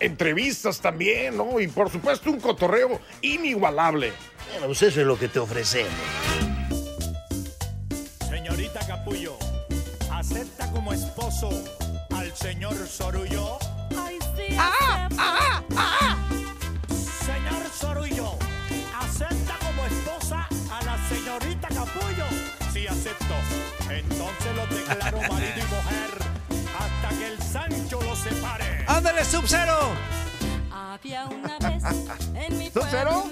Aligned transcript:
Entrevistas 0.00 0.80
también, 0.80 1.36
¿no? 1.36 1.60
Y 1.60 1.68
por 1.68 1.90
supuesto 1.90 2.30
un 2.30 2.40
cotorreo 2.40 3.00
inigualable. 3.20 4.12
Bueno, 4.52 4.66
pues 4.66 4.82
eso 4.82 5.00
es 5.00 5.06
lo 5.06 5.18
que 5.18 5.28
te 5.28 5.38
ofrecemos. 5.38 5.92
Señorita 8.28 8.80
Capullo, 8.86 9.36
¿acepta 10.10 10.70
como 10.72 10.92
esposo 10.92 11.50
al 12.10 12.34
señor 12.36 12.74
Sorullo? 12.86 13.58
Ay, 13.96 14.18
sí, 14.36 14.56
¡Ah! 14.58 15.08
¡Ah! 15.18 15.62
¡Ah! 15.76 16.16
Señor 17.24 17.62
Sorullo, 17.78 18.32
¿acepta 19.00 19.58
como 19.60 19.84
esposa 19.86 20.48
a 20.70 20.84
la 20.84 21.08
señorita 21.08 21.68
Capullo? 21.68 22.26
Sí, 22.72 22.86
acepto. 22.86 23.34
Entonces 23.90 24.56
lo 24.56 24.66
declaro 24.74 25.18
¡Ándale, 29.04 29.24
Sub-Zero! 29.24 29.90
Había 30.70 31.24
una 31.26 31.58
vez 31.58 31.82
en 32.36 32.56
mi 32.56 32.70
¿Sub-Zero? 32.70 33.24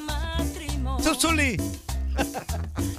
¡Sub-Zuli! 1.00 1.56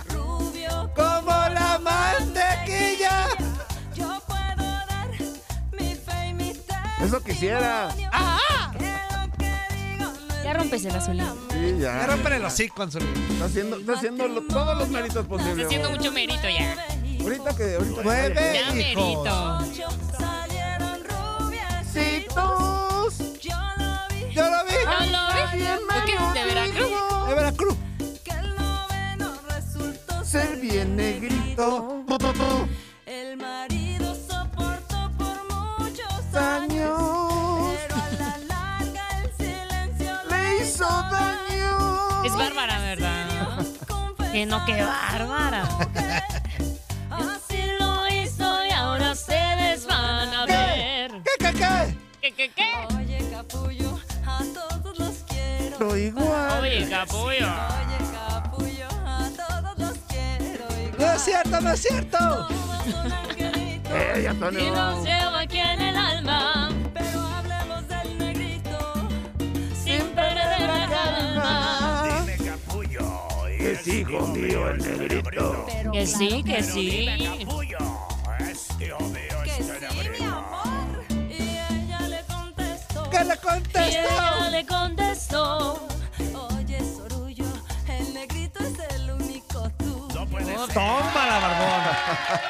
rubio 0.08 0.89
¡Como 0.95 1.31
la 1.49 1.77
mantequilla! 1.83 3.27
Yo 3.94 4.22
puedo 4.25 4.69
dar 4.88 5.09
mi 5.77 5.95
fe 5.95 6.30
y 6.30 6.33
mi 6.33 6.53
Eso 7.03 7.22
quisiera. 7.22 7.89
¡Ah! 8.14 8.72
Es 8.80 10.44
Ya 10.45 10.53
rompes 10.53 10.86
el 10.86 10.95
azul. 10.95 11.17
Sí, 11.52 11.75
Ya 11.77 11.99
ya. 11.99 12.08
rompen 12.08 12.31
el 12.31 12.45
hocico, 12.45 12.83
Anzuli. 12.83 13.05
Está 13.33 13.45
haciendo, 13.47 13.80
está 13.80 13.94
haciendo 13.95 14.27
lo- 14.30 14.44
todos 14.44 14.77
los 14.77 14.88
méritos 14.88 15.27
posibles. 15.27 15.66
haciendo 15.66 15.89
mucho 15.89 16.09
mérito 16.14 16.47
ya. 16.47 16.77
Ahorita 17.22 17.53
que 17.53 17.75
ahorita 17.75 18.02
Nueve 18.02 18.52
Ya 18.53 18.61
hijos. 18.61 18.73
mérito. 18.75 19.59
Citos. 21.94 23.17
Yo 23.42 23.56
lo 23.78 24.00
vi 24.09 24.34
Yo 24.34 24.44
lo 24.50 24.64
vi. 24.66 24.73
¿No 24.86 25.06
lo 25.11 25.22
eres 25.31 25.52
de 25.52 26.44
Veracruz? 26.45 27.28
De 27.28 27.33
Veracruz. 27.36 27.75
que 28.23 28.31
el 28.31 28.56
noveno 28.56 29.33
resultó 29.50 30.23
Ser 30.23 30.58
bien 30.58 30.95
negrito. 30.95 32.06
El 33.06 33.38
marido 33.38 34.16
soportó 34.16 35.11
por 35.17 35.38
muchos 35.50 36.36
Años. 36.36 37.77
Pero 37.77 37.95
a 37.95 38.10
la 38.20 38.37
larga 38.37 39.08
el 39.21 39.32
silencio 39.36 40.14
Le 40.30 40.64
hizo 40.64 40.86
daño. 40.86 42.23
Es 42.23 42.33
bárbara, 42.33 42.80
¿verdad? 42.80 43.66
Que 44.32 44.45
no, 44.45 44.66
qué 44.66 44.82
bárbara. 44.82 45.67
Capullo. 56.92 57.48
Oye, 57.48 58.00
capullo, 58.12 58.88
a 59.06 59.30
todos 59.30 59.78
los 59.80 59.98
quiero. 60.10 60.66
igual. 60.84 61.00
No 61.00 61.14
es 61.14 61.22
cierto, 61.24 61.62
no 61.62 61.72
es 61.72 61.82
cierto. 61.82 62.48
Eh, 63.90 64.30
Y 64.52 64.70
nos 64.72 65.04
lleva 65.06 65.40
aquí 65.42 65.60
en 65.60 65.82
el 65.82 65.96
alma. 65.96 66.70
pero 66.94 67.20
hablemos 67.22 67.88
del 67.88 68.18
negrito. 68.18 68.94
Sin 69.84 70.02
perder 70.10 70.62
la 70.62 70.88
calma. 70.90 72.26
Dime 72.26 72.50
Capullo. 72.50 73.22
Es 73.48 73.88
hijo 73.88 74.28
mío 74.28 74.70
el 74.70 74.78
negrito. 74.80 75.66
Que 75.94 76.06
sí, 76.06 76.44
que 76.44 76.64
sí. 76.64 77.08
Barbona. 91.27 91.98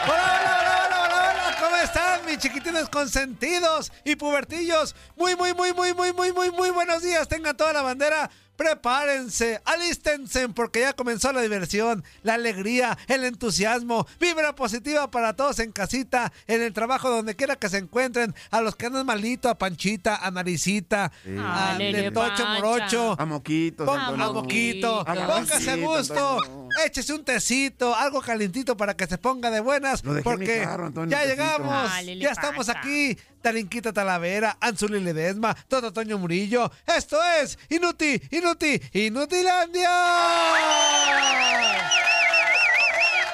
Hola, 0.08 0.24
hola, 0.40 0.60
hola, 0.60 0.86
hola, 0.86 1.04
hola, 1.04 1.32
hola. 1.32 1.58
¿Cómo 1.60 1.76
están, 1.78 2.26
mis 2.26 2.38
chiquitines 2.38 2.90
consentidos 2.90 3.92
y 4.06 4.16
pubertillos? 4.16 4.96
Muy, 5.18 5.36
muy, 5.36 5.54
muy, 5.54 5.74
muy, 5.74 5.94
muy, 5.94 6.14
muy, 6.14 6.32
muy, 6.32 6.52
muy 6.52 6.70
buenos 6.70 7.02
días. 7.02 7.28
Tengan 7.28 7.56
toda 7.58 7.74
la 7.74 7.82
bandera. 7.82 8.30
Prepárense, 8.62 9.60
alístense, 9.66 10.48
porque 10.50 10.82
ya 10.82 10.94
comenzó 10.94 11.32
la 11.34 11.42
diversión, 11.42 12.04
la 12.22 12.36
alegría, 12.36 12.96
el 13.08 13.24
entusiasmo, 13.24 14.06
vibra 14.20 14.54
positiva 14.56 15.10
para 15.10 15.36
todos 15.36 15.58
en 15.58 15.72
casita, 15.72 16.32
en 16.46 16.62
el 16.62 16.72
trabajo, 16.72 17.10
donde 17.10 17.36
quiera 17.36 17.56
que 17.56 17.70
se 17.70 17.80
encuentren, 17.80 18.36
a 18.52 18.62
los 18.62 18.76
que 18.76 18.86
andan 18.86 19.06
malito, 19.08 19.50
a 19.50 19.58
Panchita, 19.58 20.18
a 20.18 20.30
Naricita, 20.30 21.12
a 21.40 21.76
Pancha. 22.14 22.46
Morocho, 22.62 23.16
A 23.20 23.26
Antonio. 24.96 25.08
a 25.08 25.16
la 25.16 25.28
póngase 25.28 25.72
a 25.72 25.76
gusto, 25.78 26.38
Antonio. 26.40 26.70
échese 26.86 27.14
un 27.14 27.26
tecito, 27.26 27.96
algo 27.96 28.22
calientito 28.22 28.78
para 28.78 28.96
que 28.96 29.08
se 29.08 29.18
ponga 29.18 29.50
de 29.50 29.60
buenas, 29.60 30.04
porque 30.24 30.62
carro, 30.64 30.86
Antonio, 30.86 31.10
ya 31.18 31.26
llegamos, 31.26 31.92
Ah, 31.92 32.02
ya 32.04 32.30
estamos 32.30 32.70
aquí, 32.70 33.18
Tarinquita 33.42 33.92
Talavera, 33.92 34.58
Anzuli 34.60 35.00
Ledesma, 35.00 35.56
Toto 35.68 35.92
Toño 35.92 36.18
Murillo, 36.18 36.72
esto 36.86 37.18
es 37.42 37.58
Inuti, 37.70 38.22
Inuti, 38.32 38.82
Inutilandia. 38.94 39.90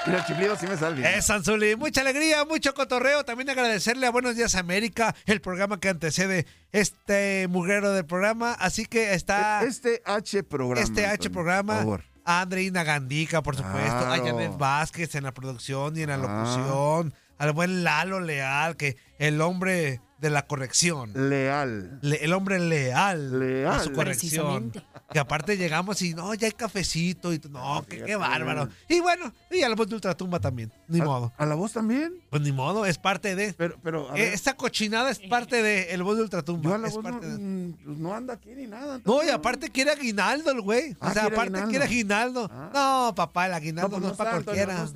Mira, 0.05 0.19
el 0.19 0.25
chiflido 0.25 0.55
sí 0.55 0.65
me 0.67 0.77
sale 0.77 0.95
bien. 0.95 1.07
Es 1.17 1.29
Anzuli, 1.29 1.75
mucha 1.75 1.99
alegría, 1.99 2.45
mucho 2.45 2.73
cotorreo. 2.73 3.25
También 3.25 3.49
agradecerle 3.49 4.07
a 4.07 4.11
Buenos 4.11 4.37
Días 4.37 4.55
América, 4.55 5.13
el 5.25 5.41
programa 5.41 5.81
que 5.81 5.89
antecede 5.89 6.45
este 6.71 7.47
mugrero 7.49 7.91
del 7.91 8.05
programa. 8.05 8.53
Así 8.53 8.85
que 8.85 9.13
está 9.13 9.63
Este 9.63 10.01
H 10.05 10.43
programa. 10.43 10.81
este 10.81 11.05
H 11.05 11.11
Antonio, 11.15 11.31
programa. 11.33 11.73
Por 11.73 11.81
favor. 11.83 12.03
A 12.23 12.41
Andreina 12.41 12.83
Gandica, 12.83 13.41
por 13.43 13.55
supuesto. 13.57 13.97
A 13.97 14.15
Claro. 14.15 14.25
Janet 14.25 14.57
Vázquez 14.57 15.15
en 15.15 15.23
la 15.25 15.33
producción 15.33 15.97
y 15.97 16.03
en 16.03 16.09
la 16.09 16.15
Ah. 16.15 17.03
Al 17.37 17.51
buen 17.53 17.83
Lalo 17.83 18.19
Leal, 18.19 18.75
que 18.77 18.97
el 19.19 19.41
hombre 19.41 20.01
de 20.19 20.31
la 20.31 20.47
corrección. 20.47 21.11
Leal. 21.29 21.99
Le- 22.01 22.23
el 22.25 22.33
hombre 22.33 22.57
leal, 22.57 23.39
Leal. 23.39 23.71
a 23.75 23.79
su 23.83 23.91
corrección. 23.93 24.71
Que 25.13 25.19
aparte 25.19 25.57
llegamos 25.57 26.01
y 26.01 26.15
no, 26.15 26.33
ya 26.33 26.47
hay 26.47 26.53
cafecito 26.53 27.31
y 27.33 27.39
no, 27.51 27.85
qué, 27.87 28.01
qué 28.03 28.15
bárbaro. 28.15 28.67
Y 28.89 28.99
bueno, 28.99 29.31
y 29.51 29.61
a 29.61 29.69
la 29.69 29.75
voz 29.75 29.87
de 29.87 29.93
Ultratumba 29.95 30.39
también. 30.39 30.73
Ni 30.87 30.99
¿A- 31.01 31.05
modo. 31.05 31.31
¿A 31.37 31.45
la 31.45 31.53
voz 31.53 31.71
también? 31.73 32.15
Pues 32.31 32.41
ni 32.41 32.51
modo, 32.51 32.85
es 32.87 32.97
parte 32.97 33.35
de. 33.35 33.53
Pero, 33.53 33.77
pero, 33.83 34.09
a 34.11 34.17
Eh, 34.17 34.23
ver, 34.23 34.33
esta 34.33 34.55
cochinada 34.55 35.11
es 35.11 35.19
parte 35.19 35.61
de 35.61 35.93
el 35.93 36.01
voz 36.01 36.17
de 36.17 36.23
Ultratumba. 36.23 36.67
yo 36.67 36.75
a 36.75 36.77
la 36.79 36.87
es 36.87 36.95
voz 36.95 37.03
no, 37.03 37.09
parte 37.11 37.27
de- 37.27 37.37
mm, 37.37 37.73
pues 37.85 37.97
no 37.99 38.13
anda 38.15 38.33
aquí 38.33 38.49
ni 38.55 38.65
nada. 38.65 38.99
No, 39.05 39.23
y 39.23 39.29
aparte 39.29 39.69
quiere 39.69 39.91
aguinaldo 39.91 40.49
el 40.51 40.61
güey. 40.61 40.93
O 40.93 40.97
Ah, 40.99 41.13
sea, 41.13 41.21
quiere 41.21 41.35
aparte 41.35 41.41
aguinaldo. 41.59 41.69
quiere 41.69 41.85
aguinaldo. 41.85 42.49
Ah. 42.51 42.71
No, 42.73 43.15
papá, 43.15 43.45
el 43.45 43.51
No, 43.51 43.57
aguinaldo 43.57 43.89
pues 43.91 44.01
no, 44.01 44.07
no 44.07 44.11
es 44.13 44.17
para 44.17 44.31
cualquiera. 44.31 44.87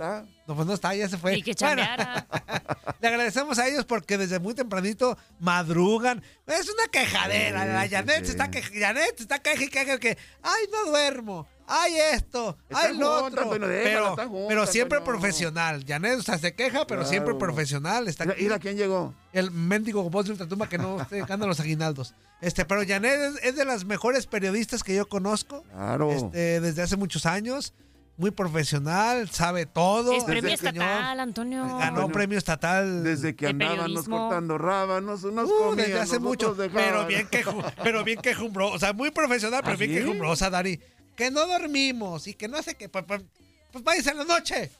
No 0.48 0.56
pues 0.56 0.68
no 0.68 0.74
está, 0.74 0.94
ya 0.96 1.08
se 1.08 1.18
fue. 1.18 1.38
Y 1.38 1.44
que 1.44 1.54
Bueno, 1.60 1.82
le 3.02 3.08
agradecemos 3.08 3.60
a 3.60 3.68
ellos 3.68 3.86
porque 3.86 4.18
desde 4.18 4.40
muy 4.40 4.54
tempranito 4.54 5.18
madrugan. 5.40 6.22
Es 6.48 6.70
una 6.70 6.88
quejadera. 6.92 7.62
Sí, 7.64 7.68
la 7.70 7.90
Janet 7.90 8.20
sí. 8.20 8.26
se 8.26 8.32
está 8.32 8.52
que 8.52 8.62
Janet 8.62 9.18
se 9.18 9.24
está 9.24 9.40
queje 9.40 9.66
y 9.66 9.70
queje 9.70 10.00
que 10.00 10.18
ay 10.42 10.66
no 10.72 10.92
duermo. 10.92 11.48
Ay 11.74 11.94
esto, 12.14 12.58
Está 12.70 12.88
ay 12.88 12.98
lo 12.98 13.24
otro. 13.26 13.50
Pero, 13.50 14.16
pero 14.50 14.68
siempre 14.68 15.00
profesional. 15.00 15.86
Janet, 15.88 16.20
o 16.20 16.22
sea, 16.22 16.38
se 16.38 16.54
queja, 16.54 16.86
pero 16.86 17.06
siempre 17.06 17.34
profesional. 17.36 18.10
Está 18.10 18.26
Mira, 18.26 18.34
aquí. 18.34 18.44
mira 18.44 18.60
quién 18.60 18.76
llegó. 18.76 19.14
El 19.32 19.52
mendigo 19.52 20.10
voz 20.10 20.26
de 20.26 20.32
ultratumba 20.32 20.68
que 20.68 20.78
no 20.78 21.00
esté 21.02 21.18
dejando 21.18 21.48
los 21.48 21.62
aguinaldos. 21.62 22.14
Este, 22.42 22.66
pero 22.66 22.82
Janet 22.86 23.18
es, 23.38 23.44
es 23.44 23.56
de 23.56 23.64
las 23.64 23.86
mejores 23.86 24.28
periodistas 24.28 24.84
que 24.84 24.96
yo 24.96 25.08
conozco. 25.08 25.64
Claro. 25.72 26.12
Este, 26.12 26.60
desde 26.60 26.82
hace 26.82 26.98
muchos 26.98 27.26
años. 27.26 27.74
Muy 28.22 28.30
profesional, 28.32 29.28
sabe 29.32 29.66
todo. 29.66 30.14
Es 30.14 30.24
premio 30.24 30.54
estatal, 30.54 31.20
Antonio. 31.20 31.64
Ganó 31.64 31.82
Antonio, 31.84 32.12
premio 32.12 32.38
estatal. 32.38 33.04
Desde 33.04 33.36
que 33.36 33.48
andábamos 33.48 34.08
cortando 34.08 34.58
rábanos, 34.60 35.24
unos 35.24 35.50
Uh, 35.50 35.58
comían, 35.58 35.76
desde 35.88 36.00
hace 36.00 36.20
mucho, 36.20 36.56
pero 36.56 37.06
bien, 37.08 37.28
queju- 37.28 37.74
pero 37.84 38.04
bien 38.04 38.22
quejumbrosa, 38.22 38.76
o 38.76 38.80
sea, 38.80 38.94
muy 38.94 39.10
profesional, 39.10 39.62
pero 39.64 39.74
¿Ah, 39.74 39.78
bien 39.78 39.92
sí? 39.92 39.98
quejumbrosa, 39.98 40.50
Dari. 40.52 40.80
Que 41.16 41.32
no 41.32 41.46
dormimos 41.48 42.28
y 42.28 42.36
que 42.36 42.48
no 42.48 42.58
hace 42.58 42.76
que, 42.76 42.88
pues, 42.90 43.04
pues, 43.08 43.24
pues 43.72 43.84
váyanse 43.84 44.12
en 44.12 44.18
la 44.20 44.24
noche, 44.26 44.72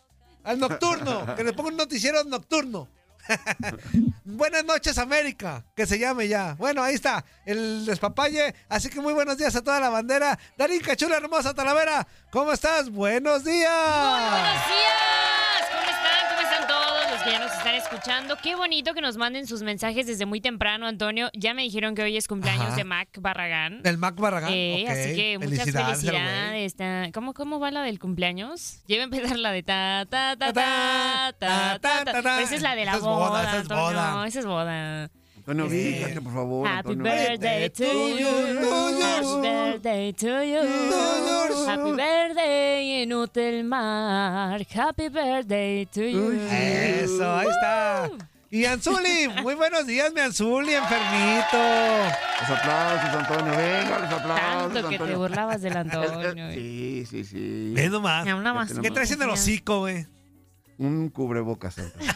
al 0.44 0.60
nocturno, 0.60 1.26
que 1.36 1.44
le 1.44 1.54
ponga 1.54 1.70
un 1.70 1.78
noticiero 1.78 2.24
nocturno. 2.24 2.88
Buenas 4.24 4.66
noches, 4.66 4.98
América, 4.98 5.64
que 5.76 5.86
se 5.86 6.00
llame 6.00 6.28
ya. 6.28 6.56
Bueno, 6.58 6.84
ahí 6.84 6.96
está, 6.96 7.24
el 7.46 7.86
despapalle. 7.86 8.54
Así 8.70 8.90
que 8.90 9.02
muy 9.02 9.14
buenos 9.14 9.38
días 9.38 9.56
a 9.56 9.64
toda 9.64 9.80
la 9.80 9.90
bandera. 9.90 10.38
Darín 10.58 10.82
Cachula, 10.82 11.18
hermosa 11.18 11.54
Talavera, 11.54 12.08
¿cómo 12.32 12.52
estás? 12.52 12.90
Buenos 12.90 13.44
días. 13.44 13.72
Buenos 13.72 14.68
días. 14.68 15.70
¿Cómo 15.70 15.82
están? 15.82 16.30
¿Cómo 16.30 16.42
están 16.42 16.68
los 17.22 17.24
que 17.24 17.32
ya 17.32 17.40
nos 17.40 17.52
están 17.56 17.76
escuchando? 17.76 18.36
Qué 18.42 18.56
bonito 18.56 18.94
que 18.94 19.02
nos 19.02 19.18
manden 19.18 19.46
sus 19.48 19.62
mensajes 19.64 20.08
desde 20.08 20.26
muy 20.26 20.42
temprano, 20.42 20.88
Antonio. 20.88 21.30
Ya 21.34 21.54
me 21.54 21.62
dijeron 21.64 21.94
que 21.96 22.04
hoy 22.04 22.18
es 22.18 22.28
cumpleaños 22.28 22.68
Ajá. 22.68 22.76
de 22.76 22.84
Mac 22.84 23.10
Barragán. 23.20 23.82
Del 23.84 23.98
Mac 23.98 24.16
Barragán. 24.16 24.52
Eh, 24.54 24.84
ok. 24.86 24.92
Así 24.92 25.16
que 25.16 25.38
muchas 25.38 25.60
Felicidades 25.60 26.00
felicidades. 26.02 26.76
Ta- 26.76 27.10
¿Cómo, 27.14 27.34
¿Cómo 27.34 27.60
va 27.60 27.72
la 27.72 27.84
del 27.84 28.00
cumpleaños? 28.00 28.80
Iba 28.88 29.02
a 29.02 29.04
empezar 29.06 29.38
la 29.38 29.52
de 29.52 29.64
ta, 29.64 30.06
ta, 30.10 30.36
ta, 30.38 30.54
ta, 30.54 31.34
ta, 31.38 31.80
ta, 31.80 32.06
ta. 32.06 32.12
Pero 32.14 32.30
esa 32.40 32.56
es 32.56 32.62
la 32.62 32.76
de 32.76 32.86
la 32.86 32.92
Esa 32.92 32.98
es 33.00 33.04
boda, 33.04 33.30
boda, 33.30 33.42
esa 33.44 33.52
es 33.52 33.62
Antonio. 33.62 33.84
boda. 33.86 34.28
Esa 34.28 34.40
es 34.40 34.46
boda. 34.46 35.10
Antonio, 35.38 35.70
fíjate, 35.70 36.22
por 36.22 36.34
favor. 36.34 36.68
Happy 36.68 36.92
Antonio. 36.92 37.04
birthday 37.12 37.70
to 37.70 37.84
to 37.84 38.20
you. 38.20 38.28
Birthday 39.72 40.12
to 40.12 40.44
you. 40.44 40.62
Happy 41.66 41.92
birthday, 41.96 43.04
inútil 43.04 43.64
Mark. 43.64 44.68
Happy 44.70 45.10
birthday 45.10 45.86
to 45.86 46.02
you. 46.02 46.32
Eso, 46.52 47.32
ahí 47.36 47.48
está. 47.48 48.10
Y 48.54 48.66
Anzuli, 48.66 49.30
muy 49.42 49.56
buenos 49.56 49.88
días, 49.88 50.12
mi 50.14 50.20
Anzuli, 50.20 50.74
enfermito. 50.74 51.58
Los 52.42 52.50
aplausos, 52.50 53.10
Antonio. 53.16 53.56
Venga, 53.56 54.00
los 54.00 54.12
aplausos, 54.12 54.74
Tanto 54.74 54.90
que 54.90 55.00
te 55.00 55.16
burlabas 55.16 55.62
del 55.62 55.78
Antonio. 55.78 56.52
Sí, 56.52 57.06
sí, 57.10 57.24
sí. 57.24 57.74
Ve 57.74 57.90
nomás. 57.90 58.26
¿Qué 58.82 58.92
traes 58.92 59.12
en 59.12 59.22
el 59.22 59.30
hocico, 59.30 59.80
güey? 59.80 60.06
Un 60.84 61.10
cubrebocas. 61.10 61.78
Antonio. 61.78 62.14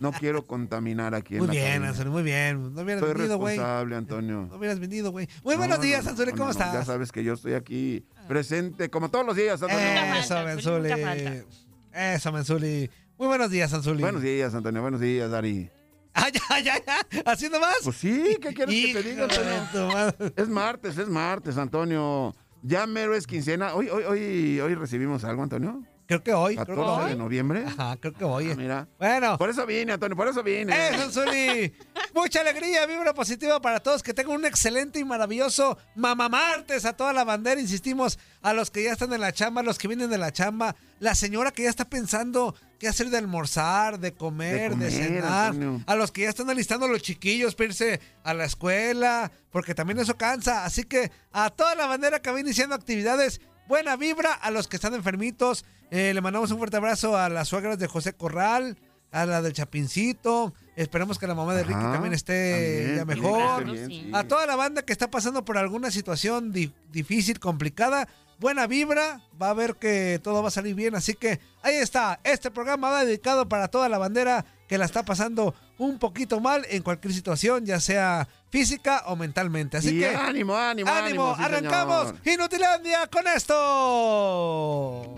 No 0.00 0.12
quiero 0.12 0.46
contaminar 0.46 1.14
aquí 1.14 1.34
en 1.34 1.40
Muy 1.40 1.48
la 1.48 1.52
bien, 1.52 1.66
cabina. 1.66 1.88
Anzuli, 1.88 2.10
muy 2.10 2.22
bien. 2.22 2.74
No 2.74 2.82
hubieras 2.82 3.04
Soy 3.04 3.12
venido, 3.14 3.36
güey. 3.38 3.56
responsable, 3.56 3.96
Antonio. 3.96 4.46
No 4.50 4.56
hubieras 4.56 4.78
venido, 4.80 5.10
güey. 5.10 5.28
Muy 5.44 5.54
No, 5.54 5.58
buenos 5.58 5.78
no, 5.78 5.84
días, 5.84 6.04
no, 6.04 6.12
¿cómo 6.16 6.24
no, 6.46 6.52
Ya 6.58 6.64
estás? 6.66 6.86
sabes 6.86 7.12
que 7.12 7.22
yo 7.22 7.34
estoy 7.34 7.52
aquí 7.54 8.06
presente, 8.26 8.88
como 8.88 9.10
todos 9.10 9.26
los 9.26 9.36
días, 9.36 9.60
Antonio. 9.62 9.84
Nunca 9.86 10.18
Eso, 10.20 10.34
falta, 10.34 10.50
Anzuli. 10.52 10.88
nunca 10.90 11.06
falta. 11.06 12.14
Eso, 12.14 12.28
Anzuli. 12.36 12.90
Muy 13.18 13.28
buenos 13.28 13.50
días, 13.50 13.72
Anzuli. 13.74 14.00
Buenos 14.00 14.22
días, 14.22 14.54
Antonio. 14.54 14.80
Buenos 14.80 15.00
días, 15.00 15.30
Dari. 15.30 15.70
Ah, 16.14 16.28
ya, 16.32 16.60
ya, 16.60 16.74
ya. 16.84 17.22
¿Así 17.26 17.48
nomás? 17.48 17.76
Pues 17.84 17.96
sí, 17.96 18.38
¿qué 18.40 18.52
quieres 18.52 18.74
que 18.74 18.92
te 18.94 19.02
diga, 19.02 19.26
Hijo 19.26 19.40
de 19.44 19.54
Antonio? 19.56 19.68
tu 19.88 19.92
madre. 19.94 20.32
Es 20.34 20.48
martes, 20.48 20.98
es 20.98 21.08
martes, 21.08 21.56
Antonio. 21.58 22.34
Ya 22.62 22.86
mero 22.88 23.14
es 23.14 23.24
quincena. 23.26 23.74
Hoy, 23.74 23.88
hoy, 23.88 24.02
hoy, 24.02 24.60
hoy 24.60 24.74
recibimos 24.74 25.22
algo, 25.22 25.44
Antonio. 25.44 25.84
Creo 26.08 26.22
que 26.22 26.32
hoy, 26.32 26.54
creo 26.54 26.66
que 26.66 26.74
14 26.74 27.02
hoy. 27.02 27.10
de 27.10 27.16
noviembre. 27.16 27.64
Ajá, 27.66 27.98
creo 28.00 28.14
que 28.14 28.24
hoy. 28.24 28.50
Ah, 28.50 28.54
mira. 28.56 28.88
Bueno. 28.98 29.36
Por 29.36 29.50
eso 29.50 29.66
vine, 29.66 29.92
Antonio, 29.92 30.16
por 30.16 30.26
eso 30.26 30.42
vine. 30.42 30.74
Eso, 30.88 31.10
Zuli. 31.10 31.70
Mucha 32.14 32.40
alegría, 32.40 32.86
vibra 32.86 33.12
positiva 33.12 33.60
para 33.60 33.78
todos. 33.80 34.02
Que 34.02 34.14
tengan 34.14 34.36
un 34.36 34.46
excelente 34.46 34.98
y 34.98 35.04
maravilloso 35.04 35.76
Mamá 35.94 36.30
Martes 36.30 36.86
a 36.86 36.94
toda 36.94 37.12
la 37.12 37.24
bandera. 37.24 37.60
Insistimos 37.60 38.18
a 38.40 38.54
los 38.54 38.70
que 38.70 38.84
ya 38.84 38.92
están 38.92 39.12
en 39.12 39.20
la 39.20 39.32
chamba, 39.34 39.60
a 39.60 39.64
los 39.64 39.76
que 39.76 39.86
vienen 39.86 40.08
de 40.08 40.16
la 40.16 40.32
chamba, 40.32 40.76
la 40.98 41.14
señora 41.14 41.50
que 41.50 41.64
ya 41.64 41.68
está 41.68 41.84
pensando 41.84 42.54
qué 42.78 42.88
hacer 42.88 43.10
de 43.10 43.18
almorzar, 43.18 43.98
de 43.98 44.14
comer, 44.14 44.76
de, 44.76 44.90
cenar, 44.90 45.48
Antonio. 45.48 45.82
a 45.86 45.94
los 45.94 46.10
que 46.10 46.22
ya 46.22 46.30
están 46.30 46.48
alistando 46.48 46.86
a 46.86 46.88
los 46.88 47.02
chiquillos 47.02 47.54
para 47.54 47.66
irse 47.66 48.00
a 48.24 48.32
la 48.32 48.46
escuela, 48.46 49.30
porque 49.50 49.74
también 49.74 49.98
eso 49.98 50.16
cansa. 50.16 50.64
Así 50.64 50.84
que 50.84 51.12
a 51.32 51.50
toda 51.50 51.74
la 51.74 51.84
bandera 51.84 52.22
que 52.22 52.30
va 52.30 52.40
iniciando 52.40 52.74
actividades, 52.74 53.42
buena 53.66 53.96
vibra 53.96 54.32
a 54.32 54.50
los 54.50 54.68
que 54.68 54.76
están 54.76 54.94
enfermitos. 54.94 55.66
Eh, 55.90 56.12
le 56.14 56.20
mandamos 56.20 56.50
un 56.50 56.58
fuerte 56.58 56.76
abrazo 56.76 57.16
a 57.16 57.28
las 57.28 57.48
suegras 57.48 57.78
de 57.78 57.86
José 57.86 58.12
Corral, 58.12 58.76
a 59.10 59.24
la 59.26 59.40
del 59.40 59.52
Chapincito. 59.54 60.52
Esperemos 60.76 61.18
que 61.18 61.26
la 61.26 61.34
mamá 61.34 61.54
de 61.54 61.62
Ricky 61.64 61.78
Ajá, 61.80 61.92
también 61.92 62.12
esté 62.14 62.96
también, 62.98 63.22
ya 63.22 63.28
mejor. 63.30 63.64
bien, 63.64 63.86
sí. 63.88 64.10
A 64.12 64.24
toda 64.24 64.46
la 64.46 64.54
banda 64.56 64.82
que 64.82 64.92
está 64.92 65.10
pasando 65.10 65.44
por 65.44 65.56
alguna 65.58 65.90
situación 65.90 66.52
di- 66.52 66.72
difícil, 66.92 67.40
complicada, 67.40 68.06
buena 68.38 68.66
vibra, 68.66 69.22
va 69.40 69.48
a 69.50 69.54
ver 69.54 69.76
que 69.76 70.20
todo 70.22 70.42
va 70.42 70.48
a 70.48 70.52
salir 70.52 70.74
bien. 70.74 70.94
Así 70.94 71.14
que 71.14 71.40
ahí 71.62 71.74
está, 71.76 72.20
este 72.22 72.50
programa 72.50 72.90
va 72.90 73.04
dedicado 73.04 73.48
para 73.48 73.68
toda 73.68 73.88
la 73.88 73.96
bandera 73.98 74.44
que 74.68 74.76
la 74.78 74.84
está 74.84 75.02
pasando 75.02 75.54
un 75.78 75.98
poquito 75.98 76.38
mal 76.40 76.66
en 76.68 76.82
cualquier 76.82 77.14
situación, 77.14 77.64
ya 77.64 77.80
sea 77.80 78.28
física 78.50 79.04
o 79.06 79.16
mentalmente. 79.16 79.78
Así 79.78 79.96
Y 79.96 80.00
que 80.00 80.08
ánimo, 80.14 80.54
ánimo, 80.54 80.90
ánimo, 80.90 81.32
ánimo. 81.32 81.36
sí, 81.36 81.42
arrancamos 81.42 82.08
señor. 82.08 82.20
Inutilandia 82.26 83.06
con 83.06 83.26
esto. 83.26 85.14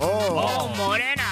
Oh, 0.00 0.68
Morena. 0.76 1.24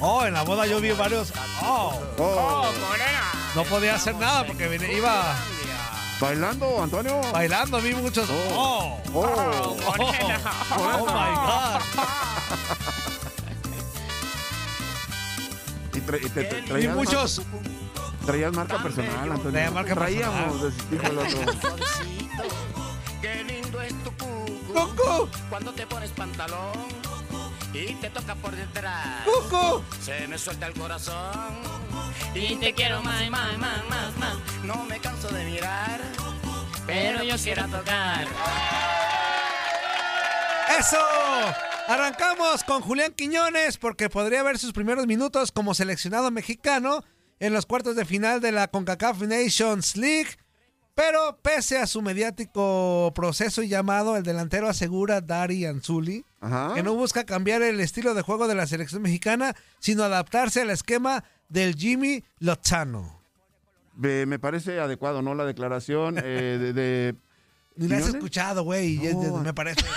Oh, 0.00 0.24
en 0.24 0.34
la 0.34 0.42
boda 0.42 0.66
yo 0.66 0.80
vi 0.80 0.90
varios. 0.92 1.32
Oh, 1.62 2.00
oh. 2.18 2.72
Morena. 2.88 3.32
no 3.54 3.64
podía 3.64 3.94
hacer 3.94 4.14
nada 4.16 4.44
porque 4.46 4.68
vine- 4.68 4.92
iba 4.92 5.34
¿Bailando, 6.20 6.82
Antonio? 6.82 7.20
bailando, 7.32 7.80
vi 7.80 7.94
muchos. 7.94 8.28
Oh, 8.30 8.98
Oh. 9.12 9.20
oh, 9.20 9.76
oh 10.78 11.06
my 11.06 11.34
God. 11.36 11.80
Y, 15.94 16.00
tra- 16.00 16.18
y 16.24 16.28
te- 16.28 16.44
te- 16.44 16.58
Y 16.58 16.62
traías 16.62 16.94
muchos. 16.96 17.38
marca- 17.38 18.26
traías 18.26 18.52
marca 18.52 18.82
personal, 18.82 19.32
Antonio. 19.32 19.50
Traía 19.52 19.70
marca 19.70 19.94
Traíamos, 19.94 20.60
personal. 20.62 20.90
dijo 20.90 21.06
el 21.06 21.18
otro. 21.18 21.38
Qué 23.22 23.44
lindo 23.44 23.80
es 23.80 23.94
tu. 24.04 24.10
¡Cucu! 24.72 25.28
Cuando 25.48 25.72
te 25.72 25.86
pones 25.86 26.10
pantalón 26.10 26.72
y 27.76 27.94
te 27.94 28.10
toca 28.10 28.34
por 28.34 28.54
detrás. 28.54 29.24
¡Cucu! 29.24 29.82
Se 30.00 30.26
me 30.28 30.38
suelta 30.38 30.66
el 30.66 30.74
corazón 30.74 31.54
Y 32.34 32.56
te 32.56 32.72
quiero 32.72 33.02
más, 33.02 33.28
más, 33.30 33.58
más, 33.58 33.88
más, 33.88 34.16
más. 34.16 34.36
No 34.64 34.84
me 34.84 34.98
canso 35.00 35.28
de 35.28 35.44
mirar, 35.44 36.00
Pero 36.86 37.22
yo 37.22 37.36
quiero 37.36 37.66
tocar. 37.68 38.26
¡Eso! 40.78 40.98
Arrancamos 41.88 42.64
con 42.64 42.82
Julián 42.82 43.12
Quiñones 43.12 43.78
porque 43.78 44.10
podría 44.10 44.42
ver 44.42 44.58
sus 44.58 44.72
primeros 44.72 45.06
minutos 45.06 45.52
como 45.52 45.74
seleccionado 45.74 46.30
mexicano 46.30 47.04
en 47.38 47.52
los 47.52 47.66
cuartos 47.66 47.96
de 47.96 48.04
final 48.04 48.40
de 48.40 48.52
la 48.52 48.68
CONCACAF 48.68 49.22
Nations 49.22 49.96
League. 49.96 50.30
Pero 50.96 51.38
pese 51.42 51.76
a 51.78 51.86
su 51.86 52.00
mediático 52.00 53.12
proceso 53.14 53.62
y 53.62 53.68
llamado, 53.68 54.16
el 54.16 54.22
delantero 54.22 54.66
asegura 54.66 55.20
Dari 55.20 55.66
Anzuli 55.66 56.24
Ajá. 56.40 56.72
que 56.74 56.82
no 56.82 56.94
busca 56.94 57.24
cambiar 57.24 57.60
el 57.62 57.78
estilo 57.80 58.14
de 58.14 58.22
juego 58.22 58.48
de 58.48 58.54
la 58.54 58.66
selección 58.66 59.02
mexicana, 59.02 59.54
sino 59.78 60.02
adaptarse 60.04 60.62
al 60.62 60.70
esquema 60.70 61.22
del 61.50 61.74
Jimmy 61.76 62.24
Lozano. 62.38 63.20
Me 63.94 64.38
parece 64.38 64.80
adecuado, 64.80 65.20
¿no? 65.22 65.34
La 65.34 65.44
declaración 65.44 66.16
eh, 66.18 66.56
de, 66.58 66.72
de- 66.72 67.14
Ni 67.76 67.88
la 67.88 67.98
has 67.98 68.08
escuchado, 68.08 68.64
güey, 68.64 68.96
No. 69.14 69.36
me 69.38 69.52
parece. 69.52 69.84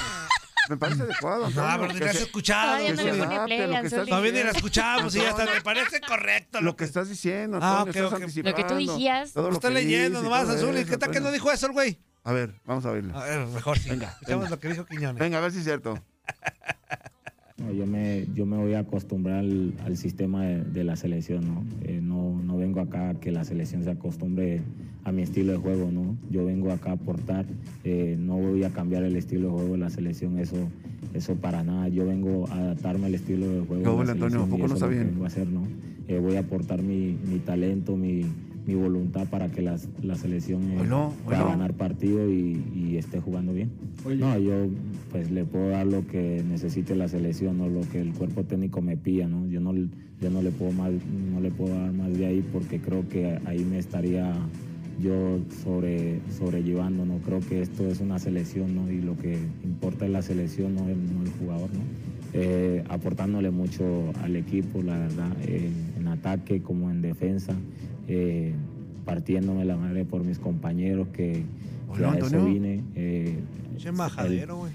Me 0.68 0.78
parece 0.78 1.04
adecuado. 1.04 1.50
No, 1.50 1.56
pero 1.80 1.88
ni 1.94 2.00
que 2.00 2.06
la 2.06 2.12
has 2.12 2.18
se- 2.18 2.24
escuchado. 2.24 2.78
Todavía 2.78 2.94
no 2.94 3.04
le 3.04 3.14
pone 3.24 3.40
play 3.46 3.62
al. 3.74 3.90
Todavía 3.90 4.32
ni 4.32 4.44
la 4.44 4.52
escuchamos 4.52 5.16
y 5.16 5.20
ya 5.22 5.30
está, 5.30 5.46
me 5.46 5.62
parece 5.62 6.02
correcto. 6.02 6.62
Lo 6.62 6.76
que 6.76 6.84
estás 6.84 7.10
diciendo, 7.10 7.58
Ah, 7.62 7.80
Antonio, 7.82 7.90
ok, 7.92 7.96
estás 7.96 8.14
ok. 8.14 8.22
anticipando. 8.24 8.50
Lo 8.52 8.56
que 8.68 8.74
tú 8.74 8.78
dijías. 8.78 9.34
Todo 9.34 9.52
Lo 9.52 9.60
que 9.60 9.70
leyendo 9.70 10.20
y 10.20 10.24
nomás, 10.24 10.44
todo 10.44 10.56
Azul. 10.58 10.76
¿Y 10.76 10.80
eso, 10.80 10.90
qué 10.92 10.98
tal 10.98 11.12
que 11.12 11.20
no 11.22 11.32
dijo 11.32 11.52
eso 11.52 11.66
el 11.68 11.72
güey? 11.72 12.00
A 12.24 12.34
ver, 12.34 12.54
vamos 12.66 12.86
a 12.86 12.92
oírlo. 12.92 13.18
A 13.18 13.24
ver, 13.24 13.46
mejor 13.48 13.80
sí. 13.80 13.90
Venga, 13.90 14.10
Escuchamos 14.10 14.44
venga. 14.44 14.56
lo 14.56 14.60
que 14.60 14.68
dijo 14.68 14.86
Quiñones. 14.86 15.20
Venga, 15.20 15.38
a 15.38 15.42
ver 15.42 15.52
si 15.52 15.60
es 15.60 15.64
cierto. 15.64 15.98
No, 17.60 17.74
yo, 17.74 17.86
me, 17.86 18.26
yo 18.34 18.46
me 18.46 18.58
voy 18.58 18.74
a 18.74 18.80
acostumbrar 18.80 19.40
al, 19.40 19.74
al 19.86 19.98
sistema 19.98 20.46
de, 20.46 20.64
de 20.64 20.84
la 20.84 20.96
selección, 20.96 21.46
¿no? 21.46 21.64
Eh, 21.84 22.00
¿no? 22.02 22.42
No 22.42 22.58
vengo 22.58 22.80
acá 22.80 23.10
a 23.10 23.14
que 23.16 23.32
la 23.32 23.44
selección 23.44 23.84
se 23.84 23.92
acostumbre 23.92 24.62
a 25.04 25.12
mi 25.12 25.24
estilo 25.24 25.52
de 25.54 25.58
juego, 25.58 25.92
¿no? 25.92 26.16
Yo 26.30 26.46
vengo 26.46 26.72
acá 26.72 26.92
a 26.92 26.94
aportar, 26.94 27.46
eh, 27.84 28.16
no 28.20 28.38
voy 28.38 28.64
a 28.64 28.70
cambiar 28.70 29.04
el 29.04 29.16
estilo 29.16 29.48
de 29.50 29.54
juego 29.56 29.72
de 29.74 29.78
la 29.80 29.90
selección, 29.90 30.40
eso, 30.40 30.56
eso 31.14 31.36
para 31.36 31.64
nada. 31.64 31.88
Yo 31.90 32.06
vengo 32.06 32.48
a 32.50 32.56
adaptarme 32.56 33.08
al 33.08 33.16
estilo 33.16 33.48
de 33.50 33.60
juego 33.66 33.84
¿Qué 33.84 33.90
de 33.90 34.06
la 34.06 34.12
Antonio? 34.14 34.26
¿A 34.26 34.30
selección 34.30 34.48
y 34.48 34.52
poco 34.52 34.80
no 34.80 34.88
bien? 34.88 35.08
vengo 35.12 35.24
a 35.24 35.28
hacer, 35.28 35.48
¿no? 35.48 35.68
Eh, 36.08 36.20
voy 36.20 36.36
a 36.36 36.40
aportar 36.40 36.82
mi, 36.82 37.18
mi 37.30 37.40
talento, 37.40 37.96
mi, 37.98 38.26
mi 38.70 38.76
voluntad 38.76 39.26
para 39.28 39.50
que 39.50 39.62
las- 39.64 39.88
la 40.04 40.16
selección 40.16 40.62
eh, 40.72 40.76
Bueno, 40.78 41.12
pueda 41.26 41.40
bueno. 41.40 41.52
ganar 41.58 41.74
partido 41.74 42.30
y, 42.30 42.62
y 42.76 42.98
esté 42.98 43.20
jugando 43.20 43.52
bien. 43.54 43.70
No, 44.20 44.38
yo 44.38 44.68
pues 45.12 45.32
le 45.32 45.44
puedo 45.44 45.70
dar 45.70 45.88
lo 45.88 46.06
que 46.06 46.44
necesite 46.48 46.96
la 46.96 47.08
selección 47.08 47.60
o 47.62 47.68
lo 47.68 47.82
que 47.92 48.00
el 48.00 48.14
cuerpo 48.14 48.44
técnico 48.44 48.80
me 48.82 48.96
pida, 48.96 49.28
¿no? 49.28 49.48
Yo 49.48 49.60
no, 49.60 49.74
yo 49.74 50.30
no 50.30 50.42
le 50.44 50.52
puedo 50.52 50.72
más, 50.72 50.92
no 51.34 51.42
le 51.42 51.50
puedo 51.50 51.74
dar 51.74 51.92
más 51.94 52.16
de 52.16 52.28
ahí 52.28 52.46
porque 52.54 52.80
creo 52.80 53.08
que 53.10 53.40
ahí 53.46 53.66
me 53.66 53.80
estaría 53.80 54.32
yo 55.02 55.40
sobre, 55.64 56.20
sobrellevando, 56.38 57.06
¿no? 57.06 57.18
Creo 57.26 57.40
que 57.40 57.62
esto 57.64 57.88
es 57.88 58.02
una 58.02 58.20
selección, 58.20 58.76
¿no? 58.76 58.92
Y 58.92 59.02
lo 59.02 59.18
que 59.18 59.36
importa 59.64 60.06
es 60.06 60.12
la 60.12 60.22
selección, 60.22 60.76
no 60.76 60.88
el, 60.90 60.98
no 61.16 61.24
el 61.24 61.32
jugador, 61.40 61.70
¿no? 61.74 61.82
Eh, 62.34 62.84
aportándole 62.90 63.50
mucho 63.50 64.12
al 64.22 64.36
equipo, 64.36 64.84
la 64.84 65.00
verdad, 65.00 65.32
eh, 65.48 65.70
ataque 66.10 66.62
como 66.62 66.90
en 66.92 67.02
defensa, 67.02 67.54
eh, 68.08 68.54
partiéndome 69.06 69.66
la 69.66 69.78
madre 69.78 70.06
por 70.06 70.24
mis 70.24 70.40
compañeros 70.40 71.08
que, 71.10 71.44
que 71.96 72.06
a 72.06 72.18
eso 72.18 72.46
vine. 72.46 72.84
eh, 72.96 73.40
güey. 74.58 74.72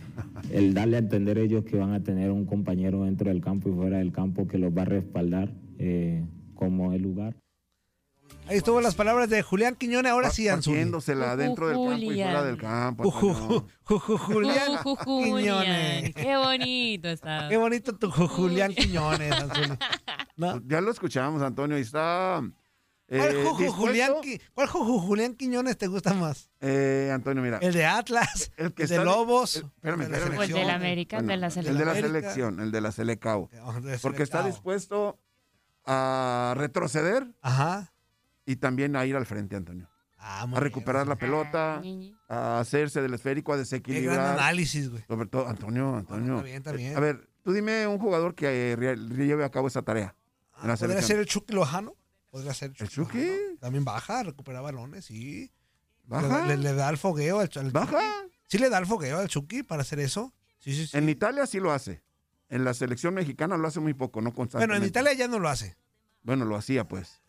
el 0.51 0.75
darle 0.75 0.97
a 0.97 1.01
entender 1.01 1.39
ellos 1.39 1.65
que 1.65 1.77
van 1.77 1.93
a 1.93 2.03
tener 2.03 2.31
un 2.31 2.47
compañero 2.47 3.05
dentro 3.05 3.29
del 3.29 3.41
campo 3.41 3.69
y 3.69 3.73
fuera 3.73 3.99
del 3.99 4.13
campo 4.13 4.49
que 4.49 4.59
los 4.59 4.77
va 4.77 4.83
a 4.83 4.87
respaldar 4.87 5.51
eh, 5.79 6.25
como 6.55 6.93
el 6.93 7.03
lugar. 7.03 7.35
Ahí 8.47 8.59
estuvo 8.59 8.81
las 8.83 8.95
palabras 8.95 9.31
de 9.31 9.41
Julián 9.43 9.75
Quiñones, 9.75 10.13
ahora 10.13 10.29
sí, 10.31 10.49
Anzuli. 10.49 10.77
Dentro 10.79 11.01
del 11.01 11.77
campo 11.79 11.93
y 11.95 12.15
fuera 12.15 12.43
del 12.45 12.57
campo. 12.59 13.11
Julián 13.11 13.65
Ju, 13.85 13.99
ju, 13.99 14.19
Julián. 14.19 16.05
Quiñones. 16.05 16.15
Qué 16.15 16.37
bonito 16.37 17.09
está. 17.09 17.49
Qué 17.49 17.57
bonito 17.57 17.97
tu 17.97 18.09
Ju- 18.11 18.29
Julián 18.29 18.75
Quiñones, 18.75 19.33
Anzuli. 19.33 19.79
¿No? 20.37 20.61
Ya 20.67 20.81
lo 20.83 20.91
escuchamos, 20.91 21.41
Antonio, 21.43 21.79
y 21.79 21.83
está. 21.83 22.43
eh, 23.09 23.19
¿Cuál 23.19 23.35
Juju 23.45 23.63
dispuesto- 23.63 23.73
Julián, 23.77 24.13
¿Cuál 24.53 24.69
Julián 24.69 25.35
Quiñones 25.37 25.79
te 25.79 25.87
gusta 25.87 26.13
más? 26.13 26.51
Eh, 26.61 27.11
Antonio, 27.15 27.43
mira. 27.43 27.59
¿El 27.63 27.73
de 27.73 27.87
Atlas? 27.87 28.51
El 28.59 28.67
¿El, 28.67 28.75
que 28.75 28.87
de 28.87 29.03
Lobos? 29.05 29.57
el- 29.57 29.65
espérame, 29.65 30.01
¿El 30.03 30.07
de 30.07 30.13
la 30.13 30.17
espérame. 30.19 30.39
O 30.39 30.43
el 30.43 30.49
de 30.49 30.55
selección? 30.55 30.67
la 30.67 30.75
América, 30.75 31.17
el 31.19 31.27
de 31.27 31.37
la 31.39 31.47
El 31.47 31.55
de 31.55 31.85
la 31.85 31.95
selección. 31.95 32.03
Selección, 32.13 32.61
el 32.61 32.71
de 32.73 32.81
la 32.83 32.93
Selecao. 32.93 33.49
Porque 34.03 34.23
está 34.23 34.43
dispuesto 34.45 35.19
a 35.87 36.55
retroceder 36.59 37.27
Ajá. 37.41 37.93
Y 38.47 38.57
también 38.57 38.97
a 38.97 39.05
ir 39.07 39.17
al 39.17 39.27
frente, 39.27 39.57
Antonio. 39.57 39.89
Ah, 40.19 40.43
A 40.43 40.47
bien, 40.47 40.61
recuperar 40.61 41.07
la 41.07 41.17
pelota, 41.17 41.81
Ñi, 41.83 42.15
a 42.29 42.59
hacerse 42.61 43.03
del 43.03 43.13
esférico, 43.15 43.53
a 43.53 43.57
Qué 43.57 43.59
gran 43.59 43.65
desequilibrar. 43.65 44.21
análisis, 44.39 44.89
güey. 44.91 45.03
Sobre 45.07 45.29
todo, 45.29 45.47
Antonio, 45.49 45.97
Antonio. 45.97 46.35
Está 46.37 46.45
bien, 46.45 46.57
está 46.57 46.73
bien. 46.73 46.97
A 46.97 47.01
ver, 47.01 47.29
tú 47.43 47.53
dime 47.53 47.87
un 47.87 47.99
jugador 47.99 48.35
que 48.35 48.73
eh, 48.73 48.97
lleve 48.97 49.45
a 49.45 49.51
cabo 49.51 49.69
esa 49.69 49.83
tarea 49.83 50.17
en 50.63 50.69
la 50.69 50.75
Ah, 50.75 50.77
¿Podría 50.79 51.03
ser 51.03 51.19
el 51.19 51.27
Chucky 51.27 51.53
Lojano? 51.53 51.95
¿Podría 52.31 52.55
ser 52.55 52.71
¿El 52.71 52.89
Chucky? 52.89 52.95
Chucky? 52.95 53.19
Lojano. 53.27 53.57
También 53.61 53.85
baja, 53.85 54.23
recupera 54.23 54.61
balones, 54.63 55.05
sí. 55.05 55.53
¿Baja? 56.05 56.47
Le, 56.47 56.57
le- 56.57 56.63
le 56.63 56.75
da 56.75 56.89
el 56.89 56.97
fogueo 56.97 57.41
al, 57.41 57.51
al 57.57 57.71
¿Baja? 57.71 57.91
Chucky. 58.23 58.35
Sí 58.49 58.59
le 58.59 58.71
da 58.71 58.79
el 58.79 58.87
fogueo 58.87 59.19
al 59.19 59.29
Chucky 59.29 59.63
para 59.63 59.83
hacer 59.83 60.01
eso. 60.01 60.33
Sí, 60.59 60.75
sí, 60.75 60.87
sí. 60.87 60.97
En 60.97 61.09
Italia 61.09 61.47
sí 61.47 61.61
lo 61.61 61.71
hace. 61.73 62.03
En 62.49 62.65
la 62.65 62.73
selección 62.73 63.13
mexicana 63.15 63.57
lo 63.59 63.69
hace 63.69 63.81
muy 63.81 63.93
poco, 63.95 64.21
no 64.21 64.31
bueno, 64.31 64.37
constantemente. 64.37 64.85
en 64.85 64.89
Italia 64.89 65.13
ya 65.15 65.29
no 65.29 65.39
lo 65.39 65.49
hace. 65.49 65.77
Bueno, 66.25 66.45
lo 66.47 66.57
hacía, 66.57 66.89
pues. 66.89 67.23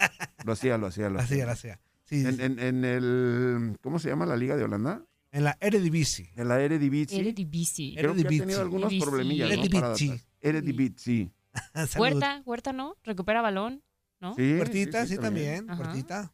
Lo 0.43 0.53
hacía, 0.53 0.77
lo 0.79 0.87
hacía, 0.87 1.09
lo 1.09 1.19
hacía. 1.19 1.51
así 1.51 1.67
era. 1.67 1.79
Sí, 2.05 2.25
En, 2.25 2.35
sí. 2.37 2.41
en- 2.43 2.59
en 2.59 2.85
el... 2.85 3.77
¿Cómo 3.81 3.99
se 3.99 4.09
llama 4.09 4.25
la 4.25 4.35
Liga 4.37 4.55
de 4.55 4.63
Holanda? 4.63 5.05
En 5.31 5.43
la 5.43 5.57
Eredivisie. 5.59 6.31
En 6.35 6.47
la 6.47 6.59
Eredivisie. 6.61 7.19
Eredivisie. 7.19 7.93
Creo 7.97 8.13
que 8.13 8.19
ha 8.19 8.21
Eredivisie. 8.21 8.39
tenido 8.41 8.61
algunos 8.61 8.85
Eredivisie. 8.87 9.09
problemillas, 9.11 9.49
¿no? 9.49 9.55
Para 9.55 9.61
Eredivisie. 9.63 10.09
adaptarse. 10.09 10.27
Eredivisie. 10.41 11.31
Huerta, 11.99 12.41
Huerta, 12.45 12.73
¿no? 12.73 12.95
Recupera 13.03 13.41
balón, 13.41 13.83
¿no? 14.21 14.33
Sí, 14.35 14.53
Puertita, 14.57 15.05
sí, 15.05 15.17
también. 15.17 15.65
también. 15.67 15.69
Ajá. 15.71 15.83
Puertita. 15.83 16.33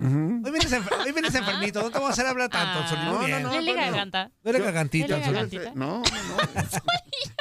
Hoy 0.00 0.52
vienes, 0.52 0.72
enfer- 0.72 1.04
hoy 1.04 1.10
vienes 1.12 1.34
enfermito. 1.34 1.82
No 1.82 1.88
te 1.90 1.94
vamos 1.94 2.10
a 2.10 2.12
hacer 2.12 2.26
hablar 2.26 2.48
tanto, 2.48 2.78
Ah. 2.96 3.04
No, 3.04 3.26
no, 3.26 3.40
no. 3.40 3.52
Lele 3.60 3.74
garganta. 3.74 4.30
No 4.44 4.50
eres 4.50 4.62
gargantita. 4.62 5.18
No, 5.74 6.02
no, 6.02 6.02
no. 6.02 6.02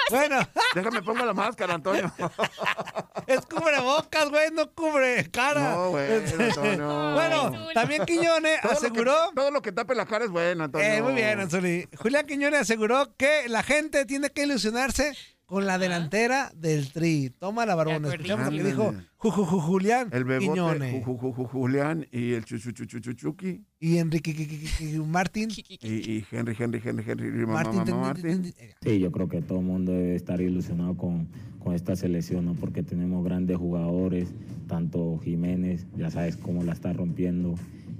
Bueno, 0.09 0.39
Déjame 0.73 1.01
pongo 1.01 1.25
la 1.25 1.33
máscara, 1.33 1.73
Antonio. 1.75 2.11
es 3.27 3.41
cubre 3.41 3.79
bocas, 3.81 4.29
güey, 4.29 4.51
no 4.51 4.71
cubre 4.71 5.29
cara. 5.29 5.71
No, 5.75 5.89
güey, 5.91 6.13
Antonio. 6.15 7.13
Bueno, 7.13 7.51
también 7.73 8.05
Quiñones 8.05 8.61
Todo 8.61 8.71
lo 8.73 8.79
que- 8.79 8.85
aseguró. 8.87 9.15
todo 9.35 9.51
lo 9.51 9.61
que 9.61 9.71
tape 9.73 9.93
la 9.95 10.05
cara 10.05 10.23
es 10.25 10.31
bueno, 10.31 10.63
Antonio. 10.63 10.87
Eh, 10.87 11.01
muy 11.01 11.13
bien, 11.13 11.39
Anzuli. 11.41 11.89
Julián 11.97 12.25
Quiñones 12.25 12.61
aseguró 12.61 13.13
que 13.17 13.49
la 13.49 13.63
gente 13.63 14.05
tiene 14.05 14.29
que 14.29 14.43
ilusionarse 14.43 15.13
con 15.47 15.65
la 15.65 15.77
delantera 15.79 16.51
del 16.57 16.91
Tri. 16.91 17.31
Toma 17.39 17.65
la 17.65 17.73
varón. 17.73 18.05
Escuchamos 18.05 18.51
lo 18.53 18.57
que 18.57 18.63
dijo 18.69 18.93
Ju- 19.17 19.31
Ju- 19.31 19.45
Ju- 19.45 19.61
Julián 19.61 20.09
El 20.11 20.25
bebote, 20.25 20.45
Quiñones. 20.51 20.93
Ju- 21.05 21.17
Ju- 21.17 21.33
Ju- 21.33 21.47
Julián 21.47 22.05
y 22.11 22.33
el 22.33 22.43
Chuchuchuchuchuki 22.43 23.63
Y 23.79 23.97
Enrique 23.97 24.35
Qui- 24.35 24.67
Qui- 24.99 25.05
Martín. 25.05 25.47
y, 25.55 25.87
y 25.87 26.25
Henry, 26.29 26.53
Henry, 26.59 26.81
Henry, 26.83 27.03
Henry, 27.07 27.31
mamá, 27.45 27.63
Martín. 27.63 27.79
mamá, 27.95 28.07
Martín. 28.13 28.53
Sí, 28.81 28.99
yo 28.99 29.09
creo 29.13 29.29
que 29.29 29.41
todo 29.41 29.59
el 29.59 29.65
mundo 29.65 29.93
debe 29.93 30.15
estar 30.15 30.41
ilusionado 30.41 30.97
con, 30.97 31.29
con 31.59 31.73
esta 31.73 31.95
selección, 31.95 32.43
¿no? 32.45 32.53
Porque 32.53 32.83
tenemos 32.83 33.23
grandes 33.23 33.55
jugadores, 33.55 34.27
tanto 34.67 35.17
Jiménez, 35.23 35.87
ya 35.97 36.11
sabes 36.11 36.35
cómo 36.35 36.61
la 36.65 36.73
está 36.73 36.91
rompiendo, 36.91 37.55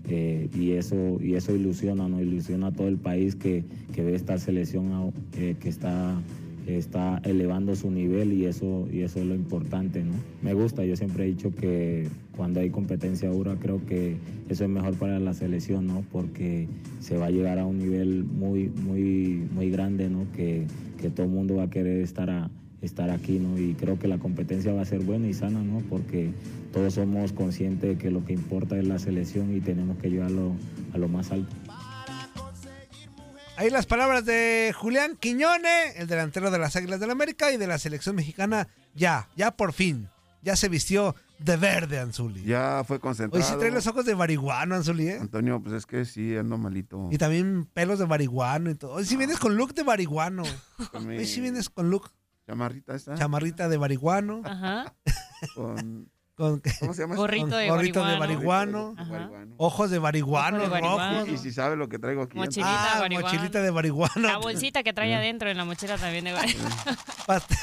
eh, 0.09 0.49
y 0.53 0.71
eso 0.71 1.17
y 1.21 1.35
eso 1.35 1.55
ilusiona, 1.55 2.09
¿no? 2.09 2.19
Ilusiona 2.21 2.67
a 2.67 2.71
todo 2.73 2.89
el 2.89 2.97
país 2.97 3.35
que, 3.35 3.63
que 3.93 4.03
ve 4.03 4.15
esta 4.15 4.37
selección 4.37 4.91
ah, 4.91 5.09
eh, 5.37 5.55
que 5.59 5.69
está 5.69 6.21
está 6.67 7.21
elevando 7.23 7.75
su 7.75 7.89
nivel 7.89 8.33
y 8.33 8.45
eso 8.45 8.87
y 8.91 9.01
eso 9.01 9.19
es 9.19 9.25
lo 9.25 9.35
importante, 9.35 10.03
¿no? 10.03 10.13
Me 10.41 10.53
gusta, 10.53 10.83
yo 10.83 10.95
siempre 10.95 11.23
he 11.23 11.27
dicho 11.27 11.53
que 11.55 12.07
cuando 12.35 12.59
hay 12.59 12.69
competencia 12.69 13.29
dura 13.29 13.55
creo 13.59 13.85
que 13.85 14.17
eso 14.49 14.63
es 14.63 14.69
mejor 14.69 14.95
para 14.95 15.19
la 15.19 15.33
selección, 15.33 15.87
¿no? 15.87 16.03
Porque 16.11 16.67
se 16.99 17.17
va 17.17 17.27
a 17.27 17.31
llegar 17.31 17.59
a 17.59 17.65
un 17.65 17.77
nivel 17.77 18.23
muy 18.23 18.69
muy 18.69 19.47
muy 19.53 19.69
grande, 19.69 20.09
¿no? 20.09 20.25
Que, 20.35 20.65
que 20.99 21.09
todo 21.09 21.25
el 21.25 21.31
mundo 21.31 21.55
va 21.55 21.63
a 21.63 21.69
querer 21.69 22.01
estar 22.01 22.29
a, 22.29 22.49
estar 22.81 23.09
aquí, 23.09 23.39
¿no? 23.39 23.57
Y 23.57 23.73
creo 23.73 23.97
que 23.97 24.07
la 24.07 24.17
competencia 24.17 24.73
va 24.73 24.81
a 24.81 24.85
ser 24.85 25.03
buena 25.03 25.27
y 25.27 25.33
sana, 25.33 25.61
¿no? 25.63 25.79
Porque 25.89 26.31
todos 26.73 26.93
somos 26.93 27.33
conscientes 27.33 27.89
de 27.89 27.97
que 27.97 28.11
lo 28.11 28.23
que 28.25 28.33
importa 28.33 28.77
es 28.77 28.87
la 28.87 28.99
selección 28.99 29.55
y 29.55 29.61
tenemos 29.61 29.97
que 29.97 30.09
llevarlo 30.09 30.53
a 30.93 30.97
lo 30.97 31.07
más 31.07 31.31
alto. 31.31 31.53
Ahí 33.57 33.71
las 33.71 33.87
palabras 33.87 34.23
de 34.23 34.71
Julián 34.77 35.17
Quiñones, 35.19 35.95
el 35.95 36.05
delantero 36.05 36.51
de 36.51 36.59
las 36.59 36.75
Águilas 36.75 36.99
del 36.99 37.09
América 37.09 37.51
y 37.51 37.57
de 37.57 37.65
la 37.65 37.79
selección 37.79 38.15
mexicana. 38.15 38.67
Ya, 38.93 39.29
ya 39.35 39.49
por 39.49 39.73
fin. 39.73 40.09
Ya 40.43 40.55
se 40.55 40.69
vistió 40.69 41.15
de 41.39 41.57
verde, 41.57 41.97
Anzuli. 41.97 42.43
Ya 42.43 42.83
fue 42.85 42.97
Hoy 42.97 43.01
concentrado. 43.01 43.43
sí 43.43 43.55
trae 43.57 43.71
los 43.71 43.87
ojos 43.87 44.05
de 44.05 44.15
marihuano, 44.15 44.75
Anzuli, 44.75 45.07
¿eh? 45.07 45.17
Antonio, 45.19 45.59
pues 45.59 45.73
es 45.73 45.85
que 45.87 46.05
sí, 46.05 46.37
ando 46.37 46.59
malito. 46.59 47.09
Y 47.11 47.17
también 47.17 47.65
pelos 47.73 47.97
de 47.97 48.05
marihuano 48.05 48.69
y 48.69 48.75
todo. 48.75 48.91
Hoy 48.91 49.05
sí 49.05 49.17
vienes 49.17 49.39
con 49.39 49.57
look 49.57 49.73
de 49.73 49.83
marihuano. 49.83 50.43
Hoy 50.93 51.25
sí 51.25 51.41
vienes 51.41 51.69
con 51.71 51.89
look 51.89 52.11
chamarrita 52.45 52.93
esta. 52.93 53.15
chamarrita 53.15 53.69
de 53.69 53.79
marihuano. 53.79 54.41
Ajá. 54.45 54.95
Con, 55.55 56.11
Con 56.37 56.61
¿Cómo 56.79 56.93
se 56.93 57.01
llama? 57.01 57.15
Gorrito 57.15 57.57
de 57.57 57.67
gorrito 57.67 58.05
de 58.05 58.15
marihuano. 58.19 58.93
marihuano. 58.93 59.11
Marihuano. 59.11 59.55
Ojos 59.57 59.89
de 59.89 59.99
marihuano, 59.99 60.57
Ojo 60.57 60.65
de 60.65 60.69
marihuano. 60.71 61.19
rojos. 61.21 61.33
Y 61.33 61.37
si 61.39 61.51
sabe 61.51 61.75
lo 61.75 61.89
que 61.89 61.97
traigo 61.97 62.21
aquí. 62.21 62.37
Mochilita. 62.37 62.91
Ah, 62.91 62.95
de 62.95 63.01
marihuana. 63.01 63.27
mochilita 63.31 63.61
de 63.63 63.71
marihuana. 63.71 64.13
La 64.33 64.37
bolsita 64.37 64.83
que 64.83 64.93
trae 64.93 65.15
adentro 65.15 65.49
en 65.49 65.57
la 65.57 65.65
mochila 65.65 65.97
también 65.97 66.25
de 66.25 66.33
Past- 67.25 67.57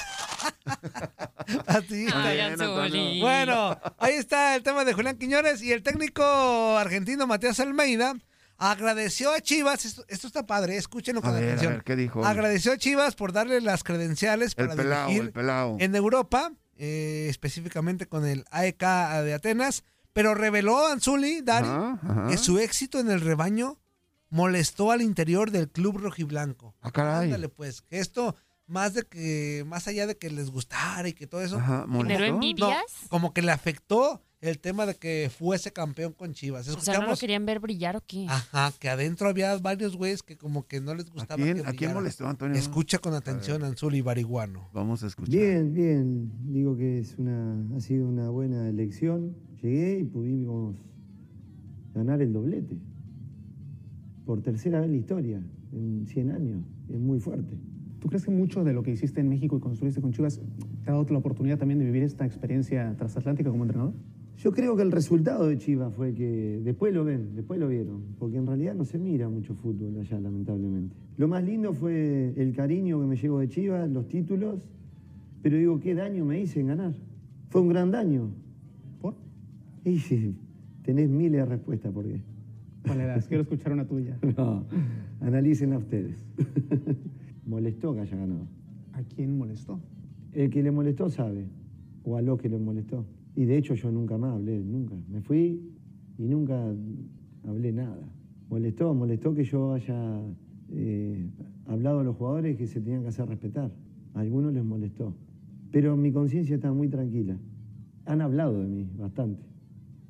Pastillita. 1.67 2.23
Ay. 2.25 3.21
Bueno, 3.21 3.79
ahí 3.99 4.15
está 4.15 4.57
el 4.57 4.63
tema 4.63 4.85
de 4.85 4.93
Julián 4.93 5.19
Quiñones 5.19 5.63
y 5.63 5.73
el 5.73 5.83
técnico 5.83 6.77
argentino 6.77 7.27
Matías 7.27 7.61
Almeida 7.61 8.15
agradeció 8.59 9.33
a 9.33 9.41
Chivas, 9.41 9.85
esto, 9.85 10.05
esto 10.09 10.27
está 10.27 10.47
padre, 10.47 10.77
escúchenlo 10.77 11.21
A 11.21 11.23
con 11.23 11.35
a 11.35 11.39
atención. 11.39 11.73
ver, 11.75 11.85
¿qué 11.85 11.97
dijo? 11.97 12.25
Agradeció 12.25 12.73
a 12.73 12.77
Chivas 12.79 13.15
por 13.15 13.33
darle 13.33 13.61
las 13.61 13.83
credenciales 13.85 14.55
El 14.57 14.67
para 14.69 14.77
pelao, 14.77 15.07
dirigir 15.09 15.23
el 15.27 15.33
pelao. 15.33 15.77
en 15.81 15.95
Europa, 15.97 16.53
eh, 16.77 17.27
específicamente 17.31 18.07
con 18.07 18.27
el 18.27 18.45
AEK 18.51 18.81
de 19.25 19.35
Atenas, 19.35 19.85
pero 20.13 20.35
reveló 20.35 20.87
Anzuli, 20.87 21.43
Ajá, 21.47 21.99
ajá. 22.03 22.27
que 22.29 22.37
su 22.39 22.59
éxito 22.59 22.99
en 23.01 23.11
el 23.11 23.21
rebaño 23.21 23.79
molestó 24.31 24.91
al 24.91 25.03
interior 25.03 25.51
del 25.51 25.69
club 25.71 25.99
rojiblanco. 25.99 26.75
Ah, 26.81 26.91
caray. 26.91 27.27
Ándale, 27.27 27.49
pues, 27.49 27.83
que 27.83 27.99
esto, 28.01 28.37
más 28.67 28.95
de 28.95 29.03
que, 29.05 29.65
más 29.67 29.87
allá 29.89 30.07
de 30.07 30.17
que 30.17 30.31
les 30.31 30.51
gustara 30.51 31.09
y 31.09 31.13
que 31.13 31.27
todo 31.27 31.43
eso, 31.43 31.57
Ajá, 31.59 31.83
¿Pero 31.83 31.89
¿molestó? 31.89 32.25
envidias? 32.25 32.85
no, 33.03 33.09
como 33.09 33.33
que 33.33 33.43
le 33.43 33.53
afectó 33.53 34.23
el 34.51 34.59
tema 34.59 34.85
de 34.85 34.95
que 34.95 35.31
fuese 35.35 35.73
campeón 35.73 36.13
con 36.13 36.33
Chivas. 36.35 36.63
O 36.63 36.65
sea, 36.65 36.73
¿no 36.73 36.77
lo 36.77 36.81
Escuchamos, 36.93 37.21
querían 37.21 37.47
ver 37.47 37.61
brillar 37.61 37.97
o 37.97 38.03
qué? 38.07 38.27
ajá, 38.29 38.73
que 38.79 38.89
adentro 38.91 39.29
había 39.29 39.57
varios 39.59 39.97
güeyes 39.97 40.23
que 40.23 40.37
como 40.37 40.67
que 40.67 40.81
no 40.81 40.95
les 40.95 41.07
¿A 41.07 41.13
gustaba. 41.13 41.43
quién, 41.43 41.63
que 41.63 41.67
¿A 41.69 41.73
quién 41.73 41.95
molestó, 41.95 42.27
Antonio? 42.29 42.59
Escucha 42.59 42.99
con 42.99 43.15
atención, 43.15 43.65
Anzuli 43.65 44.03
Bariguano. 44.03 44.69
Vamos 44.75 45.03
a 45.03 45.07
escuchar. 45.07 45.35
Bien, 45.35 45.73
bien. 45.73 46.31
Digo 46.53 46.77
que 46.77 46.99
es 46.99 47.17
una, 47.19 47.57
ha 47.77 47.81
sido 47.81 48.07
una 48.07 48.29
buena 48.31 48.69
elección. 48.69 49.35
Llegué 49.63 50.01
y 50.01 50.05
pudimos 50.05 50.77
ganar 51.95 52.21
el 52.21 52.33
doblete. 52.33 52.77
Por 54.27 54.43
tercera 54.43 54.81
vez 54.81 54.87
en 54.87 54.93
la 54.93 54.99
historia, 54.99 55.43
en 55.73 56.07
100 56.07 56.31
años. 56.31 56.65
Es 56.91 57.01
muy 57.01 57.19
fuerte. 57.19 57.57
¿Tú 58.01 58.09
crees 58.09 58.25
que 58.25 58.31
mucho 58.31 58.63
de 58.65 58.75
lo 58.75 58.83
que 58.83 58.91
hiciste 58.91 59.21
en 59.23 59.29
México 59.31 59.57
y 59.57 59.61
construiste 59.61 60.03
con 60.03 60.13
Chivas 60.13 60.39
te 60.83 60.91
ha 60.91 60.93
dado 60.93 61.07
la 61.09 61.19
oportunidad 61.19 61.57
también 61.59 61.79
de 61.79 61.87
vivir 61.87 62.03
esta 62.03 62.27
experiencia 62.27 62.95
transatlántica 62.99 63.51
como 63.51 63.65
entrenador? 63.65 63.95
Yo 64.39 64.53
creo 64.53 64.77
que 64.77 64.83
el 64.83 64.93
resultado 64.93 65.47
de 65.47 65.59
Chivas 65.59 65.95
fue 65.95 66.13
que 66.13 66.61
después 66.63 66.93
lo 66.93 67.05
ven, 67.05 67.35
después 67.35 67.59
lo 67.61 67.69
vieron, 67.69 68.03
porque 68.19 68.37
en 68.37 68.47
realidad 68.47 68.75
no 68.75 68.85
se 68.85 68.99
mira 68.99 69.29
mucho 69.29 69.55
fútbol 69.55 69.99
allá, 69.99 70.21
lamentablemente. 70.21 70.97
Lo 71.17 71.29
más 71.29 71.45
lindo 71.45 71.73
fue 71.73 72.35
el 72.37 72.53
cariño 72.53 73.01
que 73.01 73.07
me 73.07 73.17
llevo 73.17 73.39
de 73.39 73.49
Chivas, 73.49 73.89
los 73.89 74.09
títulos, 74.09 74.61
pero 75.43 75.57
digo, 75.57 75.79
¿qué 75.79 75.95
daño 75.95 76.25
me 76.25 76.41
hice 76.41 76.61
en 76.61 76.67
ganar? 76.67 76.95
Fue 77.51 77.61
un 77.61 77.69
gran 77.69 77.91
daño. 77.91 78.31
¿Por? 79.01 79.15
Y 79.85 79.99
sí, 79.99 80.35
Tenés 80.85 81.09
miles 81.09 81.41
de 81.41 81.47
respuestas 81.47 81.93
por 81.93 82.05
qué. 82.05 82.21
¿Cuál 82.87 83.01
era? 83.01 83.19
Quiero 83.21 83.43
escuchar 83.43 83.73
una 83.73 83.87
tuya. 83.87 84.19
No, 84.37 84.65
analícenla 85.21 85.79
ustedes. 85.79 86.15
molestó 87.47 87.95
que 87.95 88.01
haya 88.01 88.17
ganado. 88.17 88.47
¿A 88.93 89.03
quién 89.03 89.39
molestó? 89.39 89.81
El 90.33 90.51
que 90.51 90.63
le 90.63 90.71
molestó 90.71 91.09
sabe, 91.09 91.47
o 92.05 92.17
a 92.17 92.23
lo 92.23 92.37
que 92.37 92.51
le 92.51 92.59
molestó. 92.59 93.07
Y 93.37 93.45
de 93.45 93.59
hecho 93.59 93.75
yo 93.75 93.91
nunca 93.91 94.17
más 94.17 94.35
hablé, 94.35 94.59
nunca. 94.61 94.95
Me 95.11 95.21
fui 95.21 95.61
y 96.19 96.27
nunca 96.27 96.73
hablé 97.47 97.73
nada. 97.73 98.09
Molestó, 98.49 98.95
molestó 98.95 99.35
que 99.35 99.45
yo 99.45 99.73
haya 99.73 100.21
eh, 100.71 101.29
hablado 101.67 102.01
a 102.01 102.05
los 102.05 102.17
jugadores 102.17 102.57
que 102.57 102.67
se 102.67 102.81
tenían 102.81 103.03
que 103.03 103.09
hacer 103.09 103.27
respetar. 103.29 103.73
A 104.15 104.21
algunos 104.21 104.53
les 104.53 104.65
molestó. 104.65 105.15
Pero 105.73 105.97
mi 105.97 106.13
conciencia 106.13 106.55
está 106.55 106.73
muy 106.73 106.89
tranquila. 106.89 107.37
Han 108.07 108.21
hablado 108.21 108.61
de 108.61 108.69
mí 108.69 108.89
bastante. 108.97 109.43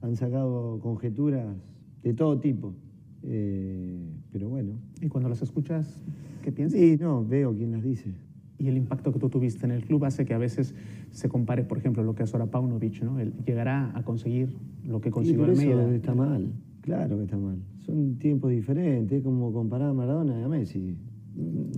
Han 0.02 0.16
sacado 0.16 0.78
conjeturas 0.80 1.56
de 2.02 2.12
todo 2.12 2.38
tipo. 2.38 2.74
Eh, 3.22 3.98
pero 4.30 4.50
bueno. 4.50 4.72
¿Y 5.00 5.08
cuando 5.08 5.30
las 5.30 5.40
escuchas, 5.40 6.02
qué 6.42 6.52
piensas? 6.52 6.78
Sí, 6.78 6.98
no, 7.00 7.24
veo 7.24 7.54
quién 7.54 7.72
las 7.72 7.82
dice. 7.82 8.12
Y 8.58 8.68
el 8.68 8.76
impacto 8.76 9.12
que 9.12 9.18
tú 9.18 9.28
tuviste 9.28 9.66
en 9.66 9.72
el 9.72 9.84
club 9.84 10.04
hace 10.04 10.24
que 10.24 10.34
a 10.34 10.38
veces 10.38 10.74
se 11.10 11.28
compare, 11.28 11.64
por 11.64 11.78
ejemplo, 11.78 12.02
lo 12.02 12.14
que 12.14 12.22
hace 12.22 12.36
ahora 12.36 12.50
Paunovic, 12.50 13.02
¿no? 13.02 13.18
Él 13.18 13.34
llegará 13.44 13.92
a 13.96 14.04
conseguir 14.04 14.56
lo 14.84 15.00
que 15.00 15.10
consiguió 15.10 15.44
Almeida. 15.44 15.94
está 15.94 16.14
mal, 16.14 16.52
claro 16.80 17.16
que 17.16 17.24
está 17.24 17.36
mal. 17.36 17.58
Son 17.80 18.16
tiempos 18.18 18.50
diferentes, 18.50 19.18
es 19.18 19.24
como 19.24 19.52
comparar 19.52 19.90
a 19.90 19.92
Maradona 19.92 20.38
y 20.38 20.42
a 20.42 20.48
Messi. 20.48 20.96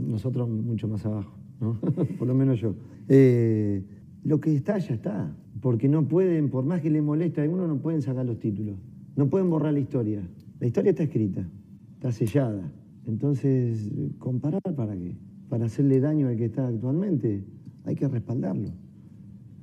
Nosotros 0.07 0.49
mucho 0.49 0.87
más 0.87 1.05
abajo, 1.07 1.35
¿no? 1.61 1.81
por 2.19 2.29
lo 2.29 2.35
menos 2.35 2.61
yo. 2.61 2.75
Eh, 3.09 3.83
lo 4.23 4.41
que 4.41 4.55
está, 4.55 4.79
ya 4.79 4.95
está. 4.95 5.35
Porque 5.61 5.89
no 5.89 6.07
pueden, 6.07 6.51
por 6.51 6.65
más 6.65 6.81
que 6.83 6.91
le 6.91 7.01
moleste 7.01 7.41
a 7.41 7.45
alguno, 7.45 7.67
no 7.67 7.79
pueden 7.79 8.03
sacar 8.03 8.27
los 8.27 8.39
títulos. 8.39 8.77
No 9.17 9.29
pueden 9.29 9.49
borrar 9.49 9.73
la 9.73 9.81
historia. 9.81 10.21
La 10.61 10.67
historia 10.67 10.91
está 10.91 11.05
escrita, 11.05 11.49
está 11.95 12.13
sellada. 12.13 12.71
Entonces, 13.07 13.91
¿comparar 14.19 14.63
para 14.75 14.97
qué? 14.97 15.17
Para 15.49 15.67
hacerle 15.67 16.01
daño 16.01 16.29
al 16.29 16.37
que 16.37 16.47
está 16.47 16.67
actualmente, 16.67 17.45
hay 17.85 17.95
que 17.95 18.09
respaldarlo. 18.09 18.71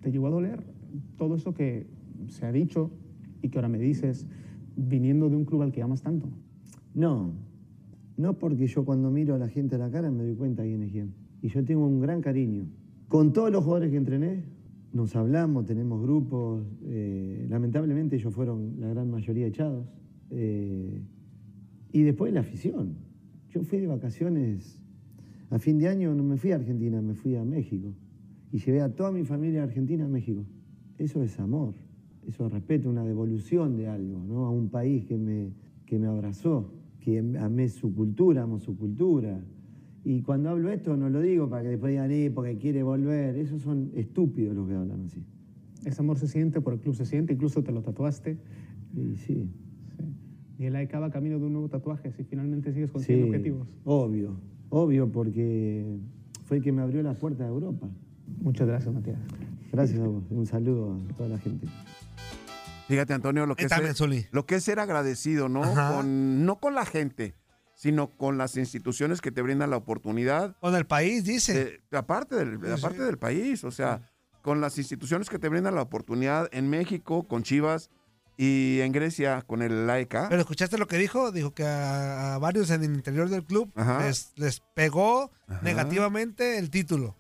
¿Te 0.02 0.12
llegó 0.12 0.28
a 0.28 0.32
doler 0.32 0.64
todo 1.18 1.36
eso 1.36 1.54
que 1.54 1.88
se 2.28 2.46
ha 2.46 2.52
dicho 2.52 2.92
y 3.42 3.50
que 3.50 3.58
ahora 3.58 3.70
me 3.70 3.80
dices, 3.80 4.28
viniendo 4.76 5.30
de 5.30 5.36
un 5.36 5.46
club 5.46 5.62
al 5.62 5.72
que 5.72 5.82
amas 5.82 6.02
tanto? 6.02 6.30
No, 6.94 7.34
no 8.18 8.40
porque 8.40 8.68
yo 8.68 8.86
cuando 8.86 9.12
miro 9.12 9.36
a 9.36 9.38
la 9.38 9.50
gente 9.50 9.76
a 9.76 9.78
la 9.78 9.90
cara 9.90 10.10
me 10.12 10.24
doy 10.24 10.36
cuenta 10.36 10.64
quién 10.64 10.84
es 10.84 10.92
quién. 10.92 11.14
Y 11.42 11.50
yo 11.50 11.64
tengo 11.66 11.86
un 11.86 12.00
gran 12.00 12.22
cariño. 12.22 12.66
Con 13.08 13.34
todos 13.34 13.52
los 13.52 13.64
jugadores 13.64 13.92
que 13.92 13.98
entrené, 13.98 14.44
nos 14.94 15.16
hablamos, 15.16 15.66
tenemos 15.66 16.02
grupos. 16.02 16.64
eh, 16.86 17.46
lamentablemente 17.50 18.16
ellos 18.16 18.34
fueron 18.34 18.80
la 18.80 18.88
gran 18.88 19.10
mayoría 19.10 19.48
echados. 19.48 19.86
eh, 20.30 21.02
y 21.94 22.02
después 22.02 22.34
la 22.34 22.40
afición. 22.42 22.96
Yo 23.50 23.64
fui 23.64 23.80
de 23.80 23.88
vacaciones, 23.88 24.82
a 25.50 25.60
fin 25.60 25.78
de 25.78 25.88
año 25.88 26.14
no 26.16 26.24
me 26.24 26.38
fui 26.38 26.52
a 26.52 26.56
Argentina, 26.56 27.02
me 27.02 27.14
fui 27.14 27.36
a 27.36 27.44
México. 27.44 27.94
Y 28.52 28.60
llevé 28.60 28.82
a 28.82 28.90
toda 28.94 29.12
mi 29.12 29.24
familia 29.24 29.62
a 29.62 29.64
Argentina 29.66 30.06
a 30.06 30.08
México. 30.08 30.46
Eso 30.98 31.24
es 31.24 31.40
amor, 31.40 31.74
eso 32.28 32.46
es 32.46 32.52
respeto, 32.52 32.90
una 32.90 33.04
devolución 33.04 33.76
de 33.76 33.88
algo, 33.88 34.24
¿no? 34.24 34.46
A 34.46 34.52
un 34.52 34.70
país 34.70 35.06
que 35.06 35.18
me, 35.18 35.52
que 35.86 35.98
me 36.00 36.08
abrazó, 36.08 36.72
que 37.00 37.20
amé 37.40 37.68
su 37.70 37.94
cultura, 37.94 38.44
amo 38.44 38.60
su 38.60 38.78
cultura. 38.78 39.44
Y 40.06 40.22
cuando 40.22 40.50
hablo 40.50 40.70
esto 40.70 40.96
no 40.98 41.10
lo 41.10 41.22
digo 41.22 41.50
para 41.50 41.64
que 41.64 41.70
después 41.70 41.92
digan, 41.92 42.12
eh, 42.12 42.30
porque 42.34 42.58
quiere 42.58 42.84
volver. 42.84 43.36
Esos 43.38 43.62
son 43.62 43.90
estúpidos 43.96 44.56
los 44.56 44.68
que 44.68 44.76
hablan 44.76 45.02
así. 45.06 45.24
Ese 45.86 46.02
amor 46.02 46.18
se 46.18 46.28
siente, 46.28 46.62
por 46.62 46.74
el 46.74 46.80
club 46.80 46.94
se 46.96 47.06
siente, 47.06 47.34
incluso 47.34 47.64
te 47.64 47.72
lo 47.72 47.82
tatuaste. 47.82 48.38
Y 48.96 49.16
sí. 49.16 49.50
Y 50.60 50.66
el 50.66 50.76
AEK 50.76 50.94
va 51.02 51.10
camino 51.10 51.40
de 51.40 51.46
un 51.46 51.54
nuevo 51.54 51.68
tatuaje, 51.70 52.12
si 52.12 52.24
finalmente 52.24 52.72
sigues 52.72 52.92
consiguiendo 52.92 53.26
Sí, 53.26 53.30
objetivos. 53.32 53.68
obvio, 53.84 54.38
obvio, 54.76 55.12
porque 55.12 55.86
fue 56.46 56.58
el 56.58 56.64
que 56.64 56.72
me 56.72 56.82
abrió 56.82 57.04
las 57.04 57.16
puertas 57.18 57.42
de 57.48 57.54
Europa. 57.54 57.88
Muchas 58.42 58.68
gracias, 58.68 58.94
Matías. 58.94 59.18
Gracias 59.72 60.00
a 60.00 60.08
vos. 60.08 60.24
Un 60.32 60.46
saludo 60.48 60.98
a 61.10 61.14
toda 61.16 61.30
la 61.30 61.38
gente. 61.38 61.68
Fíjate, 62.88 63.14
Antonio, 63.14 63.46
lo 63.46 63.56
que, 63.56 63.66
es 63.66 63.72
ser, 63.72 64.28
lo 64.32 64.46
que 64.46 64.56
es 64.56 64.64
ser 64.64 64.80
agradecido, 64.80 65.48
¿no? 65.48 65.62
Con, 65.62 66.46
no 66.46 66.58
con 66.60 66.76
la 66.76 66.86
gente, 66.86 67.34
sino 67.76 68.08
con 68.08 68.38
las 68.38 68.58
instituciones 68.58 69.22
que 69.22 69.32
te 69.32 69.42
brindan 69.42 69.70
la 69.70 69.78
oportunidad. 69.78 70.56
Con 70.60 70.76
el 70.76 70.86
país, 70.86 71.24
dice. 71.24 71.80
de- 71.90 71.98
aparte 71.98 72.36
del, 72.36 72.60
Sí, 72.60 72.72
aparte 72.72 72.98
sí. 73.00 73.04
del 73.06 73.18
país, 73.18 73.64
o 73.64 73.72
sea, 73.72 74.10
con 74.42 74.60
las 74.60 74.78
instituciones 74.78 75.30
que 75.30 75.40
te 75.40 75.48
brindan 75.50 75.76
la 75.76 75.82
oportunidad 75.82 76.50
en 76.52 76.70
México, 76.70 77.24
con 77.28 77.44
Chivas 77.44 77.90
y 78.38 78.80
en 78.82 78.92
Grecia, 78.92 79.42
con 79.44 79.62
el 79.62 79.90
AEK. 79.90 80.28
Pero 80.30 80.42
escuchaste 80.42 80.78
lo 80.78 80.88
que 80.88 80.98
dijo, 80.98 81.32
dijo 81.32 81.54
que 81.54 81.64
a, 81.66 82.36
a 82.36 82.38
varios 82.40 82.70
en 82.72 82.84
el 82.84 82.94
interior 82.94 83.30
del 83.30 83.44
club 83.44 83.72
les, 84.02 84.32
les 84.36 84.60
pegó 84.74 85.32
Ajá. 85.48 85.62
negativamente 85.62 86.58
el 86.58 86.70
título. 86.70 87.16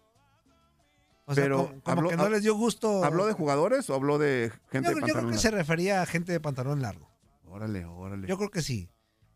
O 1.25 1.33
sea, 1.35 1.43
Pero 1.45 1.57
como, 1.67 1.81
como 1.81 2.01
habló- 2.01 2.09
que 2.09 2.17
no 2.17 2.29
les 2.29 2.41
dio 2.43 2.55
gusto. 2.55 3.03
¿Habló 3.05 3.25
de 3.25 3.33
jugadores 3.33 3.89
o 3.89 3.95
habló 3.95 4.17
de 4.17 4.51
gente 4.71 4.89
yo, 4.89 4.95
de 4.95 5.01
yo 5.01 5.01
creo 5.01 5.01
pantalón 5.01 5.15
que 5.31 5.35
largo? 5.35 5.41
se 5.41 5.51
refería 5.51 6.01
a 6.01 6.05
gente 6.05 6.31
de 6.33 6.39
pantalón 6.41 6.81
largo. 6.81 7.09
Órale, 7.47 7.85
órale. 7.85 8.27
Yo 8.27 8.37
creo 8.37 8.49
que 8.51 8.61
sí. 8.61 8.89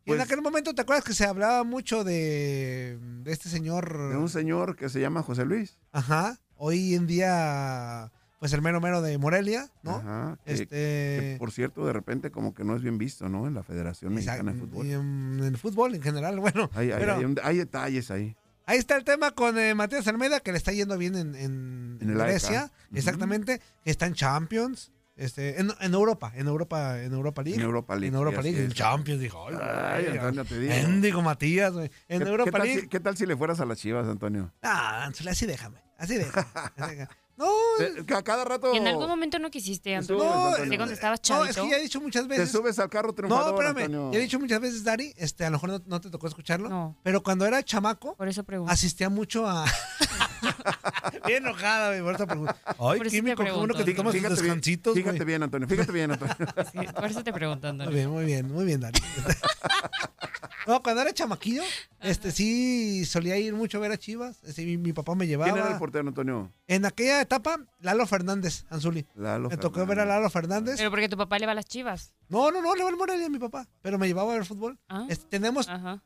Y 0.03 0.09
Pues- 0.11 0.19
en 0.19 0.25
aquel 0.25 0.41
momento, 0.41 0.73
¿te 0.73 0.81
acuerdas 0.81 1.05
que 1.05 1.13
se 1.13 1.25
hablaba 1.25 1.63
mucho 1.63 2.03
de, 2.03 2.97
de 3.23 3.31
este 3.31 3.47
señor? 3.49 4.09
De 4.09 4.17
un 4.17 4.27
señor 4.29 4.75
que 4.75 4.89
se 4.89 4.99
llama 4.99 5.21
José 5.23 5.45
Luis. 5.45 5.77
Ajá. 5.91 6.37
Hoy 6.55 6.95
en 6.95 7.07
día, 7.07 8.11
pues 8.39 8.54
el 8.54 8.62
mero 8.62 8.80
mero 8.82 9.02
de 9.02 9.17
Morelia, 9.17 9.69
¿no? 9.84 9.95
Ajá, 9.97 10.38
que- 10.45 10.54
Este- 10.54 10.65
que, 10.67 11.36
por 11.39 11.52
cierto, 11.52 11.86
de 11.86 11.93
repente 11.93 12.30
como 12.32 12.54
que 12.54 12.63
no 12.63 12.76
es 12.76 12.82
bien 12.82 12.97
visto, 12.97 13.30
¿no? 13.30 13.47
En 13.47 13.54
la 13.54 13.63
Federación 13.63 14.13
Mexicana 14.13 14.54
de. 14.54 14.60
Fútbol. 14.60 14.86
Y 14.86 14.93
en, 14.93 15.39
el 15.43 15.58
fútbol 15.58 15.95
en 15.95 16.02
general, 16.02 16.39
bueno. 16.39 16.69
Hay, 16.73 16.91
hay- 16.91 17.00
pero 17.00 17.15
hay 17.15 17.26
un- 17.26 17.39
hay 17.43 17.58
detalles 17.58 18.12
ahí. 18.12 18.36
ahí 18.65 18.78
está 18.78 18.95
el 18.95 19.04
tema 19.04 19.32
con 19.32 19.58
eh, 19.58 19.73
Matías 19.73 20.08
Almeida, 20.08 20.39
que 20.39 20.52
le 20.52 20.58
está 20.58 20.71
yendo 20.71 20.97
bien 20.97 21.15
en, 21.15 21.36
en, 21.36 21.97
Grecia, 22.02 22.71
exactamente, 22.93 23.62
está 23.86 24.06
en 24.06 24.13
Champions, 24.13 24.91
este, 25.15 25.60
en, 25.60 25.71
en 25.80 25.93
Europa, 25.95 26.32
en 26.36 26.45
Europa, 26.47 27.02
en 27.02 27.12
Europa 27.13 27.41
League. 27.41 27.58
En 27.60 27.65
Europa 27.65 27.95
League, 27.95 28.10
En 28.10 28.13
Europa 28.15 28.41
League, 28.43 28.63
en. 28.65 28.71
Champions, 28.71 29.19
dijo. 29.19 29.47
Ay, 29.50 30.06
Antonio, 30.12 30.45
te 30.45 30.60
digo. 31.02 31.21
Matías, 31.23 31.73
güey. 31.73 31.89
En 32.08 32.21
¿Qué, 32.21 32.30
Europa 32.30 32.43
qué 32.45 32.52
tal 32.52 32.62
League. 32.67 32.82
si, 32.82 32.88
qué 32.88 33.00
tal 33.00 33.17
si 33.17 33.26
le 33.26 33.36
fueras 33.36 33.60
a 33.62 33.65
las 33.65 33.80
chivas, 33.80 34.08
Antonio? 34.08 34.54
Ah, 34.62 35.10
así 35.28 35.45
déjame, 35.47 35.82
así 35.97 36.15
déjame. 36.17 36.47
así 36.76 36.95
déjame. 36.95 37.08
No, 37.38 37.45
Eh, 37.80 38.04
que 38.08 38.13
a 38.15 38.23
cada 38.23 38.43
rato 38.43 38.73
Y 38.73 38.78
en 38.78 38.88
algún 38.88 39.08
momento 39.08 39.38
no 39.38 39.52
quisiste, 39.52 39.95
Antonio. 39.95 40.23
no, 40.23 40.56
de 40.65 40.76
cuando 40.78 40.93
estabas 40.93 41.19
no, 41.30 41.45
es 41.45 41.56
chavito. 41.56 41.63
que 41.63 41.69
ya 41.69 41.78
he 41.78 41.82
dicho 41.84 42.02
muchas 42.02 42.23
te 42.23 42.30
veces. 42.30 42.52
subes 42.52 42.80
al 42.80 42.89
carro 42.89 43.10
No, 43.10 43.13
triunfador, 43.13 43.54
espérame. 43.54 43.78
Antonio. 43.86 44.12
Ya 44.12 44.17
he 44.17 44.21
dicho 44.23 44.39
muchas 44.39 44.60
veces, 44.60 44.84
Dari, 44.84 45.13
este, 45.17 45.45
a 45.45 45.50
lo 45.52 45.54
mejor 45.58 45.69
no, 45.69 45.82
no 45.86 46.02
te 46.02 46.10
tocó 46.10 46.28
escucharlo. 46.28 46.67
No. 46.67 46.97
Pero 47.04 47.21
cuando 47.21 47.45
era 47.45 47.62
chamaco, 47.63 48.15
Por 48.15 48.28
eso 48.28 48.43
pregunto. 48.43 48.73
asistía 48.73 49.10
mucho 49.10 49.47
a. 49.47 49.65
bien 51.28 51.45
enojada, 51.45 51.89
güey, 51.89 52.02
por 52.02 52.15
esa 52.15 52.26
pregunta. 52.26 52.58
Ay, 52.65 52.76
Por 52.78 52.95
eso 52.95 53.04
te 53.04 53.10
químico, 53.21 53.43
qué 53.43 53.52
bueno 53.52 53.73
que 53.73 53.84
te 53.84 53.93
pregunto. 53.93 54.02
tomas 54.02 54.13
tus 54.13 54.21
Fíjate 54.21 54.41
bien, 54.41 54.56
descansitos, 54.56 54.93
güey. 54.93 55.04
fíjate 55.04 55.26
bien, 55.26 55.43
Antonio. 55.43 55.67
Fíjate 55.67 55.91
bien, 55.91 56.12
Antonio. 56.12 56.36
Sí, 56.71 56.80
por 56.95 57.06
eso 57.06 57.23
te 57.23 57.34
pregunto, 57.34 57.67
Muy 57.67 57.82
Antonio. 57.82 57.91
bien, 57.93 58.10
muy 58.10 58.26
bien, 58.26 58.52
muy 58.52 58.65
bien, 58.65 58.80
Dari. 58.82 59.00
no, 60.67 60.84
cuando 60.84 61.01
era 61.01 61.13
chamaquillo, 61.13 61.63
este 62.01 62.32
sí 62.32 63.06
solía 63.06 63.38
ir 63.38 63.53
mucho 63.53 63.77
a 63.77 63.82
ver 63.82 63.91
a 63.91 63.97
Chivas. 63.97 64.43
Este, 64.43 64.65
mi, 64.65 64.77
mi 64.77 64.93
papá 64.93 65.15
me 65.15 65.25
llevaba. 65.25 65.51
¿Quién 65.51 65.63
era 65.63 65.73
el 65.73 65.80
portero, 65.80 66.08
Antonio? 66.08 66.51
En 66.67 66.86
aquella 66.86 67.21
etapa, 67.21 67.58
Lalo 67.80 68.06
Fernández, 68.06 68.65
Anzuli. 68.69 69.06
Lalo 69.15 69.49
me 69.49 69.58
tocó 69.58 69.80
Fernández. 69.80 69.88
ver 69.97 69.99
a 69.99 70.06
Lalo 70.06 70.30
Fernández. 70.30 70.75
Pero 70.77 70.89
porque 70.89 71.10
tu 71.10 71.17
papá 71.17 71.39
le 71.39 71.45
va 71.45 71.53
a 71.53 71.56
las 71.56 71.65
chivas. 71.65 72.13
No, 72.30 72.51
no, 72.51 72.62
no, 72.62 72.75
le 72.75 72.84
va 72.84 72.89
el 72.89 72.97
Morelia 72.97 73.25
a 73.27 73.30
mi 73.30 73.39
papá. 73.39 73.67
Pero 73.82 73.97
me 73.97 74.08
llevaba 74.08 74.32
a 74.34 74.36
ver 74.36 74.45
fútbol. 74.45 74.77
Ah. 74.89 75.06
Este, 75.10 75.25
tenemos, 75.27 75.69
Ajá. 75.69 76.03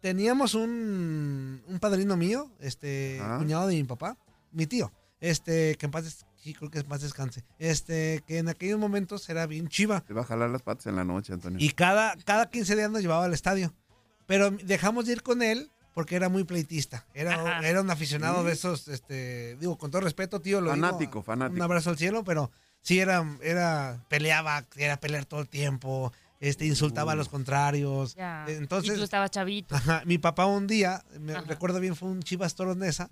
teníamos 0.00 0.54
un, 0.54 1.62
un 1.66 1.78
padrino 1.80 2.16
mío, 2.16 2.50
este, 2.60 3.18
Ah. 3.22 3.36
cuñado 3.38 3.66
de 3.66 3.74
mi 3.74 3.84
papá, 3.84 4.16
mi 4.52 4.66
tío, 4.66 4.92
este, 5.20 5.74
que 5.76 5.86
en 5.86 5.92
paz, 5.92 6.24
sí, 6.36 6.54
creo 6.54 6.70
que 6.70 6.78
en 6.80 6.86
paz 6.86 7.00
descanse, 7.02 7.44
este, 7.58 8.22
que 8.26 8.38
en 8.38 8.48
aquellos 8.48 8.78
momentos 8.78 9.28
era 9.28 9.46
bien 9.46 9.68
chiva. 9.68 10.00
Te 10.02 10.14
va 10.14 10.20
a 10.20 10.24
jalar 10.24 10.50
las 10.50 10.62
patas 10.62 10.86
en 10.86 10.96
la 10.96 11.04
noche, 11.04 11.32
Antonio. 11.32 11.58
Y 11.60 11.70
cada, 11.70 12.14
cada 12.24 12.50
15 12.50 12.76
días 12.76 12.90
nos 12.90 13.00
llevaba 13.02 13.24
al 13.24 13.32
estadio. 13.34 13.72
Pero 14.26 14.50
dejamos 14.50 15.06
de 15.06 15.12
ir 15.12 15.22
con 15.22 15.42
él 15.42 15.70
porque 15.94 16.16
era 16.16 16.28
muy 16.28 16.44
pleitista. 16.44 17.06
Era, 17.14 17.34
Ajá. 17.34 17.68
era 17.68 17.80
un 17.80 17.90
aficionado 17.90 18.42
de 18.44 18.52
esos, 18.52 18.88
este, 18.88 19.56
digo, 19.56 19.78
con 19.78 19.90
todo 19.90 20.02
respeto, 20.02 20.40
tío, 20.40 20.60
lo 20.60 20.72
digo, 20.72 20.86
Fanático, 20.86 21.22
fanático. 21.22 21.56
Un 21.56 21.62
abrazo 21.62 21.90
al 21.90 21.98
cielo, 21.98 22.24
pero 22.24 22.50
sí 22.80 22.98
era, 22.98 23.24
era, 23.42 24.04
peleaba, 24.08 24.64
era 24.76 24.98
pelear 24.98 25.24
todo 25.24 25.40
el 25.40 25.48
tiempo, 25.48 26.12
este, 26.40 26.66
insultaba 26.66 27.12
a 27.12 27.14
los 27.14 27.28
contrarios. 27.28 28.16
Ya. 28.16 28.44
Entonces, 28.48 28.94
y 28.94 28.98
tú 28.98 29.04
estabas 29.04 29.30
chavito. 29.30 29.74
Ajá, 29.74 30.02
mi 30.04 30.18
papá 30.18 30.46
un 30.46 30.66
día, 30.66 31.04
me 31.20 31.34
Ajá. 31.34 31.44
recuerdo 31.46 31.78
bien, 31.78 31.94
fue 31.94 32.08
un 32.08 32.22
Chivas 32.22 32.56
Toros 32.56 32.76
Nesa, 32.76 33.10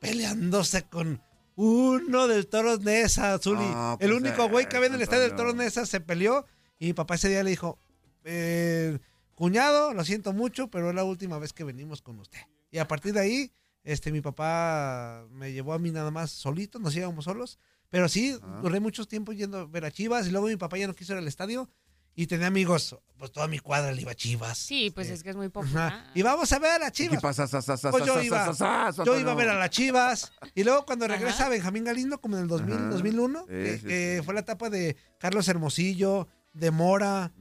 peleándose 0.00 0.82
con 0.82 1.22
uno 1.56 2.28
del 2.28 2.46
Toros 2.46 2.80
Nesa, 2.80 3.38
Zuli. 3.38 3.64
El 3.64 4.10
pues 4.10 4.12
único 4.12 4.48
güey 4.48 4.68
que 4.68 4.76
había 4.76 4.88
en 4.88 4.94
el 4.94 5.02
estadio 5.02 5.22
del. 5.22 5.34
Toros 5.34 5.54
Nesa 5.54 5.86
se 5.86 6.00
peleó 6.00 6.46
y 6.78 6.86
mi 6.86 6.92
papá 6.92 7.16
ese 7.16 7.28
día 7.30 7.42
le 7.42 7.50
dijo, 7.50 7.78
eh, 8.24 8.98
cuñado, 9.38 9.94
lo 9.94 10.04
siento 10.04 10.32
mucho, 10.32 10.68
pero 10.68 10.90
es 10.90 10.94
la 10.94 11.04
última 11.04 11.38
vez 11.38 11.52
que 11.52 11.64
venimos 11.64 12.02
con 12.02 12.18
usted. 12.18 12.40
Y 12.70 12.78
a 12.78 12.88
partir 12.88 13.12
de 13.14 13.20
ahí, 13.20 13.52
este, 13.84 14.10
mi 14.12 14.20
papá 14.20 15.24
me 15.30 15.52
llevó 15.52 15.72
a 15.72 15.78
mí 15.78 15.90
nada 15.90 16.10
más 16.10 16.30
solito, 16.30 16.78
nos 16.78 16.94
íbamos 16.96 17.24
solos. 17.24 17.58
Pero 17.88 18.08
sí, 18.08 18.36
Ah. 18.42 18.58
duré 18.62 18.80
mucho 18.80 19.06
tiempo 19.06 19.32
yendo 19.32 19.58
a 19.60 19.64
ver 19.66 19.84
a 19.86 19.90
Chivas 19.90 20.26
y 20.26 20.30
luego 20.30 20.48
mi 20.48 20.56
papá 20.56 20.76
ya 20.76 20.86
no 20.86 20.94
quiso 20.94 21.12
ir 21.14 21.18
al 21.18 21.26
estadio 21.28 21.70
y 22.14 22.26
tenía 22.26 22.48
amigos, 22.48 22.98
pues 23.16 23.30
toda 23.32 23.46
mi 23.46 23.60
cuadra 23.60 23.92
le 23.92 24.02
iba 24.02 24.10
a 24.10 24.14
Chivas. 24.14 24.58
Sí, 24.58 24.90
pues 24.94 25.08
es 25.08 25.22
que 25.22 25.30
es 25.30 25.36
muy 25.36 25.46
Ajá. 25.46 25.52
popular. 25.52 26.10
Y 26.14 26.20
vamos 26.22 26.52
a 26.52 26.58
ver 26.58 26.72
a 26.72 26.78
las 26.80 26.92
Chivas. 26.92 27.16
¿Qué 27.16 27.22
pasa? 27.22 27.46
Sa, 27.46 27.62
sa, 27.62 27.76
sa, 27.78 27.90
Pues 27.90 28.04
yo 28.04 28.20
iba, 28.20 28.44
sa, 28.46 28.52
sa, 28.54 28.92
sa, 28.92 29.04
yo 29.04 29.18
iba 29.18 29.32
a 29.32 29.34
ver 29.36 29.48
a 29.48 29.54
las 29.54 29.70
Chivas. 29.70 30.32
Y 30.54 30.64
luego 30.64 30.84
cuando 30.84 31.06
Ajá. 31.06 31.14
regresa 31.14 31.48
Benjamín 31.48 31.84
Galindo, 31.84 32.20
como 32.20 32.36
en 32.36 32.42
el 32.42 32.48
2000, 32.48 32.74
Ajá. 32.74 32.88
2001, 32.90 33.40
Sí, 33.40 33.46
que, 33.48 33.78
sí, 33.78 33.86
que 33.86 34.16
sí. 34.18 34.24
fue 34.24 34.34
la 34.34 34.40
etapa 34.40 34.68
de 34.68 34.96
Carlos 35.18 35.46
Hermosillo, 35.48 36.26
de 36.52 36.70
Mora, 36.70 37.32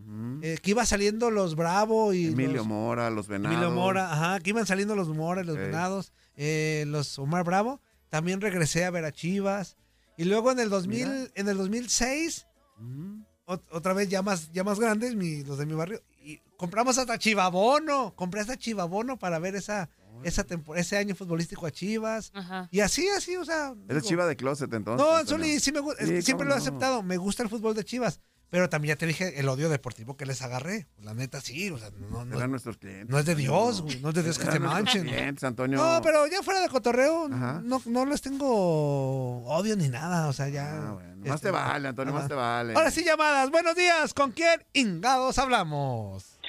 eh, 0.42 0.58
que 0.62 0.72
iba 0.72 0.86
saliendo 0.86 1.32
los 1.32 1.56
Bravo 1.56 2.14
y 2.14 2.28
Emilio 2.28 2.58
los, 2.58 2.68
Mora, 2.68 3.10
los 3.10 3.28
venados. 3.28 3.56
Emilio 3.56 3.72
Mora, 3.74 4.12
ajá, 4.14 4.40
que 4.40 4.52
iban 4.52 4.66
saliendo 4.68 4.96
los 4.96 5.10
Mora 5.10 5.42
y 5.42 5.46
los. 5.46 5.56
Venados, 5.58 6.12
eh, 6.36 6.86
los 6.88 7.18
Omar 7.20 7.44
Bravo. 7.44 7.82
También 8.10 8.40
regresé 8.42 8.86
a 8.86 8.92
ver 8.92 9.06
a 9.06 9.12
Chivas. 9.12 9.76
Y 10.18 10.26
luego 10.26 10.52
en 10.52 10.60
el 10.60 10.70
2000, 10.70 11.08
Mira. 11.08 11.32
en 11.36 11.48
el 11.48 11.58
2006, 11.58 12.48
Ujú. 12.80 13.24
ot- 13.48 13.64
otra 13.72 13.94
vez 13.94 14.10
ya 14.10 14.22
más, 14.22 14.52
ya 14.52 14.64
más 14.64 14.80
grandes, 14.80 15.16
mi- 15.16 15.44
los 15.44 15.58
de 15.58 15.66
mi 15.66 15.74
barrio, 15.74 16.02
y 16.24 16.40
compramos 16.58 16.98
hasta 16.98 17.18
Chivabono, 17.20 18.14
compré 18.16 18.42
hasta 18.42 18.58
Chivabono 18.58 19.18
para 19.20 19.38
ver 19.40 19.56
esa, 19.56 19.90
esa 20.24 20.46
ese 20.76 20.98
año 20.98 21.14
futbolístico 21.16 21.66
a 21.68 21.72
Chivas. 21.72 22.32
Ajá. 22.34 22.68
Y 22.72 22.80
así, 22.80 23.08
así, 23.10 23.36
o 23.36 23.46
sea. 23.46 23.74
Eres 23.88 24.04
digo, 24.04 24.10
chiva 24.10 24.26
de 24.26 24.36
closet 24.36 24.74
entonces. 24.74 25.06
No. 25.08 25.26
Zuli, 25.26 25.60
sí 25.60 25.72
me 25.72 25.80
gusta, 25.82 26.04
Sí, 26.06 26.22
siempre 26.24 26.48
lo 26.48 26.54
he 26.54 26.58
no. 26.58 26.62
aceptado, 26.62 27.04
me 27.04 27.18
gusta 27.18 27.44
el 27.44 27.50
fútbol 27.50 27.76
de 27.76 27.84
Chivas, 27.86 28.20
pero 28.50 28.70
también 28.70 28.96
ya 28.96 28.98
te 28.98 29.06
dije 29.06 29.40
el 29.40 29.50
odio 29.50 29.70
deportivo 29.70 30.16
que 30.18 30.26
les 30.26 30.42
agarré. 30.42 30.88
La 31.02 31.14
neta 31.14 31.42
sí, 31.42 31.70
o 31.70 31.78
sea, 31.78 31.90
no, 32.10 32.26
no- 32.26 32.38
Eran 32.38 32.52
nuestros 32.52 32.78
clientes. 32.78 33.10
no 33.10 33.20
es 33.20 33.26
de 33.26 33.36
Dios, 33.36 33.82
güey, 33.82 34.00
no 34.02 34.10
es 34.10 34.16
de 34.16 34.24
Dios 34.24 34.38
que 34.38 34.44
Eran 34.44 34.54
se 34.54 34.60
nuestros 34.60 34.84
manchen. 34.86 35.04
clientes, 35.06 35.44
Antonio. 35.44 35.78
No, 35.78 36.02
pero 36.02 36.26
ya 36.28 36.42
fuera 36.44 36.62
de 36.62 36.70
cotorreo, 36.70 37.28
Ajá. 37.32 37.62
no, 37.64 37.82
no 37.86 38.06
les 38.06 38.22
tengo 38.22 39.44
odio 39.46 39.76
ni 39.76 39.90
nada, 39.90 40.28
o 40.28 40.34
sea, 40.34 40.48
ya. 40.50 40.90
Ah, 40.90 40.94
bueno. 40.94 41.16
Más 41.18 41.36
este, 41.36 41.48
te 41.48 41.52
vale, 41.52 41.88
Antonio, 41.90 42.14
más 42.14 42.28
te 42.28 42.34
vale. 42.36 42.74
Ahora 42.74 42.90
sí, 42.92 43.04
llamadas. 43.04 43.50
Buenos 43.52 43.76
días. 43.76 44.14
¿Con 44.14 44.32
quién 44.32 44.64
ingados 44.74 45.38
hablamos? 45.40 46.40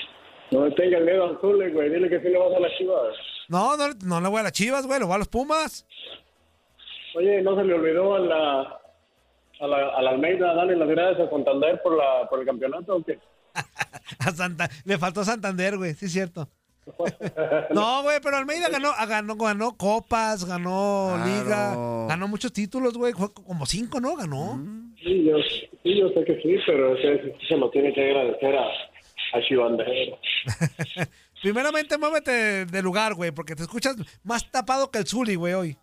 No 0.52 0.66
le 0.66 0.74
tengas 0.76 1.02
miedo 1.02 1.24
al 1.24 1.38
Zule, 1.40 1.70
güey. 1.72 1.90
Dile 1.90 2.08
que 2.08 2.20
sí 2.20 2.28
le 2.28 2.38
vas 2.38 2.54
a 2.56 2.60
las 2.60 2.70
chivas. 2.78 3.14
No, 3.48 3.76
no, 3.76 3.88
no 4.04 4.20
le 4.20 4.28
voy 4.28 4.40
a 4.40 4.42
las 4.44 4.52
chivas, 4.52 4.86
güey. 4.86 5.00
Le 5.00 5.04
voy 5.06 5.14
a 5.14 5.18
los 5.18 5.28
Pumas. 5.28 5.84
Oye, 7.16 7.42
¿no 7.42 7.56
se 7.56 7.64
le 7.64 7.74
olvidó 7.74 8.14
a 8.14 8.18
la, 8.20 8.80
a 9.60 9.66
la, 9.66 9.88
a 9.96 10.02
la 10.02 10.10
Almeida 10.10 10.54
darle 10.54 10.76
las 10.76 10.88
gracias 10.88 11.26
a 11.26 11.30
Santander 11.30 11.80
por, 11.82 11.96
la, 11.96 12.28
por 12.28 12.40
el 12.40 12.46
campeonato 12.46 12.96
o 12.96 13.04
qué? 13.04 13.18
A 14.20 14.30
Santa, 14.30 14.68
le 14.84 14.98
faltó 14.98 15.24
Santander, 15.24 15.76
güey. 15.76 15.94
Sí, 15.94 16.06
es 16.06 16.12
cierto. 16.12 16.48
No, 17.74 18.02
güey, 18.02 18.18
pero 18.22 18.36
Almeida 18.38 18.68
ganó, 18.70 18.90
ah, 18.96 19.04
ganó, 19.04 19.36
ganó 19.36 19.76
copas, 19.76 20.44
ganó 20.46 21.12
Claro. 21.16 21.26
liga, 21.26 22.06
ganó 22.08 22.28
muchos 22.28 22.52
títulos, 22.52 22.94
güey. 22.96 23.12
Fue 23.12 23.32
como 23.32 23.66
cinco, 23.66 24.00
¿no? 24.00 24.16
Ganó. 24.16 24.58
Sí, 25.02 25.24
yo, 25.24 25.36
sí, 25.82 25.98
yo 25.98 26.08
sé 26.10 26.24
que 26.24 26.40
sí, 26.42 26.56
pero 26.66 26.96
ese- 26.96 27.34
se 27.46 27.56
lo 27.56 27.68
tiene 27.70 27.92
que 27.92 28.02
agradecer 28.10 28.56
a, 28.56 28.64
a 29.36 29.42
Chivandero. 29.46 30.18
Primeramente, 31.42 31.98
muévete 31.98 32.64
de 32.66 32.82
lugar, 32.82 33.14
güey, 33.14 33.30
porque 33.32 33.54
te 33.54 33.62
escuchas 33.62 33.96
más 34.24 34.50
tapado 34.50 34.90
que 34.90 34.98
el 34.98 35.06
Zuli, 35.06 35.34
güey, 35.34 35.52
hoy. 35.54 35.76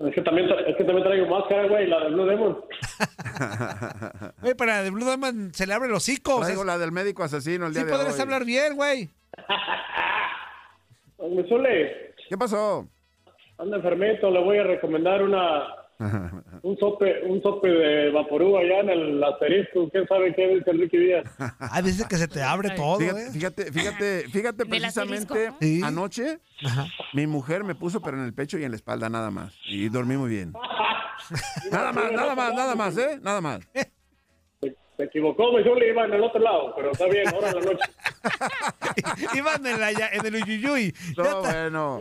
Es 0.00 0.14
que 0.14 0.22
también, 0.22 0.48
es 0.66 0.76
que 0.76 0.84
también 0.84 1.04
traigo 1.06 1.26
máscara, 1.26 1.68
güey, 1.68 1.86
la 1.86 2.00
de 2.04 2.10
Blue 2.10 2.24
Demon. 2.26 2.58
Güey, 4.40 4.54
para 4.54 4.82
de 4.82 4.90
Blue 4.90 5.04
Diamond 5.04 5.52
se 5.52 5.66
le 5.66 5.74
abre 5.74 5.88
el 5.88 5.94
hocico. 5.94 6.36
o 6.36 6.38
sea, 6.38 6.46
Traigo 6.46 6.64
la 6.64 6.78
del 6.78 6.90
médico 6.92 7.22
asesino 7.22 7.66
el 7.66 7.72
día 7.74 7.82
sí 7.82 7.86
de 7.88 7.92
podrías 7.92 8.14
hoy. 8.14 8.20
hablar 8.22 8.44
bien, 8.44 8.76
güey. 8.76 9.10
Oye, 11.18 11.44
Zule, 11.48 12.14
¿Qué 12.28 12.38
pasó? 12.38 12.88
anda 13.58 13.76
enfermito, 13.76 14.30
le 14.30 14.42
voy 14.42 14.56
a 14.58 14.62
recomendar 14.64 15.22
una 15.22 15.64
un 16.62 16.76
sope 16.78 17.22
un 17.26 17.42
sope 17.42 17.68
de 17.68 18.10
vaporú 18.10 18.56
allá 18.56 18.80
en 18.80 18.90
el 18.90 19.22
asterisco. 19.24 19.88
¿Quién 19.90 20.06
sabe 20.08 20.34
qué 20.34 20.48
dice 20.48 20.70
Enrique 20.70 20.98
Díaz? 20.98 21.24
Ah, 21.58 21.82
dice 21.82 22.06
que 22.08 22.16
se 22.16 22.26
te 22.28 22.42
abre 22.42 22.70
todo, 22.70 22.98
Fíjate, 22.98 23.22
eh. 23.22 23.30
fíjate, 23.32 23.72
fíjate, 23.72 24.28
fíjate 24.30 24.66
precisamente 24.66 25.50
Sí. 25.60 25.80
anoche 25.84 26.38
Ajá. 26.64 26.86
mi 27.12 27.26
mujer 27.26 27.64
me 27.64 27.74
puso 27.74 28.00
pero 28.00 28.16
en 28.18 28.24
el 28.24 28.32
pecho 28.34 28.58
y 28.58 28.64
en 28.64 28.70
la 28.70 28.76
espalda 28.76 29.08
nada 29.10 29.30
más 29.30 29.54
y 29.68 29.88
dormí 29.88 30.16
muy 30.16 30.30
bien. 30.30 30.52
Nada 31.70 31.92
más, 31.92 32.10
nada 32.12 32.34
más, 32.34 32.54
nada 32.54 32.74
más, 32.74 32.96
¿eh? 32.98 33.18
Nada 33.22 33.40
más. 33.40 33.60
Se 34.96 35.04
equivocó, 35.04 35.52
mi 35.56 35.62
Zule, 35.62 35.88
iba 35.88 36.04
en 36.06 36.14
el 36.14 36.22
otro 36.24 36.40
lado, 36.40 36.74
pero 36.74 36.90
está 36.90 37.06
bien, 37.06 37.26
ahora 37.28 37.50
en 37.50 37.54
la 37.54 37.60
noche. 37.60 37.84
Iban 39.34 39.66
en, 39.66 39.80
la, 39.80 39.90
en 39.90 40.26
el 40.26 40.34
Uyuyuy. 40.42 40.92
No, 41.16 41.22
está. 41.24 41.40
bueno. 41.40 42.00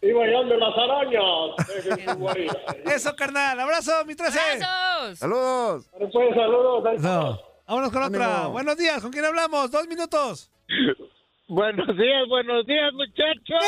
Allá 0.00 0.42
de 0.44 0.56
las 0.56 0.74
arañas. 0.76 2.36
Eso, 2.94 3.16
carnal. 3.16 3.58
Abrazo, 3.58 3.92
mi 4.06 4.14
13. 4.14 4.38
¡Abrazos! 4.38 5.18
Saludos. 5.18 5.90
Bueno, 5.90 6.08
Pues 6.12 6.34
saludos. 6.34 7.00
No. 7.02 7.38
Vámonos 7.66 7.92
con 7.92 8.02
otra. 8.04 8.36
Ánimo. 8.36 8.50
Buenos 8.52 8.76
días. 8.76 9.02
¿Con 9.02 9.10
quién 9.10 9.24
hablamos? 9.24 9.70
Dos 9.70 9.86
minutos. 9.88 10.50
Buenos 11.50 11.86
días, 11.96 12.28
buenos 12.28 12.66
días, 12.66 12.92
muchachos. 12.92 13.64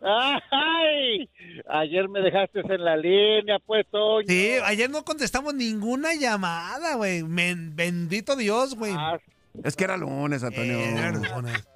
¡Hola. 0.00 0.42
Ay, 0.52 1.28
ayer 1.68 2.08
me 2.08 2.20
dejaste 2.20 2.60
en 2.60 2.84
la 2.84 2.96
línea, 2.96 3.58
pues, 3.66 3.86
Toño. 3.90 4.26
Sí, 4.28 4.52
ayer 4.64 4.88
no 4.88 5.04
contestamos 5.04 5.52
ninguna 5.54 6.14
llamada, 6.14 6.94
güey. 6.94 7.22
Bendito 7.24 8.36
Dios, 8.36 8.76
güey. 8.76 8.92
Ah, 8.96 9.18
Es 9.64 9.74
que 9.74 9.82
era 9.84 9.96
lunes, 9.96 10.44
Antonio. 10.44 10.78
Eh, 10.78 10.94
era 10.96 11.10
lunes. 11.10 11.66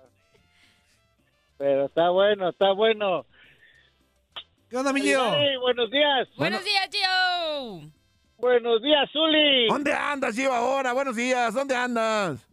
Pero 1.63 1.85
está 1.85 2.11
bueno, 2.11 2.49
está 2.49 2.73
bueno. 2.73 3.25
¿Qué 4.69 4.77
onda, 4.77 4.93
mi 4.93 5.01
Gio? 5.01 5.23
Buenos 5.61 5.93
días. 5.93 6.29
¡Buenos 6.37 6.65
días, 6.65 6.89
Gio! 6.91 7.89
Buenos 8.37 8.83
días, 8.83 9.09
Zuli. 9.13 9.69
¿Dónde 9.69 9.93
andas, 9.93 10.35
Gio, 10.35 10.53
ahora? 10.53 10.93
Buenos 10.93 11.15
días. 11.15 11.55
¿Dónde 11.55 11.77
andas? 11.77 12.45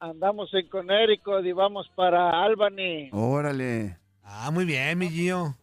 Andamos 0.00 0.48
en 0.54 0.66
Connecticut 0.70 1.44
y 1.44 1.52
vamos 1.52 1.86
para 1.94 2.42
Albany. 2.42 3.10
Órale. 3.12 3.98
Ah, 4.22 4.50
muy 4.50 4.64
bien, 4.64 4.96
mi 4.96 5.10
Gio. 5.10 5.54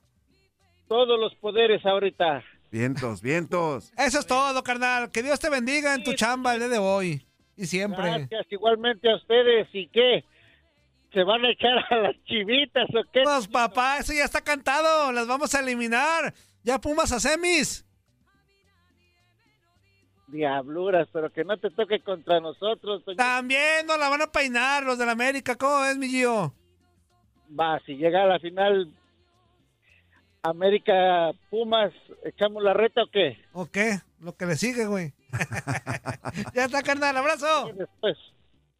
Todos 0.87 1.19
los 1.19 1.33
poderes 1.37 1.83
ahorita. 1.83 2.43
Vientos, 2.69 3.23
vientos. 3.23 3.91
Eso 3.97 4.19
es 4.19 4.27
todo, 4.27 4.61
carnal. 4.61 5.09
Que 5.09 5.23
Dios 5.23 5.39
te 5.39 5.49
bendiga 5.49 5.95
en 5.95 6.03
tu 6.03 6.13
chamba 6.13 6.53
el 6.53 6.59
día 6.59 6.69
de 6.69 6.77
hoy. 6.77 7.25
Y 7.57 7.65
siempre. 7.65 8.03
Gracias 8.03 8.45
igualmente 8.51 9.09
a 9.09 9.15
ustedes. 9.15 9.67
¿Y 9.73 9.87
qué? 9.87 10.23
¿Se 11.13 11.23
van 11.23 11.43
a 11.43 11.51
echar 11.51 11.77
a 11.89 11.95
las 11.97 12.23
chivitas 12.25 12.87
o 12.89 13.03
qué? 13.11 13.21
Pues, 13.23 13.47
papá, 13.47 13.97
eso 13.97 14.13
ya 14.13 14.25
está 14.25 14.41
cantado. 14.41 15.11
Las 15.11 15.27
vamos 15.27 15.53
a 15.55 15.59
eliminar. 15.59 16.33
Ya 16.63 16.79
Pumas 16.79 17.11
a 17.11 17.19
semis. 17.19 17.85
Diabluras, 20.27 21.07
pero 21.11 21.31
que 21.31 21.43
no 21.43 21.57
te 21.57 21.71
toque 21.71 22.01
contra 22.01 22.39
nosotros. 22.39 23.03
También 23.17 23.87
nos 23.87 23.97
la 23.97 24.09
van 24.09 24.21
a 24.21 24.31
peinar 24.31 24.83
los 24.83 24.99
del 24.99 25.09
América. 25.09 25.55
¿Cómo 25.55 25.83
es, 25.85 25.97
mi 25.97 26.07
Gio? 26.07 26.53
Va, 27.59 27.79
si 27.85 27.95
llega 27.95 28.23
a 28.23 28.27
la 28.27 28.39
final 28.39 28.93
América 30.43 31.31
Pumas, 31.49 31.91
¿echamos 32.23 32.61
la 32.61 32.73
reta 32.73 33.03
o 33.03 33.07
qué? 33.07 33.39
¿O 33.53 33.65
qué? 33.65 33.99
Lo 34.19 34.35
que 34.35 34.45
le 34.45 34.55
sigue, 34.55 34.85
güey. 34.85 35.13
ya 36.53 36.65
está, 36.65 36.83
carnal. 36.83 37.17
Abrazo. 37.17 37.71
Después. 37.75 38.17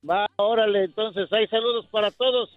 Va, 0.08 0.28
órale, 0.38 0.86
entonces 0.86 1.32
hay 1.32 1.48
saludos 1.48 1.86
para 1.92 2.12
todos. 2.12 2.50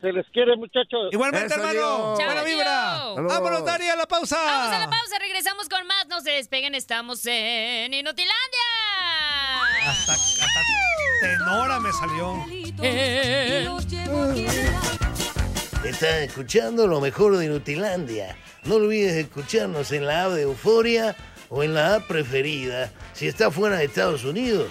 Se 0.00 0.12
les 0.12 0.26
quiere, 0.30 0.56
muchachos. 0.56 1.12
Igualmente, 1.12 1.52
Eso, 1.52 1.62
hermano. 1.62 2.14
Chao, 2.16 2.26
Buena 2.26 2.42
vibra. 2.42 2.96
Saludos. 2.96 3.32
Vámonos, 3.32 3.64
Dari, 3.66 3.88
a 3.88 3.96
la 3.96 4.06
pausa. 4.06 4.36
Vamos 4.36 4.74
a 4.74 4.78
la 4.78 4.88
pausa, 4.88 5.18
regresamos 5.20 5.68
con 5.68 5.86
más. 5.86 6.06
No 6.08 6.20
se 6.20 6.30
despeguen, 6.30 6.74
estamos 6.74 7.26
en 7.26 7.92
Inutilandia. 7.92 8.66
Hasta, 9.86 10.12
hasta 10.12 10.60
tenora 11.20 11.80
me 11.80 11.92
salió. 11.92 12.44
Eh. 12.82 13.68
Estás 15.84 16.22
escuchando 16.22 16.86
lo 16.86 17.00
mejor 17.00 17.36
de 17.36 17.48
Nutilandia. 17.48 18.36
No 18.64 18.76
olvides 18.76 19.16
escucharnos 19.16 19.92
en 19.92 20.06
la 20.06 20.24
app 20.24 20.32
de 20.32 20.42
Euforia 20.42 21.14
o 21.50 21.62
en 21.62 21.74
la 21.74 21.96
app 21.96 22.06
preferida 22.06 22.90
si 23.12 23.26
estás 23.26 23.52
fuera 23.54 23.76
de 23.76 23.84
Estados 23.84 24.24
Unidos. 24.24 24.70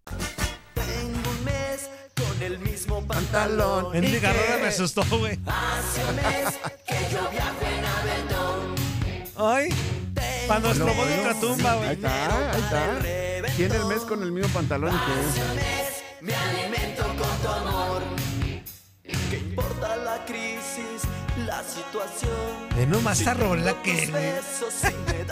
Tengo 0.05 1.31
pantalón. 3.07 3.95
En 3.95 4.03
¿Y 4.03 4.07
mi 4.07 4.19
carrera 4.19 4.57
me 4.61 4.67
asustó, 4.67 5.03
güey. 5.17 5.39
Hace 5.45 6.03
un 6.05 6.15
mes 6.15 6.59
que 6.87 7.13
yo 7.13 7.29
viajo 7.29 7.65
en 7.65 7.85
Aventón. 7.85 8.75
Ay, 9.37 9.69
Lo 10.79 10.93
voz 10.93 11.07
de 11.07 11.15
veo. 11.15 11.23
ultratumba, 11.23 11.71
Ahí 11.71 11.77
güey. 11.79 11.91
está, 11.91 12.51
ahí 12.51 12.61
está. 12.61 13.55
Tiene 13.55 13.75
el 13.75 13.85
mes 13.85 13.99
con 14.01 14.23
el 14.23 14.31
mismo 14.31 14.49
pantalón 14.53 14.93
y 14.93 14.97
que 14.97 16.25
Me 16.25 16.35
alimento 16.35 17.03
con 17.03 17.37
tu 17.41 17.47
amor. 17.47 18.01
¿Qué 19.29 19.37
importa 19.37 19.95
la 19.97 20.25
crisis, 20.25 20.80
la 21.51 21.63
situación? 21.63 22.31
Ve 22.77 22.87
nomás 22.87 23.19
esa 23.19 23.33
rola 23.33 23.75
que... 23.83 24.09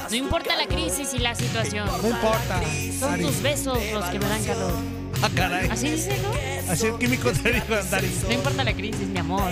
No 0.09 0.15
importa 0.15 0.55
la 0.57 0.67
crisis 0.67 1.13
y 1.13 1.19
la 1.19 1.33
situación. 1.33 1.87
No 1.87 2.09
importa. 2.09 2.61
Son 2.99 3.21
tus 3.21 3.41
besos 3.41 3.79
los 3.93 4.05
que 4.05 4.19
me 4.19 4.27
dan 4.27 4.43
calor. 4.43 4.73
Ah, 5.21 5.29
caray. 5.33 5.69
Así 5.69 5.91
dice, 5.91 6.19
¿no? 6.21 6.71
Así 6.71 6.87
el 6.87 6.97
químico 6.97 7.31
te 7.31 7.53
dijo, 7.53 7.73
Dari. 7.89 8.11
No 8.27 8.33
importa 8.33 8.63
la 8.63 8.73
crisis, 8.73 9.07
mi 9.07 9.19
amor. 9.19 9.51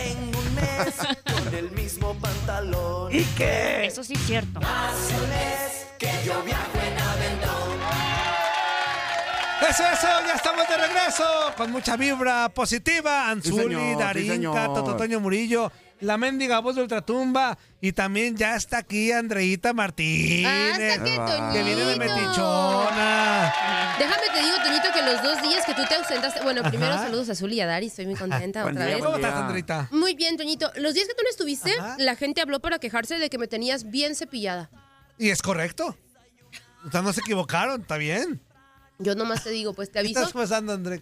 Con 1.45 1.55
el 1.55 1.71
mismo 1.71 2.13
pantalón. 2.15 3.15
¿Y 3.15 3.23
qué? 3.37 3.85
Eso 3.85 4.03
sí 4.03 4.13
es 4.13 4.25
cierto. 4.25 4.59
Hace 4.59 5.13
un 5.13 5.29
mes 5.29 5.87
que 5.97 6.11
yo 6.25 6.43
viajo 6.43 6.77
en 6.85 6.97
Aventón. 7.01 7.66
Eso, 9.69 9.83
eso, 9.83 10.07
ya 10.25 10.33
estamos 10.33 10.65
de 10.69 10.77
regreso 10.77 11.25
con 11.57 11.71
mucha 11.71 11.97
vibra 11.97 12.47
positiva. 12.49 13.29
Anzuli, 13.29 13.75
sí, 13.75 13.95
Darinka, 13.99 14.33
señor. 14.33 14.73
Tototoño 14.73 15.19
Murillo, 15.19 15.71
la 15.99 16.17
mendiga 16.17 16.59
voz 16.59 16.75
de 16.77 16.83
Ultratumba 16.83 17.57
y 17.81 17.91
también 17.91 18.37
ya 18.37 18.55
está 18.55 18.77
aquí 18.77 19.11
Andreita 19.11 19.73
Martínez. 19.73 20.45
Ah, 20.47 20.77
está 20.79 21.03
que, 21.03 21.57
que 21.57 21.63
viene 21.63 21.83
de. 21.83 21.95
Metichona. 21.97 23.53
Déjame 23.99 24.27
te 24.33 24.41
digo, 24.41 24.55
Toñito, 24.63 24.93
que 24.93 25.01
los 25.01 25.21
dos 25.21 25.41
días 25.41 25.65
que 25.65 25.73
tú 25.73 25.81
te 25.87 25.95
ausentaste. 25.95 26.43
Bueno, 26.43 26.63
primero 26.63 26.93
Ajá. 26.93 27.03
saludos 27.03 27.29
a 27.29 27.35
Zuli 27.35 27.55
y 27.55 27.61
a 27.61 27.67
Dari, 27.67 27.87
estoy 27.87 28.05
muy 28.05 28.15
contenta 28.15 28.65
otra 28.65 28.85
día, 28.85 28.95
vez. 28.95 29.03
¿Cómo 29.03 29.17
estás, 29.17 29.33
Andreita? 29.33 29.89
Muy 29.91 30.15
bien, 30.15 30.37
Toñito. 30.37 30.71
Los 30.77 30.93
días 30.93 31.07
que 31.09 31.13
tú 31.13 31.23
no 31.23 31.29
estuviste, 31.29 31.75
la 31.97 32.15
gente 32.15 32.39
habló 32.39 32.61
para 32.61 32.79
quejarse 32.79 33.19
de 33.19 33.29
que 33.29 33.37
me 33.37 33.47
tenías 33.47 33.89
bien 33.89 34.15
cepillada. 34.15 34.69
Y 35.17 35.29
es 35.29 35.41
correcto. 35.41 35.97
O 36.85 36.91
sea, 36.91 37.01
no 37.01 37.11
se 37.11 37.19
equivocaron, 37.19 37.81
está 37.81 37.97
bien. 37.97 38.41
Yo 38.99 39.15
nomás 39.15 39.43
te 39.43 39.49
digo, 39.51 39.73
pues 39.73 39.89
te 39.89 39.93
¿Qué 39.93 39.99
aviso. 39.99 40.19
estás 40.19 40.33
pasando, 40.33 40.73
André? 40.73 41.01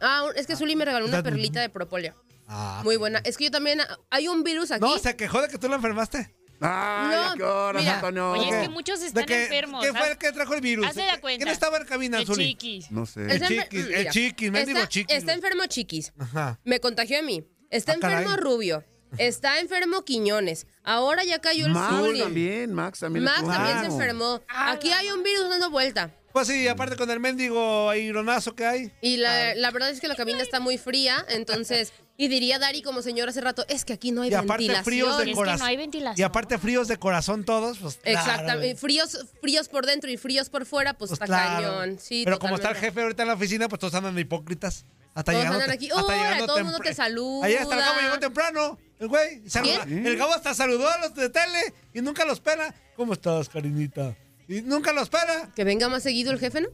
Ah, 0.00 0.24
es 0.36 0.46
que 0.46 0.56
Zuli 0.56 0.76
me 0.76 0.84
regaló 0.84 1.06
una 1.06 1.22
perlita 1.22 1.60
de 1.60 1.68
propóleo. 1.68 2.14
Ah, 2.48 2.80
Muy 2.84 2.96
buena. 2.96 3.18
Es 3.24 3.36
que 3.36 3.44
yo 3.44 3.50
también. 3.50 3.80
Hay 4.10 4.28
un 4.28 4.42
virus 4.44 4.70
aquí. 4.70 4.80
No, 4.80 4.98
se 4.98 5.16
quejó 5.16 5.42
de 5.42 5.48
que 5.48 5.58
tú 5.58 5.68
la 5.68 5.76
enfermaste. 5.76 6.34
Ay, 6.60 7.14
No, 7.16 7.22
¿a 7.32 7.34
qué 7.36 7.42
horas, 7.42 7.82
mira, 7.82 7.94
Antonio? 7.96 8.30
Oye, 8.32 8.44
es 8.44 8.50
¿De 8.50 8.56
que 8.60 8.62
qué? 8.62 8.68
muchos 8.70 9.00
¿De 9.00 9.06
están 9.08 9.26
qué- 9.26 9.42
enfermos. 9.44 9.84
¿Qué 9.84 9.90
fue 9.92 10.00
haz- 10.00 10.10
el 10.12 10.18
que 10.18 10.32
trajo 10.32 10.54
el 10.54 10.60
virus? 10.62 10.86
Hazte 10.86 11.04
la 11.06 11.20
cuenta. 11.20 11.44
¿Quién 11.44 11.52
estaba 11.52 11.76
en 11.76 11.84
cabina, 11.84 12.18
El 12.18 12.26
chiquis. 12.26 12.90
No 12.90 13.04
sé. 13.04 13.22
El 13.30 13.42
chiquis, 13.46 13.86
el 13.88 14.10
chiquis, 14.10 14.50
mendigo 14.50 14.78
está, 14.78 14.88
chiquis. 14.88 15.16
está 15.16 15.32
enfermo 15.34 15.66
Chiquis. 15.66 16.12
Ajá. 16.18 16.58
Me 16.64 16.80
contagió 16.80 17.18
a 17.18 17.22
mí. 17.22 17.44
Está 17.70 17.92
Ah, 17.92 17.96
caray. 18.00 18.22
enfermo 18.24 18.36
Rubio. 18.42 18.84
Está 19.18 19.60
enfermo 19.60 20.02
Quiñones. 20.04 20.66
Ahora 20.82 21.24
ya 21.24 21.40
cayó 21.40 21.66
el 21.66 21.72
Max 21.72 21.94
Zuli. 21.94 22.20
también, 22.20 22.72
Max 22.72 23.00
también. 23.00 23.24
Max 23.24 23.42
también 23.46 23.80
se 23.80 23.86
enfermó. 23.86 24.40
Aquí 24.48 24.90
hay 24.92 25.10
un 25.10 25.22
virus 25.22 25.48
dando 25.50 25.70
vuelta. 25.70 26.10
Pues 26.36 26.48
sí, 26.48 26.68
aparte 26.68 26.96
con 26.96 27.10
el 27.10 27.18
mendigo 27.18 27.88
aironazo 27.88 28.54
que 28.54 28.66
hay. 28.66 28.92
Y 29.00 29.16
la, 29.16 29.54
la 29.54 29.70
verdad 29.70 29.88
es 29.88 30.00
que 30.02 30.06
la 30.06 30.14
cabina 30.16 30.42
está 30.42 30.60
muy 30.60 30.76
fría, 30.76 31.24
entonces... 31.30 31.94
Y 32.18 32.28
diría 32.28 32.58
Dari 32.58 32.82
como 32.82 33.00
señor 33.00 33.30
hace 33.30 33.40
rato, 33.40 33.64
es 33.70 33.86
que 33.86 33.94
aquí 33.94 34.10
no 34.12 34.20
hay 34.20 34.30
Y 34.30 34.34
aparte 34.34 34.52
ventilación. 34.64 34.84
fríos 34.84 35.16
de 35.16 35.22
Es 35.24 35.28
que 35.30 35.34
corazón. 35.34 35.58
no 35.60 35.64
hay 35.64 35.76
ventilación. 35.78 36.20
Y 36.20 36.22
aparte 36.22 36.58
fríos 36.58 36.88
de 36.88 36.98
corazón 36.98 37.44
todos, 37.44 37.78
pues 37.78 37.96
claro, 37.96 38.18
Exactamente. 38.20 38.76
Fríos, 38.76 39.26
fríos 39.40 39.68
por 39.68 39.86
dentro 39.86 40.10
y 40.10 40.18
fríos 40.18 40.50
por 40.50 40.66
fuera, 40.66 40.92
pues, 40.92 41.08
Pues 41.10 41.20
está 41.22 41.26
claro. 41.26 41.78
cañón. 41.78 41.98
Sí, 41.98 42.22
Pero 42.26 42.38
como 42.38 42.56
está 42.56 42.68
el 42.68 42.74
totalmente. 42.74 42.86
jefe 42.94 43.02
ahorita 43.02 43.22
en 43.22 43.28
la 43.28 43.34
oficina, 43.34 43.68
pues 43.70 43.80
todos 43.80 43.94
andan 43.94 44.14
de 44.14 44.20
hipócritas. 44.20 44.84
Hasta 45.14 45.32
Todos 45.32 45.36
llegando. 45.44 45.60
andan 45.62 45.70
aquí. 45.74 45.90
hasta 45.90 46.02
Hola, 46.04 46.16
llegando 46.16 46.46
todo 46.46 46.58
el 46.58 46.64
mundo 46.64 46.78
te 46.80 46.92
saluda. 46.94 47.46
Ahí 47.46 47.52
está 47.54 47.74
el 47.74 47.80
Gabo, 47.80 48.00
llegó 48.02 48.18
temprano. 48.18 48.78
El 48.98 49.08
güey. 49.08 49.48
saluda- 49.48 49.84
¿Quién? 49.84 50.06
El 50.06 50.16
Gabo 50.18 50.34
hasta 50.34 50.52
saludó 50.54 50.86
a 50.90 50.98
los 50.98 51.14
de 51.14 51.30
tele 51.30 51.72
y 51.94 52.00
nunca 52.02 52.26
los 52.26 52.40
pela. 52.40 52.74
¿Cómo 52.94 53.12
estás, 53.14 53.48
cariñita? 53.48 54.14
Y 54.48 54.62
nunca 54.62 54.92
los 54.92 55.08
pela. 55.08 55.50
Que 55.54 55.64
venga 55.64 55.88
más 55.88 56.02
seguido 56.02 56.32
el 56.32 56.38
jefe, 56.38 56.60
¿no? 56.60 56.68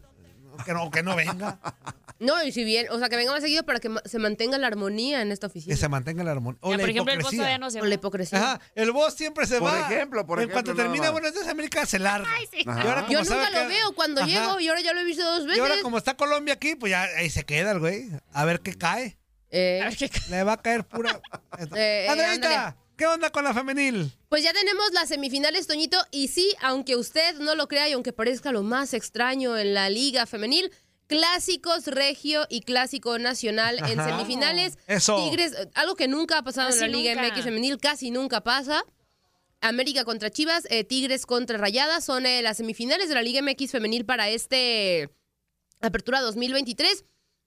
Que 0.65 0.73
no, 0.75 0.91
que 0.91 1.03
no 1.03 1.17
venga. 1.17 1.59
No, 2.19 2.41
y 2.45 2.53
si 2.53 2.63
bien, 2.63 2.87
o 2.91 3.01
sea, 3.01 3.09
que 3.09 3.17
venga 3.17 3.33
más 3.33 3.43
seguido 3.43 3.65
para 3.65 3.81
que 3.81 3.89
ma- 3.89 4.03
se 4.05 4.17
mantenga 4.21 4.57
la 4.57 4.69
armonía 4.69 5.23
en 5.23 5.33
esta 5.33 5.49
oficina. 5.49 5.75
Que 5.75 5.81
se 5.81 5.89
mantenga 5.89 6.23
la 6.23 6.31
armonía. 6.31 6.57
O 6.63 6.71
Ya, 6.71 6.77
la 6.77 6.83
por 6.83 6.91
ejemplo, 6.91 7.13
el 7.13 7.19
boss 7.21 7.33
todavía 7.35 7.59
no 7.59 7.69
se 7.69 7.79
O 7.81 7.83
va. 7.83 7.89
la 7.89 7.95
hipocresía. 7.97 8.39
Ajá, 8.39 8.61
el 8.77 8.93
boss 8.93 9.15
siempre 9.15 9.45
se 9.45 9.59
Por 9.59 9.73
va. 9.73 9.81
ejemplo, 9.91 10.25
por 10.25 10.39
En 10.39 10.45
ejemplo, 10.45 10.55
cuanto 10.55 10.71
nada 10.75 10.85
termina. 10.85 11.11
Buenos 11.11 11.35
Días 11.35 11.49
América, 11.49 11.85
se 11.85 11.99
larga. 11.99 12.29
Y 12.53 12.69
ahora 12.69 13.01
como 13.07 13.13
Yo 13.13 13.25
nunca 13.25 13.51
lo 13.51 13.59
que- 13.63 13.67
veo 13.67 13.93
cuando 13.97 14.21
Ajá. 14.21 14.31
llego 14.31 14.61
y 14.61 14.69
ahora 14.69 14.81
ya 14.83 14.93
lo 14.93 15.01
he 15.01 15.05
visto 15.05 15.25
dos 15.25 15.43
Y 15.43 15.47
veces. 15.49 15.63
ahora 15.63 15.75
como 15.83 15.99
está 15.99 16.17
Colombia 16.17 16.55
aquí, 16.55 16.77
pues 16.77 16.91
ya 16.91 17.03
ahí 17.03 17.29
se 17.29 17.43
queda 17.43 17.73
el 17.73 17.81
güey. 17.81 18.09
A 18.33 18.45
ver 18.45 18.61
qué 18.61 18.75
cae. 18.75 19.19
Eh, 19.51 19.81
A 19.83 19.89
ver 19.89 19.97
qué- 19.97 20.11
Le 20.31 20.45
va 20.45 20.53
a 20.53 20.63
caer 20.63 20.85
pura... 20.85 21.21
eh, 21.77 22.07
ándale. 22.09 22.77
¿Qué 23.03 23.07
onda 23.09 23.31
con 23.31 23.43
la 23.43 23.53
femenil? 23.53 24.13
Pues 24.29 24.45
ya 24.45 24.53
tenemos 24.53 24.93
las 24.93 25.09
semifinales, 25.09 25.67
Toñito, 25.67 25.99
y 26.13 26.29
sí, 26.29 26.55
aunque 26.61 26.95
usted 26.95 27.37
no 27.41 27.57
lo 27.57 27.67
crea 27.67 27.89
y 27.89 27.93
aunque 27.95 28.13
parezca 28.13 28.53
lo 28.53 28.63
más 28.63 28.95
extraño 28.95 29.59
en 29.59 29.75
la 29.75 29.91
liga 29.91 30.25
femenil, 30.25 30.71
clásicos 31.09 31.89
regio 31.89 32.47
y 32.49 32.61
clásico 32.61 33.19
nacional 33.19 33.81
en 33.81 34.05
semifinales. 34.05 34.79
Eso. 34.87 35.17
Tigres, 35.17 35.53
eh, 35.53 35.69
algo 35.75 35.97
que 35.97 36.07
nunca 36.07 36.39
ha 36.39 36.45
pasado 36.45 36.69
Casi 36.69 36.85
en 36.85 36.93
la 36.93 36.97
Liga 36.97 37.15
nunca. 37.17 37.35
MX 37.35 37.43
femenil, 37.43 37.79
casi 37.79 38.13
nunca 38.13 38.45
pasa. 38.45 38.85
América 39.61 40.05
contra 40.05 40.31
Chivas, 40.31 40.69
eh, 40.71 40.85
Tigres 40.85 41.27
contra 41.27 41.59
Rayadas 41.59 42.05
son 42.05 42.25
eh, 42.25 42.41
las 42.41 42.59
semifinales 42.59 43.09
de 43.09 43.17
la 43.17 43.23
Liga 43.23 43.43
MX 43.43 43.73
femenil 43.73 44.05
para 44.07 44.29
este 44.29 45.11
Apertura 45.81 46.21
2023. 46.21 47.05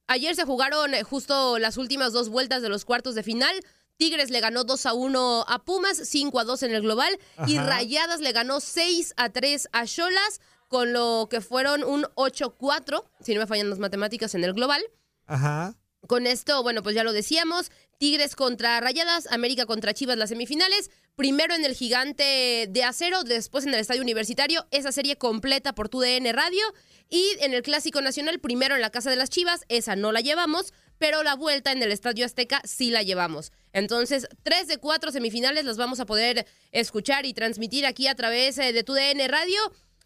Ayer 0.07 0.35
se 0.35 0.43
jugaron 0.43 0.93
eh, 0.93 1.03
justo 1.03 1.57
las 1.57 1.77
últimas 1.77 2.13
dos 2.13 2.29
vueltas 2.29 2.61
de 2.61 2.69
los 2.69 2.85
cuartos 2.85 3.15
de 3.15 3.23
final. 3.23 3.55
Tigres 3.97 4.29
le 4.29 4.39
ganó 4.39 4.63
2 4.63 4.85
a 4.85 4.93
1 4.93 5.45
a 5.47 5.63
Pumas, 5.63 5.97
5 5.97 6.39
a 6.39 6.43
2 6.43 6.63
en 6.63 6.73
el 6.73 6.81
global. 6.81 7.17
Y. 7.47 7.57
Rayadas 7.57 8.19
le 8.19 8.31
ganó 8.31 8.59
6 8.59 9.13
a 9.17 9.29
3 9.29 9.69
a 9.71 9.85
Cholas, 9.85 10.41
con 10.67 10.93
lo 10.93 11.27
que 11.29 11.41
fueron 11.41 11.83
un 11.83 12.03
8-4, 12.15 13.03
si 13.21 13.33
no 13.33 13.39
me 13.39 13.47
fallan 13.47 13.69
las 13.69 13.79
matemáticas, 13.79 14.35
en 14.35 14.43
el 14.43 14.53
global. 14.53 14.83
Ajá. 15.25 15.75
Con 16.07 16.27
esto, 16.27 16.61
bueno, 16.61 16.83
pues 16.83 16.95
ya 16.95 17.03
lo 17.03 17.13
decíamos, 17.13 17.71
Tigres 17.97 18.35
contra 18.35 18.79
Rayadas, 18.79 19.27
América 19.31 19.65
contra 19.65 19.93
Chivas 19.93 20.17
las 20.17 20.29
semifinales, 20.29 20.91
primero 21.15 21.55
en 21.55 21.65
el 21.65 21.73
Gigante 21.73 22.67
de 22.69 22.83
Acero, 22.83 23.23
después 23.23 23.65
en 23.65 23.73
el 23.73 23.79
Estadio 23.79 24.01
Universitario, 24.01 24.67
esa 24.69 24.91
serie 24.91 25.15
completa 25.15 25.73
por 25.73 25.89
TUDN 25.89 26.31
Radio, 26.33 26.61
y 27.09 27.25
en 27.39 27.53
el 27.53 27.63
Clásico 27.63 28.01
Nacional, 28.01 28.39
primero 28.39 28.75
en 28.75 28.81
la 28.81 28.91
Casa 28.91 29.09
de 29.09 29.15
las 29.15 29.29
Chivas, 29.29 29.65
esa 29.69 29.95
no 29.95 30.11
la 30.11 30.21
llevamos, 30.21 30.73
pero 30.97 31.23
la 31.23 31.35
vuelta 31.35 31.71
en 31.71 31.81
el 31.83 31.91
Estadio 31.91 32.25
Azteca 32.25 32.61
sí 32.65 32.91
la 32.91 33.03
llevamos. 33.03 33.51
Entonces, 33.73 34.27
tres 34.43 34.67
de 34.67 34.77
cuatro 34.77 35.11
semifinales 35.11 35.65
las 35.65 35.77
vamos 35.77 35.99
a 35.99 36.05
poder 36.05 36.45
escuchar 36.71 37.25
y 37.25 37.33
transmitir 37.33 37.85
aquí 37.85 38.07
a 38.07 38.15
través 38.15 38.57
eh, 38.57 38.73
de 38.73 38.83
TUDN 38.83 39.27
Radio. 39.27 39.59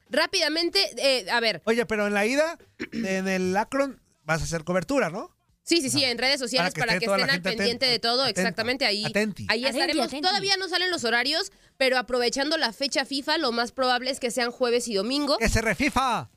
Rápidamente, 0.10 0.80
eh, 0.98 1.30
a 1.30 1.40
ver, 1.40 1.62
Oye, 1.66 1.86
pero 1.86 2.08
en 2.08 2.14
la 2.14 2.26
ida, 2.26 2.58
en 2.92 3.28
el 3.28 3.56
Akron, 3.56 4.02
vas 4.24 4.42
a 4.42 4.46
hacer 4.46 4.64
cobertura, 4.64 5.10
¿no? 5.10 5.36
Sí, 5.64 5.82
sí, 5.82 5.92
sí, 5.92 6.04
en 6.04 6.18
redes 6.18 6.40
sociales 6.40 6.74
Para 6.74 6.88
para 6.88 7.00
que 7.00 7.06
estén 7.06 7.30
al 7.30 7.42
pendiente 7.44 7.86
atenta, 7.86 7.86
de 7.86 8.00
todo, 8.00 8.24
atenta, 8.24 8.42
exactamente 8.42 8.86
ahí. 8.88 9.06
atenti. 9.06 9.46
Ahí 9.50 9.64
Atenti, 9.66 9.80
estaremos. 9.82 10.08
atenti. 10.08 10.28
Todavía 10.28 10.58
no 10.58 10.68
salen 10.68 10.90
los 10.90 11.04
horarios, 11.04 11.52
pero 11.78 12.00
aprovechando 12.00 12.58
la 12.58 12.74
fecha 12.74 13.06
FIFA, 13.06 13.38
lo 13.38 13.52
más 13.52 13.72
probable 13.72 14.10
es 14.10 14.20
que 14.20 14.32
sean 14.32 14.50
jueves 14.50 14.88
y 14.88 14.96
domingo. 14.96 15.38
¡Que 15.38 15.48
se 15.48 15.62
refifa! 15.62 16.32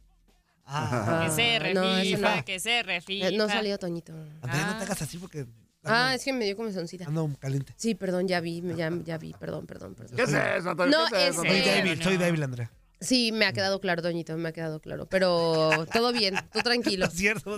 Ah, 0.75 1.25
Que 1.27 1.31
se 1.33 1.75
no, 1.75 1.83
eso 1.85 1.97
refifa, 1.97 2.37
no. 2.37 2.45
que 2.45 2.61
se 2.61 2.83
refifa. 2.83 3.29
Eh, 3.29 3.37
no 3.37 3.49
salió 3.49 3.79
Toñito. 3.79 4.13
Andrea, 4.41 4.67
no 4.67 4.77
te 4.79 4.85
hagas 4.85 5.03
así 5.03 5.19
porque 5.19 5.47
Ah, 5.85 6.15
es 6.15 6.25
que 6.25 6.33
me 6.33 6.45
dio 6.45 6.57
comezoncita. 6.57 7.07
ando 7.07 7.29
caliente. 7.41 7.75
Sí, 7.77 7.95
perdón, 7.95 8.29
ya 8.29 8.41
vi, 8.41 8.63
ya, 8.77 8.91
ya 9.05 9.19
vi, 9.19 9.35
perdón, 9.39 9.67
perdón, 9.67 9.95
perdón. 9.95 10.17
¿Qué 10.17 10.23
es 10.23 10.29
eso, 10.33 10.71
Antonio? 10.71 10.97
No, 10.99 11.07
¿Qué 11.11 11.29
es 11.29 11.35
Soy 11.37 11.61
débil, 11.61 12.03
soy 12.03 12.17
débil, 12.17 12.43
Andrea. 12.43 12.71
Sí, 13.03 13.33
me 13.33 13.47
ha 13.47 13.53
quedado 13.53 13.81
claro, 13.81 14.01
Toñito, 14.03 14.37
me 14.37 14.49
ha 14.49 14.53
quedado 14.53 14.81
claro. 14.81 15.07
Pero 15.07 15.87
todo 15.93 16.13
bien, 16.13 16.35
tú 16.53 16.61
tranquilo. 16.61 17.07
Es 17.13 17.13
cierto. 17.15 17.57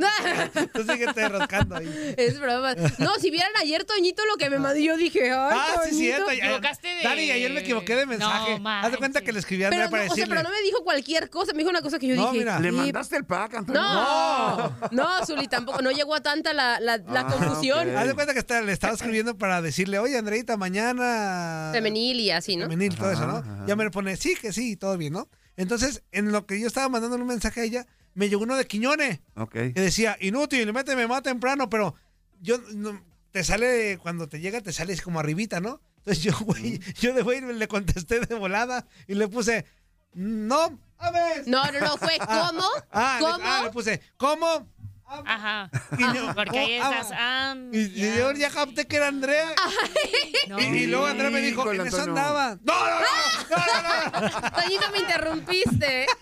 Tú 0.72 0.82
síguete 0.84 1.28
rascando 1.28 1.76
ahí. 1.76 2.14
Es 2.16 2.40
broma. 2.40 2.74
No, 2.98 3.14
si 3.16 3.30
vieran 3.30 3.52
ayer, 3.60 3.84
Toñito, 3.84 4.24
lo 4.26 4.36
que 4.36 4.50
me 4.50 4.58
mandó, 4.58 4.78
yo 4.80 4.96
dije, 4.96 5.30
ay, 5.30 5.58
Ah, 5.58 5.80
sí, 5.88 5.96
cierto. 5.96 6.26
Te 6.26 6.34
equivocaste 6.34 6.88
de- 6.88 7.02
Dani, 7.02 7.30
ayer 7.30 7.52
me 7.52 7.60
equivoqué 7.60 7.94
de 7.96 8.06
mensaje. 8.06 8.58
No 8.58 8.68
Haz 8.70 8.90
de 8.90 8.96
cuenta 8.98 9.20
que 9.20 9.32
le 9.32 9.38
escribí 9.38 9.64
a 9.64 9.68
Andrea 9.68 9.84
Pero, 9.84 9.90
para 9.90 10.04
no, 10.06 10.12
o 10.12 10.14
sea, 10.14 10.22
decirle. 10.24 10.36
pero 10.42 10.48
no 10.48 10.54
me 10.54 10.62
dijo 10.62 10.82
cualquier 10.84 11.30
cosa, 11.30 11.52
me 11.52 11.58
dijo 11.58 11.70
una 11.70 11.82
cosa 11.82 11.98
que 11.98 12.06
yo 12.08 12.16
No, 12.16 12.26
dije. 12.32 12.38
mira. 12.38 12.58
¿Le 12.58 12.70
"¿Qué 12.70 12.76
mandaste 12.76 13.16
el 13.16 13.24
pack, 13.24 13.54
Antonio? 13.54 13.82
No, 13.82 14.76
no, 14.90 15.26
Zuli, 15.26 15.46
tampoco, 15.48 15.82
no 15.82 15.90
llegó 15.90 16.14
a 16.14 16.20
tanta 16.22 16.52
la, 16.52 16.80
la, 16.80 16.96
la 16.98 17.20
Ah, 17.20 17.26
confusión. 17.26 17.96
Haz 17.96 18.06
de 18.06 18.14
cuenta 18.14 18.32
que 18.32 18.38
está- 18.40 18.60
le 18.62 18.72
estaba 18.72 18.94
escribiendo 18.94 19.36
para 19.36 19.60
decirle, 19.62 19.98
oye, 19.98 20.16
Andreita, 20.16 20.56
mañana. 20.56 21.70
femenil 21.72 22.20
y 22.20 22.30
así, 22.30 22.56
¿no? 22.56 22.64
Femenil, 22.64 22.94
todo 22.96 23.10
eso, 23.10 23.26
¿no? 23.26 23.36
Ajá. 23.38 23.64
Ya 23.66 23.76
me 23.76 23.84
lo 23.84 23.90
pone, 23.90 24.16
sí, 24.16 24.34
que 24.40 24.52
sí, 24.52 24.76
todo 24.76 24.96
bien, 24.96 25.12
¿no? 25.12 25.28
Entonces, 25.56 26.02
en 26.12 26.32
lo 26.32 26.46
que 26.46 26.58
yo 26.60 26.66
estaba 26.66 26.88
mandando 26.88 27.16
un 27.16 27.26
mensaje 27.26 27.60
a 27.60 27.64
ella, 27.64 27.86
me 28.14 28.28
llegó 28.28 28.42
uno 28.42 28.56
de 28.56 28.66
Quiñone 28.66 29.22
Ok. 29.36 29.52
que 29.52 29.72
decía, 29.74 30.16
inútil, 30.20 30.72
méteme 30.72 31.06
más 31.06 31.22
temprano, 31.22 31.68
pero 31.70 31.94
yo, 32.40 32.58
no- 32.74 33.00
te 33.32 33.42
sale, 33.42 33.98
cuando 33.98 34.28
te 34.28 34.38
llega, 34.40 34.60
te 34.60 34.72
sales 34.72 35.02
como 35.02 35.18
arribita, 35.20 35.60
¿no? 35.60 35.80
Entonces 35.98 36.22
yo, 36.22 36.32
güey, 36.44 36.80
yo 37.00 37.12
de 37.14 37.22
güey 37.22 37.40
le 37.40 37.66
contesté 37.68 38.20
de 38.20 38.34
volada 38.36 38.86
y 39.08 39.14
le 39.14 39.26
puse, 39.28 39.64
no, 40.12 40.78
a 40.98 41.10
ver. 41.10 41.42
No, 41.48 41.64
no, 41.72 41.80
no, 41.80 41.96
fue 41.96 42.16
Ah, 42.20 42.48
¿cómo? 42.50 42.68
Ah, 42.92 43.18
le- 43.20 43.26
¿Cómo? 43.26 43.38
ah, 43.44 43.60
le 43.64 43.70
puse, 43.70 44.00
¿cómo? 44.16 44.68
Ajá. 45.06 45.70
Y 45.98 46.16
yo, 46.16 46.34
Porque 46.34 46.58
ahí 46.58 46.80
oh, 46.80 46.84
estás. 46.84 47.10
ah, 47.12 47.54
Y, 47.72 47.78
y 48.04 48.16
yo 48.16 48.32
ya 48.32 48.50
capté 48.50 48.86
que 48.86 48.96
era 48.96 49.08
Andrea. 49.08 49.52
no. 50.48 50.58
Y, 50.60 50.64
y 50.64 50.86
luego 50.86 51.06
Andrea 51.06 51.30
me 51.30 51.40
dijo, 51.40 51.70
en 51.72 51.86
eso 51.86 52.02
andaba. 52.02 52.56
No, 52.62 52.74
no, 52.74 53.00
no. 53.00 54.50
Toñito, 54.50 54.90
me 54.92 54.98
interrumpiste. 54.98 56.06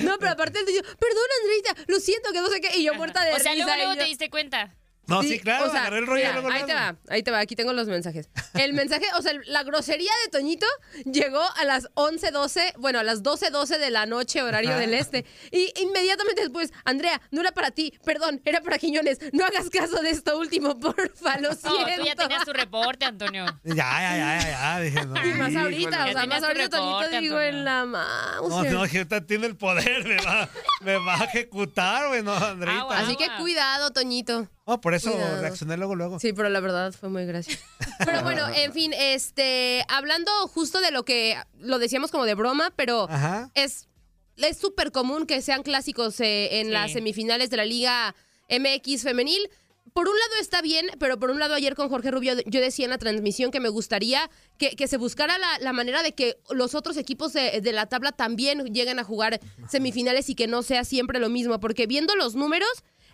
No, 0.00 0.16
pero 0.18 0.32
aparte 0.32 0.58
él 0.60 0.66
dijo, 0.66 0.82
perdón, 0.82 1.24
Andreita, 1.42 1.74
lo 1.92 2.00
siento 2.00 2.30
que 2.32 2.40
no 2.40 2.48
sé 2.48 2.60
qué. 2.60 2.78
Y 2.78 2.84
yo 2.84 2.94
muerta 2.94 3.22
de 3.24 3.32
O 3.34 3.38
sea, 3.38 3.52
risa. 3.52 3.64
luego, 3.66 3.74
y 3.74 3.78
luego 3.84 3.94
yo- 3.94 3.98
te 4.00 4.04
diste 4.06 4.30
cuenta. 4.30 4.74
No, 5.10 5.22
sí, 5.22 5.38
claro, 5.40 5.66
o 5.66 5.70
sea, 5.70 5.80
agarré 5.82 5.98
el 5.98 6.06
rollo 6.06 6.20
mira, 6.22 6.32
luego, 6.34 6.48
ahí 6.50 6.62
te 6.62 6.72
luego. 6.72 6.80
va, 6.80 6.96
ahí 7.08 7.22
te 7.22 7.30
va, 7.30 7.38
aquí 7.40 7.56
tengo 7.56 7.72
los 7.72 7.88
mensajes. 7.88 8.30
El 8.54 8.72
mensaje, 8.72 9.04
o 9.18 9.22
sea, 9.22 9.32
la 9.46 9.62
grosería 9.64 10.10
de 10.24 10.30
Toñito 10.30 10.66
llegó 11.04 11.42
a 11.56 11.64
las 11.64 11.88
11.12, 11.94 12.74
bueno, 12.78 12.98
a 13.00 13.02
las 13.04 13.22
12.12 13.22 13.78
de 13.78 13.90
la 13.90 14.06
noche, 14.06 14.42
horario 14.42 14.76
del 14.76 14.94
este. 14.94 15.24
Y 15.50 15.72
inmediatamente 15.82 16.42
después, 16.42 16.72
Andrea, 16.84 17.20
no 17.30 17.40
era 17.40 17.52
para 17.52 17.70
ti, 17.70 17.92
perdón, 18.04 18.40
era 18.44 18.60
para 18.60 18.78
Quiñones. 18.78 19.18
No 19.32 19.44
hagas 19.44 19.68
caso 19.70 20.00
de 20.00 20.10
esto 20.10 20.38
último, 20.38 20.78
porfa, 20.80 21.38
lo 21.38 21.50
No, 21.50 21.54
siento. 21.56 21.94
tú 21.96 22.04
ya 22.04 22.14
tenías 22.14 22.44
tu 22.44 22.52
reporte, 22.52 23.04
Antonio. 23.04 23.46
Ya, 23.64 23.74
ya, 23.74 24.16
ya, 24.16 24.38
ya, 24.40 24.50
ya, 24.50 24.80
dije, 24.80 25.04
no. 25.06 25.26
Y 25.26 25.34
más 25.34 25.54
ahorita, 25.56 26.06
o 26.06 26.12
sea, 26.12 26.26
más 26.26 26.40
tu 26.40 26.46
ahorita 26.46 26.68
Toñito 26.70 27.08
digo 27.20 27.36
Antonio. 27.36 27.40
en 27.42 27.64
la 27.64 27.84
mouse. 27.84 28.48
No, 28.48 28.64
no, 28.64 28.88
que 28.88 28.98
ahorita 28.98 29.26
tiene 29.26 29.46
el 29.46 29.56
poder, 29.56 30.06
me 30.06 30.16
va, 30.18 30.48
me 30.82 30.96
va 30.98 31.16
a 31.20 31.24
ejecutar, 31.24 32.08
güey, 32.08 32.22
no, 32.22 32.34
Andreita. 32.34 32.80
Agua, 32.82 32.98
Así 32.98 33.16
que 33.16 33.26
cuidado, 33.38 33.90
Toñito. 33.90 34.48
No, 34.70 34.80
por 34.80 34.94
eso 34.94 35.10
Cuidado. 35.12 35.40
reaccioné 35.42 35.76
luego, 35.76 35.94
luego. 35.96 36.18
Sí, 36.20 36.32
pero 36.32 36.48
la 36.48 36.60
verdad 36.60 36.92
fue 36.92 37.08
muy 37.08 37.26
gracioso. 37.26 37.58
Pero 38.04 38.22
bueno, 38.22 38.46
en 38.54 38.72
fin, 38.72 38.92
este, 38.96 39.84
hablando 39.88 40.30
justo 40.48 40.80
de 40.80 40.90
lo 40.90 41.04
que 41.04 41.36
lo 41.58 41.78
decíamos 41.78 42.10
como 42.10 42.24
de 42.24 42.34
broma, 42.34 42.72
pero 42.76 43.06
Ajá. 43.10 43.50
es 43.54 43.88
es 44.36 44.56
súper 44.56 44.90
común 44.90 45.26
que 45.26 45.42
sean 45.42 45.62
clásicos 45.62 46.18
eh, 46.20 46.60
en 46.60 46.68
Sí. 46.68 46.72
las 46.72 46.92
semifinales 46.92 47.50
de 47.50 47.56
la 47.58 47.64
Liga 47.66 48.14
MX 48.48 49.02
femenil. 49.02 49.50
Por 49.92 50.08
un 50.08 50.14
lado 50.16 50.32
está 50.40 50.62
bien, 50.62 50.86
pero 51.00 51.18
por 51.18 51.30
un 51.30 51.40
lado 51.40 51.54
ayer 51.54 51.74
con 51.74 51.88
Jorge 51.88 52.10
Rubio 52.12 52.34
yo 52.46 52.60
decía 52.60 52.84
en 52.86 52.90
la 52.90 52.98
transmisión 52.98 53.50
que 53.50 53.58
me 53.60 53.68
gustaría 53.68 54.30
que, 54.56 54.76
que 54.76 54.86
se 54.86 54.96
buscara 54.98 55.36
la, 55.36 55.58
la 55.58 55.72
manera 55.72 56.02
de 56.04 56.14
que 56.14 56.38
los 56.50 56.74
otros 56.76 56.96
equipos 56.96 57.32
de, 57.32 57.60
de 57.60 57.72
la 57.72 57.86
tabla 57.86 58.12
también 58.12 58.64
lleguen 58.72 58.98
a 59.00 59.04
jugar 59.04 59.40
semifinales 59.68 60.28
y 60.30 60.36
que 60.36 60.46
no 60.46 60.62
sea 60.62 60.84
siempre 60.84 61.18
lo 61.18 61.28
mismo, 61.28 61.58
porque 61.58 61.86
viendo 61.88 62.14
los 62.14 62.34
números, 62.36 62.70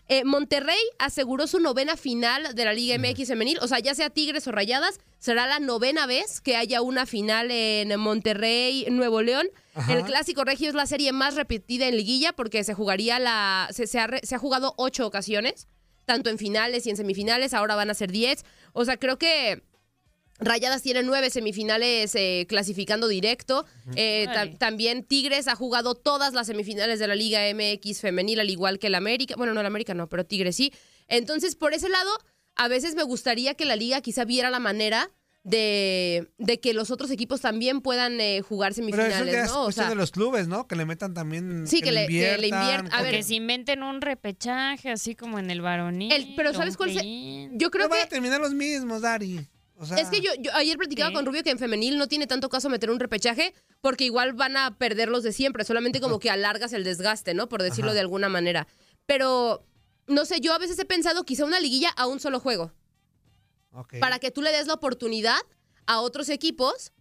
eh, 0.08 0.24
Monterrey 0.24 0.78
aseguró 0.98 1.46
su 1.46 1.58
novena 1.58 1.96
final 1.96 2.54
de 2.54 2.64
la 2.64 2.72
Liga 2.72 2.96
MX 2.98 3.28
femenil, 3.28 3.58
o 3.60 3.66
sea, 3.66 3.80
ya 3.80 3.94
sea 3.94 4.10
Tigres 4.10 4.46
o 4.46 4.52
Rayadas, 4.52 5.00
será 5.18 5.46
la 5.46 5.58
novena 5.58 6.06
vez 6.06 6.40
que 6.40 6.56
haya 6.56 6.80
una 6.80 7.06
final 7.06 7.50
en 7.50 7.98
Monterrey, 7.98 8.86
Nuevo 8.90 9.22
León. 9.22 9.48
Ajá. 9.74 9.92
El 9.92 10.04
Clásico 10.04 10.44
Regio 10.44 10.68
es 10.68 10.74
la 10.74 10.86
serie 10.86 11.12
más 11.12 11.34
repetida 11.34 11.88
en 11.88 11.96
liguilla 11.96 12.32
porque 12.32 12.62
se 12.62 12.72
jugaría 12.72 13.18
la 13.18 13.68
se, 13.72 13.86
se 13.86 13.98
ha, 13.98 14.08
se 14.22 14.34
ha 14.34 14.38
jugado 14.38 14.74
ocho 14.76 15.06
ocasiones, 15.06 15.66
tanto 16.04 16.30
en 16.30 16.38
finales 16.38 16.86
y 16.86 16.90
en 16.90 16.96
semifinales, 16.96 17.52
ahora 17.52 17.74
van 17.74 17.90
a 17.90 17.94
ser 17.94 18.12
diez. 18.12 18.44
O 18.72 18.84
sea, 18.84 18.96
creo 18.96 19.18
que 19.18 19.62
Rayadas 20.38 20.82
tiene 20.82 21.02
nueve 21.02 21.30
semifinales 21.30 22.14
eh, 22.14 22.46
clasificando 22.48 23.08
directo. 23.08 23.64
Eh, 23.94 24.26
ta- 24.32 24.50
también 24.58 25.02
Tigres 25.04 25.48
ha 25.48 25.54
jugado 25.56 25.94
todas 25.94 26.34
las 26.34 26.46
semifinales 26.46 26.98
de 26.98 27.06
la 27.06 27.14
Liga 27.14 27.40
MX 27.54 28.00
femenil, 28.00 28.40
al 28.40 28.50
igual 28.50 28.78
que 28.78 28.88
el 28.88 28.94
América. 28.94 29.34
Bueno, 29.36 29.54
no 29.54 29.60
el 29.60 29.66
América 29.66 29.94
no, 29.94 30.08
pero 30.08 30.24
Tigres 30.26 30.56
sí. 30.56 30.72
Entonces, 31.08 31.56
por 31.56 31.72
ese 31.72 31.88
lado, 31.88 32.10
a 32.54 32.68
veces 32.68 32.94
me 32.96 33.02
gustaría 33.02 33.54
que 33.54 33.64
la 33.64 33.76
liga 33.76 34.00
quizá 34.00 34.24
viera 34.24 34.50
la 34.50 34.58
manera 34.60 35.10
de, 35.50 36.28
de 36.38 36.58
que 36.60 36.74
los 36.74 36.90
otros 36.90 37.10
equipos 37.12 37.40
también 37.40 37.80
puedan 37.80 38.20
eh, 38.20 38.42
jugar 38.42 38.74
Pero 38.74 38.86
semifinales, 38.86 39.14
eso 39.16 39.24
ya 39.24 39.42
es 39.44 39.50
¿no? 39.52 39.62
O 39.64 39.72
sea, 39.72 39.88
de 39.88 39.94
los 39.94 40.10
clubes, 40.10 40.48
¿no? 40.48 40.66
Que 40.66 40.74
le 40.74 40.84
metan 40.84 41.14
también. 41.14 41.66
Sí, 41.68 41.80
que 41.80 41.92
le- 41.92 42.08
que 42.08 42.36
le 42.38 42.48
inviertan. 42.48 42.92
A 42.92 43.00
O 43.00 43.02
ver. 43.04 43.14
que 43.14 43.22
se 43.22 43.36
inventen 43.36 43.82
un 43.84 44.00
repechaje, 44.00 44.90
así 44.90 45.14
como 45.14 45.38
en 45.38 45.50
el 45.50 45.60
varonil. 45.62 46.10
el- 46.12 46.34
pero 46.34 46.52
¿sabes 46.52 46.76
cuál? 46.76 46.90
play-in. 46.92 47.58
yo 47.58 47.70
creo 47.70 47.84
No 47.84 47.90
van 47.90 48.00
a 48.00 48.04
que 48.04 48.10
terminar 48.10 48.40
los 48.40 48.54
mismos, 48.54 49.02
Dari. 49.02 49.46
O 49.78 49.84
sea, 49.86 49.98
Es 49.98 50.08
que 50.08 50.20
yo, 50.22 50.30
yo 50.38 50.50
ayer 50.54 50.76
platicaba 50.78 51.10
Sí. 51.10 51.14
con 51.14 51.26
Rubio 51.26 51.42
que 51.42 51.50
en 51.50 51.58
femenil 51.58 51.98
no 51.98 52.08
tiene 52.08 52.26
tanto 52.26 52.48
caso 52.48 52.68
meter 52.70 52.90
un 52.90 52.98
repechaje 52.98 53.52
porque 53.82 54.04
igual 54.04 54.32
van 54.32 54.56
a 54.56 54.78
perder 54.78 55.08
los 55.08 55.22
de 55.22 55.32
siempre, 55.32 55.64
solamente 55.64 56.00
como 56.00 56.18
que 56.18 56.30
alargas 56.30 56.72
el 56.72 56.82
desgaste, 56.84 57.34
¿no? 57.34 57.48
Por 57.48 57.62
decirlo 57.62 57.90
Ajá. 57.90 57.94
de 57.96 58.00
alguna 58.00 58.28
manera. 58.30 58.66
Pero, 59.04 59.66
no 60.06 60.24
sé, 60.24 60.40
yo 60.40 60.54
a 60.54 60.58
veces 60.58 60.78
he 60.78 60.84
pensado 60.86 61.24
quizá 61.24 61.44
una 61.44 61.60
liguilla 61.60 61.90
a 61.90 62.06
un 62.06 62.20
solo 62.20 62.40
juego, 62.40 62.72
ok. 63.72 63.96
para 64.00 64.18
que 64.18 64.30
tú 64.30 64.40
le 64.42 64.50
des 64.52 64.66
la 64.66 64.74
oportunidad 64.74 65.36
a 65.86 66.00
otros 66.00 66.28
equipos 66.30 66.92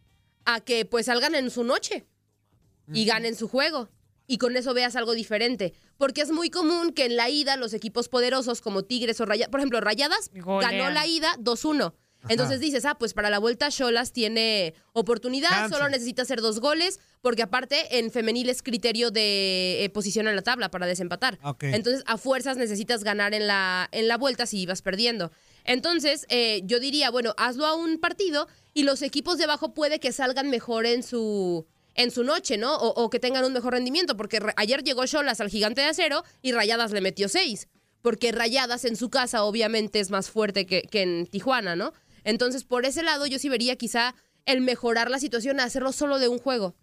a 0.46 0.60
que 0.60 0.86
pues 0.86 1.06
salgan 1.08 1.34
en 1.36 1.50
su 1.50 1.64
noche 1.64 2.06
y 2.94 3.06
ganen 3.06 3.36
su 3.36 3.48
juego. 3.48 3.90
Y 4.28 4.38
con 4.40 4.58
eso 4.58 4.74
veas 4.74 4.96
algo 4.96 5.14
diferente. 5.14 5.74
Porque 5.98 6.22
es 6.22 6.32
muy 6.32 6.50
común 6.50 6.92
que 6.94 7.06
en 7.06 7.16
la 7.16 7.30
ida 7.30 7.58
los 7.58 7.74
equipos 7.74 8.10
poderosos 8.10 8.60
como 8.62 8.84
Tigres 8.84 9.20
o 9.22 9.26
Rayadas, 9.26 9.50
por 9.52 9.60
ejemplo, 9.60 9.80
Rayadas 9.82 10.30
ganó 10.34 10.90
la 10.90 11.06
ida 11.08 11.36
2-1. 11.40 11.94
Entonces 12.30 12.60
dices, 12.60 12.86
ah, 12.86 12.96
pues 12.98 13.14
para 13.14 13.30
la 13.30 13.40
vuelta 13.40 13.70
Cholas 13.70 14.12
tiene 14.12 14.74
oportunidad, 14.94 15.50
Chance. 15.50 15.76
solo 15.76 15.90
necesita 15.90 16.22
hacer 16.24 16.42
dos 16.42 16.60
goles, 16.60 17.00
porque 17.22 17.44
aparte 17.44 17.98
en 18.00 18.12
femenil 18.12 18.50
es 18.50 18.62
criterio 18.64 19.12
de 19.12 19.84
eh, 19.84 19.90
posición 19.90 20.28
en 20.28 20.36
la 20.36 20.42
tabla 20.42 20.70
para 20.72 20.86
desempatar. 20.88 21.38
Entonces 21.74 22.04
a 22.08 22.18
fuerzas 22.18 22.58
necesitas 22.58 23.04
ganar 23.04 23.34
en 23.34 23.48
la, 23.48 23.88
en 23.92 24.08
la 24.08 24.18
vuelta 24.18 24.46
si 24.46 24.60
ibas 24.60 24.82
perdiendo. 24.82 25.32
Entonces 25.64 26.26
eh, 26.30 26.62
yo 26.66 26.80
diría, 26.80 27.10
bueno, 27.12 27.34
hazlo 27.38 27.66
a 27.66 27.76
un 27.76 28.00
partido 28.00 28.48
y 28.74 28.84
los 28.84 29.02
equipos 29.02 29.38
de 29.38 29.46
abajo 29.46 29.74
puede 29.74 30.00
que 30.00 30.12
salgan 30.12 30.50
mejor 30.50 30.86
en 30.86 31.04
su 31.04 31.66
en 31.98 32.12
su 32.12 32.26
noche, 32.26 32.58
¿no? 32.58 32.76
O, 32.76 33.04
o 33.04 33.10
que 33.10 33.20
tengan 33.22 33.46
un 33.46 33.54
mejor 33.54 33.72
rendimiento, 33.72 34.18
porque 34.18 34.42
re- 34.42 34.54
ayer 34.58 34.84
llegó 34.84 35.06
Cholas 35.06 35.40
al 35.40 35.50
gigante 35.50 35.80
de 35.80 35.88
acero 35.88 36.24
y 36.42 36.52
Rayadas 36.52 36.92
le 36.92 37.00
metió 37.00 37.30
seis, 37.30 37.70
porque 38.02 38.34
Rayadas 38.34 38.84
en 38.84 38.98
su 38.98 39.10
casa 39.10 39.46
obviamente 39.46 40.02
es 40.02 40.10
más 40.12 40.30
fuerte 40.30 40.66
que, 40.66 40.82
que 40.82 41.04
en 41.04 41.26
Tijuana, 41.26 41.78
¿no? 41.78 41.94
Entonces, 42.26 42.66
por 42.66 42.86
ese 42.86 43.02
lado, 43.04 43.26
yo 43.26 43.40
sí 43.40 43.48
vería 43.48 43.78
quizá 43.78 44.14
el 44.46 44.60
mejorar 44.60 45.10
la 45.10 45.20
situación, 45.20 45.62
a 45.62 45.64
hacerlo 45.64 45.94
solo 45.94 46.20
de 46.20 46.28
un 46.28 46.40
juego. 46.40 46.76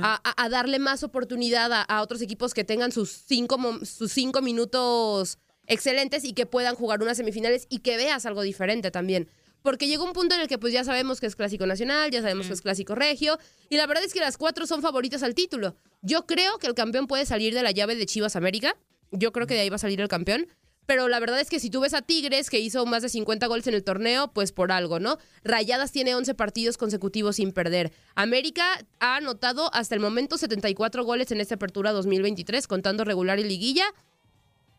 a, 0.00 0.20
a- 0.22 0.44
a 0.44 0.48
darle 0.48 0.78
más 0.78 1.02
oportunidad 1.02 1.72
a, 1.72 1.82
a 1.82 2.02
otros 2.02 2.22
equipos 2.22 2.54
que 2.54 2.62
tengan 2.62 2.92
sus 2.92 3.10
cinco, 3.10 3.58
sus 3.84 4.12
cinco 4.12 4.40
minutos 4.40 5.38
excelentes 5.66 6.24
y 6.24 6.34
que 6.34 6.46
puedan 6.46 6.74
jugar 6.76 7.02
unas 7.02 7.16
semifinales 7.16 7.66
y 7.68 7.78
que 7.80 7.96
veas 7.96 8.24
algo 8.26 8.42
diferente 8.42 8.90
también. 8.92 9.28
Porque 9.62 9.86
llega 9.88 10.04
un 10.04 10.12
punto 10.12 10.34
en 10.36 10.40
el 10.40 10.46
que 10.48 10.58
pues 10.58 10.72
ya 10.72 10.84
sabemos 10.84 11.18
que 11.20 11.26
es 11.26 11.34
clásico 11.36 11.66
nacional, 11.66 12.10
ya 12.12 12.20
sabemos 12.22 12.46
que 12.48 12.52
es 12.52 12.62
clásico 12.62 12.94
regio, 12.94 13.38
y 13.70 13.76
la 13.76 13.86
verdad 13.88 14.04
es 14.04 14.12
que 14.12 14.20
las 14.20 14.36
cuatro 14.36 14.66
son 14.66 14.82
favoritas 14.82 15.22
al 15.24 15.34
título. 15.34 15.74
Yo 16.00 16.26
creo 16.26 16.58
que 16.58 16.66
el 16.68 16.74
campeón 16.74 17.06
puede 17.08 17.26
salir 17.26 17.52
de 17.54 17.62
la 17.64 17.70
llave 17.72 17.94
de 17.96 18.06
Chivas 18.06 18.36
América, 18.36 18.76
yo 19.12 19.30
creo 19.32 19.46
que 19.46 19.54
de 19.54 19.60
ahí 19.60 19.68
va 19.68 19.76
a 19.76 19.78
salir 19.78 20.00
el 20.00 20.08
campeón, 20.08 20.46
pero 20.86 21.08
la 21.08 21.20
verdad 21.20 21.40
es 21.40 21.48
que 21.48 21.60
si 21.60 21.70
tú 21.70 21.80
ves 21.80 21.94
a 21.94 22.02
Tigres, 22.02 22.50
que 22.50 22.58
hizo 22.60 22.84
más 22.86 23.02
de 23.02 23.08
50 23.08 23.46
goles 23.46 23.66
en 23.66 23.74
el 23.74 23.84
torneo, 23.84 24.32
pues 24.32 24.52
por 24.52 24.72
algo, 24.72 24.98
¿no? 25.00 25.18
Rayadas 25.44 25.92
tiene 25.92 26.14
11 26.14 26.34
partidos 26.34 26.76
consecutivos 26.76 27.36
sin 27.36 27.52
perder. 27.52 27.92
América 28.14 28.64
ha 29.00 29.16
anotado 29.16 29.72
hasta 29.74 29.94
el 29.94 30.00
momento 30.00 30.36
74 30.38 31.04
goles 31.04 31.30
en 31.30 31.40
esta 31.40 31.54
apertura 31.54 31.92
2023, 31.92 32.66
contando 32.66 33.04
regular 33.04 33.38
y 33.38 33.44
liguilla. 33.44 33.84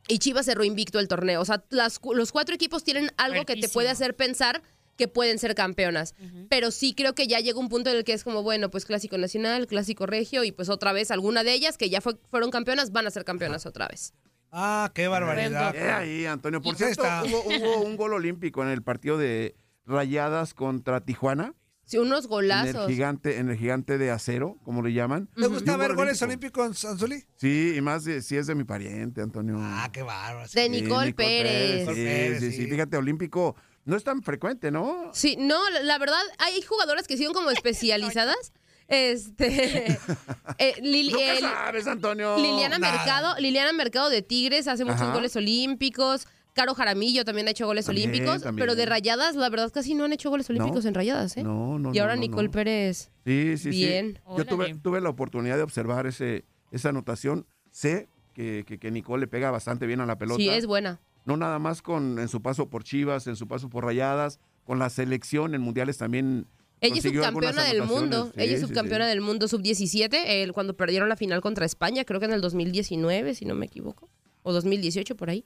Y 0.09 0.19
Chivas 0.19 0.45
cerró 0.45 0.65
invicto 0.65 0.99
el 0.99 1.07
torneo. 1.07 1.39
O 1.41 1.45
sea, 1.45 1.63
las 1.69 1.99
los 2.13 2.31
cuatro 2.33 2.53
equipos 2.55 2.83
tienen 2.83 3.09
algo 3.17 3.45
que 3.45 3.53
te 3.55 3.69
puede 3.69 3.87
hacer 3.89 4.15
pensar 4.15 4.61
que 4.97 5.07
pueden 5.07 5.39
ser 5.39 5.55
campeonas. 5.55 6.13
Pero 6.49 6.69
sí 6.71 6.93
creo 6.93 7.15
que 7.15 7.25
ya 7.27 7.39
llega 7.39 7.57
un 7.59 7.69
punto 7.69 7.89
en 7.89 7.95
el 7.97 8.03
que 8.03 8.11
es 8.13 8.23
como, 8.25 8.43
bueno, 8.43 8.69
pues 8.69 8.83
clásico 8.85 9.17
nacional, 9.17 9.65
clásico 9.65 10.05
regio, 10.05 10.43
y 10.43 10.51
pues 10.51 10.67
otra 10.69 10.91
vez 10.91 11.09
alguna 11.09 11.43
de 11.45 11.53
ellas 11.53 11.77
que 11.77 11.89
ya 11.89 12.01
fue- 12.01 12.17
fueron 12.29 12.51
campeonas 12.51 12.91
van 12.91 13.07
a 13.07 13.11
ser 13.11 13.23
campeonas 13.23 13.65
otra 13.65 13.87
vez. 13.87 14.13
Ah, 14.55 14.91
qué 14.93 15.07
barbaridad. 15.07 15.75
Eh, 15.75 15.91
ahí, 15.91 16.25
Antonio. 16.27 16.61
Por 16.61 16.75
cierto, 16.75 17.01
está. 17.03 17.23
hubo, 17.23 17.43
hubo 17.45 17.81
un 17.81 17.97
gol 17.97 18.13
olímpico 18.13 18.61
en 18.63 18.69
el 18.69 18.83
partido 18.83 19.17
de 19.17 19.55
Rayadas 19.87 20.53
contra 20.53 21.01
Tijuana. 21.01 21.55
Sí, 21.85 21.97
unos 21.97 22.25
En 22.25 22.29
golazos. 22.29 22.87
el 22.87 22.93
gigante, 22.95 23.39
en 23.39 23.49
el 23.49 23.57
gigante 23.57 23.97
de 23.97 24.09
acero, 24.11 24.57
como 24.63 24.81
le 24.83 24.93
llaman. 24.93 25.27
¿Te 25.35 25.47
gusta 25.47 25.75
ver 25.75 25.89
gol 25.89 25.97
goles 26.05 26.21
olímpico. 26.21 26.61
olímpicos, 26.61 26.85
Anzuli? 26.89 27.25
Sí, 27.35 27.73
y 27.75 27.81
más 27.81 28.05
de, 28.05 28.21
si 28.21 28.37
es 28.37 28.47
de 28.47 28.55
mi 28.55 28.63
pariente, 28.63 29.21
Antonio. 29.21 29.57
Ah, 29.59 29.89
qué 29.91 30.01
bárbaro. 30.01 30.47
De 30.47 30.63
Sí, 30.63 30.69
Nicole, 30.69 31.13
Pérez. 31.13 31.89
Sí, 31.89 31.93
Pérez, 31.95 32.39
sí, 32.39 32.51
sí. 32.51 32.57
sí. 32.63 32.67
Fíjate, 32.67 32.95
olímpico 32.95 33.55
no 33.86 33.97
es 33.97 34.03
tan 34.05 34.23
frecuente, 34.23 34.71
¿no? 34.71 35.09
Sí, 35.13 35.36
no, 35.38 35.69
la, 35.71 35.82
la 35.82 35.97
verdad, 35.97 36.21
hay 36.38 36.61
jugadoras 36.61 37.05
que 37.05 37.17
siguen 37.17 37.34
como 37.34 37.49
especializadas. 37.51 38.53
Este. 38.88 39.88
eh, 40.57 40.73
Lili- 40.81 41.11
¿Tú 41.11 41.17
qué 41.17 41.31
el- 41.38 41.39
sabes, 41.39 41.88
Antonio? 41.88 42.38
Liliana 42.38 42.79
Nada. 42.79 42.93
Mercado, 42.97 43.36
Liliana 43.39 43.73
Mercado 43.73 44.09
de 44.09 44.21
Tigres 44.21 44.67
hace 44.67 44.86
muchos 44.86 45.01
Ajá. 45.01 45.13
goles 45.13 45.36
olímpicos. 45.36 46.27
Caro 46.53 46.75
Jaramillo 46.75 47.25
también 47.25 47.47
ha 47.47 47.51
hecho 47.51 47.65
goles 47.65 47.88
También, 47.88 48.09
olímpicos, 48.11 48.43
también. 48.43 48.63
pero 48.63 48.75
de 48.75 48.86
rayadas, 48.86 49.36
la 49.36 49.49
verdad 49.49 49.71
casi 49.73 49.95
no 49.95 50.03
han 50.03 50.13
hecho 50.13 50.29
goles 50.29 50.47
olímpicos 50.51 50.84
No. 50.84 50.88
en 50.89 50.93
rayadas, 50.93 51.36
¿eh? 51.38 51.43
No, 51.43 51.79
no, 51.79 51.91
y 51.95 51.97
ahora 51.97 52.13
no, 52.15 52.21
no, 52.21 52.27
Nicole 52.27 52.47
no. 52.49 52.51
Pérez. 52.51 53.09
Sí, 53.25 53.57
sí, 53.57 53.69
Bien. 53.71 54.19
sí. 54.23 54.34
Yo 54.38 54.45
tuve, 54.45 55.01
la 55.01 55.09
oportunidad 55.09 55.57
de 55.57 55.63
observar 55.63 56.05
ese, 56.05 56.45
esa 56.69 56.89
anotación. 56.89 57.47
Sé 57.71 58.07
que, 58.36 58.65
que, 58.67 58.77
que 58.77 58.91
Nicole 58.91 59.21
le 59.21 59.27
pega 59.27 59.49
bastante 59.49 59.88
bien 59.88 59.99
a 60.01 60.05
la 60.05 60.19
pelota. 60.19 60.38
Sí, 60.38 60.47
es 60.49 60.67
buena. 60.67 60.99
No 61.25 61.38
nada 61.38 61.57
más 61.57 61.81
con 61.81 62.19
en 62.19 62.27
su 62.27 62.43
paso 62.43 62.69
por 62.69 62.84
Chivas, 62.84 63.25
en 63.25 63.36
su 63.36 63.47
paso 63.47 63.69
por 63.69 63.84
Rayadas, 63.86 64.39
con 64.63 64.77
la 64.77 64.91
selección 64.91 65.55
en 65.55 65.61
mundiales 65.61 65.97
también 65.97 66.45
Ella 66.84 66.95
es 66.97 67.03
subcampeona 67.03 67.63
del 67.63 67.84
mundo. 67.84 68.31
Sí, 68.36 68.41
Ella 68.41 68.53
es 68.53 68.59
sí, 68.61 68.67
subcampeona 68.67 69.07
del 69.07 69.21
mundo 69.21 69.47
sub-17 69.47 70.09
eh, 70.13 70.51
cuando 70.53 70.75
perdieron 70.75 71.09
la 71.09 71.15
final 71.15 71.41
contra 71.41 71.65
España, 71.65 72.03
creo 72.03 72.19
que 72.19 72.25
en 72.25 72.34
el 72.34 72.41
2019, 72.41 73.36
si 73.36 73.45
no 73.45 73.55
me 73.55 73.65
equivoco. 73.65 74.09
O 74.43 74.51
2018, 74.51 75.15
por 75.15 75.29
ahí. 75.29 75.45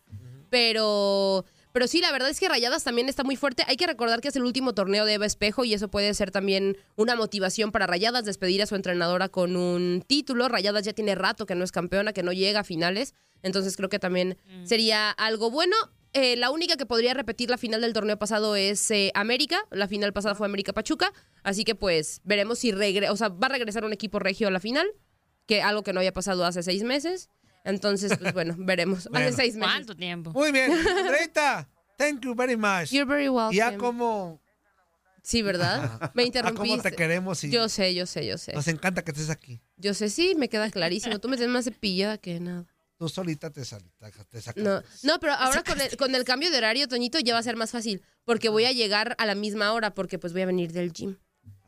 Pero, 0.49 1.45
pero 1.71 1.87
sí, 1.87 2.01
la 2.01 2.11
verdad 2.11 2.29
es 2.29 2.39
que 2.39 2.49
Rayadas 2.49 2.83
también 2.83 3.09
está 3.09 3.23
muy 3.23 3.35
fuerte. 3.35 3.63
Hay 3.67 3.77
que 3.77 3.85
recordar 3.85 4.21
que 4.21 4.29
es 4.29 4.35
el 4.35 4.43
último 4.43 4.73
torneo 4.73 5.05
de 5.05 5.13
Eva 5.13 5.25
Espejo 5.25 5.63
y 5.63 5.73
eso 5.73 5.89
puede 5.89 6.13
ser 6.13 6.31
también 6.31 6.77
una 6.95 7.15
motivación 7.15 7.71
para 7.71 7.85
Rayadas, 7.85 8.25
despedir 8.25 8.61
a 8.61 8.65
su 8.65 8.75
entrenadora 8.75 9.29
con 9.29 9.55
un 9.55 10.03
título. 10.07 10.47
Rayadas 10.47 10.85
ya 10.85 10.93
tiene 10.93 11.15
rato 11.15 11.45
que 11.45 11.55
no 11.55 11.63
es 11.63 11.71
campeona, 11.71 12.13
que 12.13 12.23
no 12.23 12.33
llega 12.33 12.61
a 12.61 12.63
finales. 12.63 13.13
Entonces 13.43 13.77
creo 13.77 13.89
que 13.89 13.99
también 13.99 14.37
sería 14.63 15.11
algo 15.11 15.51
bueno. 15.51 15.75
Eh, 16.13 16.35
la 16.35 16.51
única 16.51 16.77
que 16.77 16.85
podría 16.85 17.13
repetir 17.13 17.49
la 17.49 17.57
final 17.57 17.81
del 17.81 17.93
torneo 17.93 18.17
pasado 18.17 18.55
es 18.55 18.89
eh, 18.91 19.11
América. 19.13 19.59
La 19.71 19.87
final 19.87 20.13
pasada 20.13 20.35
fue 20.35 20.47
América 20.47 20.73
Pachuca. 20.73 21.11
Así 21.43 21.63
que 21.63 21.75
pues 21.75 22.21
veremos 22.23 22.59
si 22.59 22.71
regre 22.71 23.09
o 23.09 23.15
sea, 23.17 23.29
va 23.29 23.47
a 23.47 23.49
regresar 23.51 23.85
un 23.85 23.93
equipo 23.93 24.19
regio 24.19 24.47
a 24.47 24.51
la 24.51 24.59
final, 24.59 24.87
que 25.45 25.61
algo 25.61 25.83
que 25.83 25.93
no 25.93 25.99
había 25.99 26.13
pasado 26.13 26.45
hace 26.45 26.63
seis 26.63 26.83
meses. 26.83 27.29
Entonces, 27.63 28.17
pues 28.17 28.33
bueno, 28.33 28.55
veremos. 28.57 29.07
Bueno. 29.09 29.27
hace 29.27 29.35
seis 29.35 29.55
meses. 29.55 29.73
¿Cuánto 29.73 29.95
tiempo? 29.95 30.31
Muy 30.31 30.51
bien, 30.51 30.71
Andreita, 30.97 31.69
thank 31.97 32.21
you 32.21 32.33
very 32.33 32.55
much. 32.55 32.89
You're 32.91 33.05
very 33.05 33.29
welcome. 33.29 33.55
Ya 33.55 33.77
como... 33.77 34.41
Sí, 35.23 35.41
¿verdad? 35.41 36.11
Me 36.15 36.23
interrumpiste. 36.23 36.69
cómo 36.69 36.81
te 36.81 36.91
queremos 36.93 37.43
y 37.43 37.49
Yo 37.51 37.67
sé, 37.67 37.93
yo 37.93 38.05
sé, 38.05 38.25
yo 38.25 38.37
sé. 38.37 38.53
nos 38.53 38.67
encanta 38.69 39.03
que 39.03 39.11
estés 39.11 39.29
aquí. 39.29 39.59
Yo 39.75 39.93
sé, 39.93 40.09
sí, 40.09 40.35
me 40.37 40.47
queda 40.47 40.71
clarísimo. 40.71 41.19
Tú 41.19 41.27
me 41.27 41.35
tienes 41.35 41.53
más 41.53 41.65
cepillada 41.65 42.17
que 42.17 42.39
nada. 42.39 42.65
Tú 42.97 43.07
solita 43.09 43.51
te, 43.51 43.63
sal- 43.63 43.83
te 44.29 44.41
sacas. 44.41 44.63
No, 44.63 44.81
no 45.03 45.19
pero 45.19 45.33
ahora 45.37 45.63
con 45.63 45.79
el, 45.79 45.95
con 45.97 46.15
el 46.15 46.23
cambio 46.23 46.49
de 46.51 46.57
horario, 46.57 46.87
Toñito, 46.87 47.19
ya 47.19 47.33
va 47.33 47.39
a 47.39 47.43
ser 47.43 47.55
más 47.55 47.71
fácil. 47.71 48.01
Porque 48.25 48.49
voy 48.49 48.65
a 48.65 48.71
llegar 48.71 49.15
a 49.19 49.25
la 49.25 49.35
misma 49.35 49.71
hora, 49.73 49.93
porque 49.93 50.17
pues 50.19 50.33
voy 50.33 50.41
a 50.41 50.45
venir 50.47 50.71
del 50.73 50.91
gym. 50.93 51.17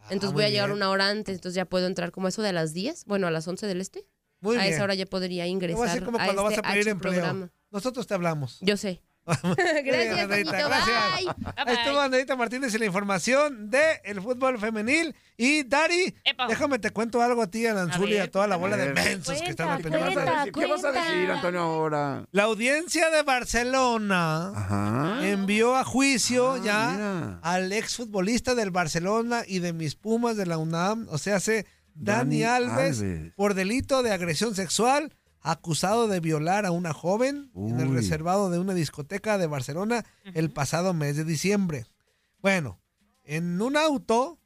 Entonces 0.10 0.30
Ah, 0.30 0.34
muy 0.34 0.34
voy 0.34 0.44
a 0.46 0.50
llegar 0.50 0.70
bien. 0.70 0.78
una 0.78 0.90
hora 0.90 1.08
antes, 1.10 1.36
entonces 1.36 1.56
ya 1.56 1.66
puedo 1.66 1.86
entrar 1.86 2.12
como 2.12 2.28
eso 2.28 2.42
de 2.42 2.52
las 2.52 2.74
10, 2.74 3.06
bueno, 3.06 3.28
a 3.28 3.32
las 3.32 3.48
11 3.48 3.68
del 3.68 3.80
este. 3.80 4.08
Muy 4.42 4.56
a 4.58 4.62
bien. 4.62 4.74
esa 4.74 4.84
hora 4.84 4.96
ya 4.96 5.06
podría 5.06 5.46
ingresar 5.46 5.78
voy 5.78 5.88
a 5.90 6.04
como 6.06 6.18
a 6.20 6.24
cuando 6.26 6.50
este 6.50 6.62
vas 6.62 6.68
a 6.68 6.72
pedir 6.74 6.82
H 6.84 6.90
empleo. 6.90 7.14
programa. 7.14 7.52
Nosotros 7.70 8.08
te 8.08 8.14
hablamos. 8.16 8.58
Yo 8.62 8.76
sé. 8.78 9.04
Gracias, 9.86 10.20
Andreita, 10.20 10.52
Toñito. 10.52 10.70
gracias. 10.70 10.98
Bye. 11.20 11.54
Ahí 11.56 11.76
estuvo 11.76 12.00
Andreita 12.00 12.36
Martínez 12.36 12.74
y 12.74 12.78
la 12.80 12.86
información 12.86 13.70
de 13.70 14.02
el 14.04 14.22
fútbol 14.22 14.58
femenil. 14.60 15.16
Y 15.38 15.64
Dari, 15.64 16.16
déjame 16.48 16.80
te 16.80 16.90
cuento 16.92 17.22
algo 17.22 17.42
a 17.44 17.48
ti, 17.48 17.66
a 17.68 17.74
Lanzuli 17.74 18.16
y 18.16 18.18
a 18.18 18.30
toda 18.32 18.48
la 18.48 18.56
bola 18.56 18.76
de 18.76 18.94
mensos 18.94 19.42
que 19.42 19.52
están 19.52 19.70
al 19.70 19.82
pendiente. 19.82 20.16
¿Qué 20.54 20.66
vas 20.66 20.84
a 20.84 20.92
decir, 20.92 21.32
Antonio, 21.32 21.62
ahora? 21.62 22.26
La 22.32 22.44
audiencia 22.44 23.10
de 23.12 23.22
Barcelona 23.24 24.50
Ajá. 24.56 25.20
envió 25.28 25.76
a 25.76 25.84
juicio 25.84 26.54
Ah, 26.54 26.62
ya 26.64 26.90
mira. 26.92 27.40
al 27.44 27.72
exfutbolista 27.72 28.56
del 28.56 28.72
Barcelona 28.72 29.44
y 29.48 29.60
de 29.60 29.74
mis 29.74 29.96
Pumas 29.96 30.38
de 30.38 30.46
la 30.46 30.58
UNAM, 30.58 31.08
o 31.10 31.18
sea, 31.18 31.36
hace 31.38 31.66
Dani, 31.94 32.42
Dani 32.42 32.44
Alves, 32.44 33.00
Alves. 33.02 33.34
por 33.36 33.54
delito 33.54 34.02
de 34.04 34.12
agresión 34.12 34.56
sexual, 34.56 35.14
acusado 35.42 36.08
de 36.08 36.20
violar 36.20 36.66
a 36.66 36.72
una 36.72 36.94
joven 36.94 37.52
en 37.56 37.80
el 37.80 37.94
reservado 37.94 38.50
de 38.50 38.60
una 38.60 38.74
discoteca 38.74 39.38
de 39.38 39.48
Barcelona 39.48 40.06
el 40.34 40.52
pasado 40.52 40.94
mes 40.94 41.16
de 41.16 41.24
diciembre. 41.24 41.86
Bueno, 42.42 42.80
en 43.24 43.62
un 43.62 43.78
auto, 43.78 44.40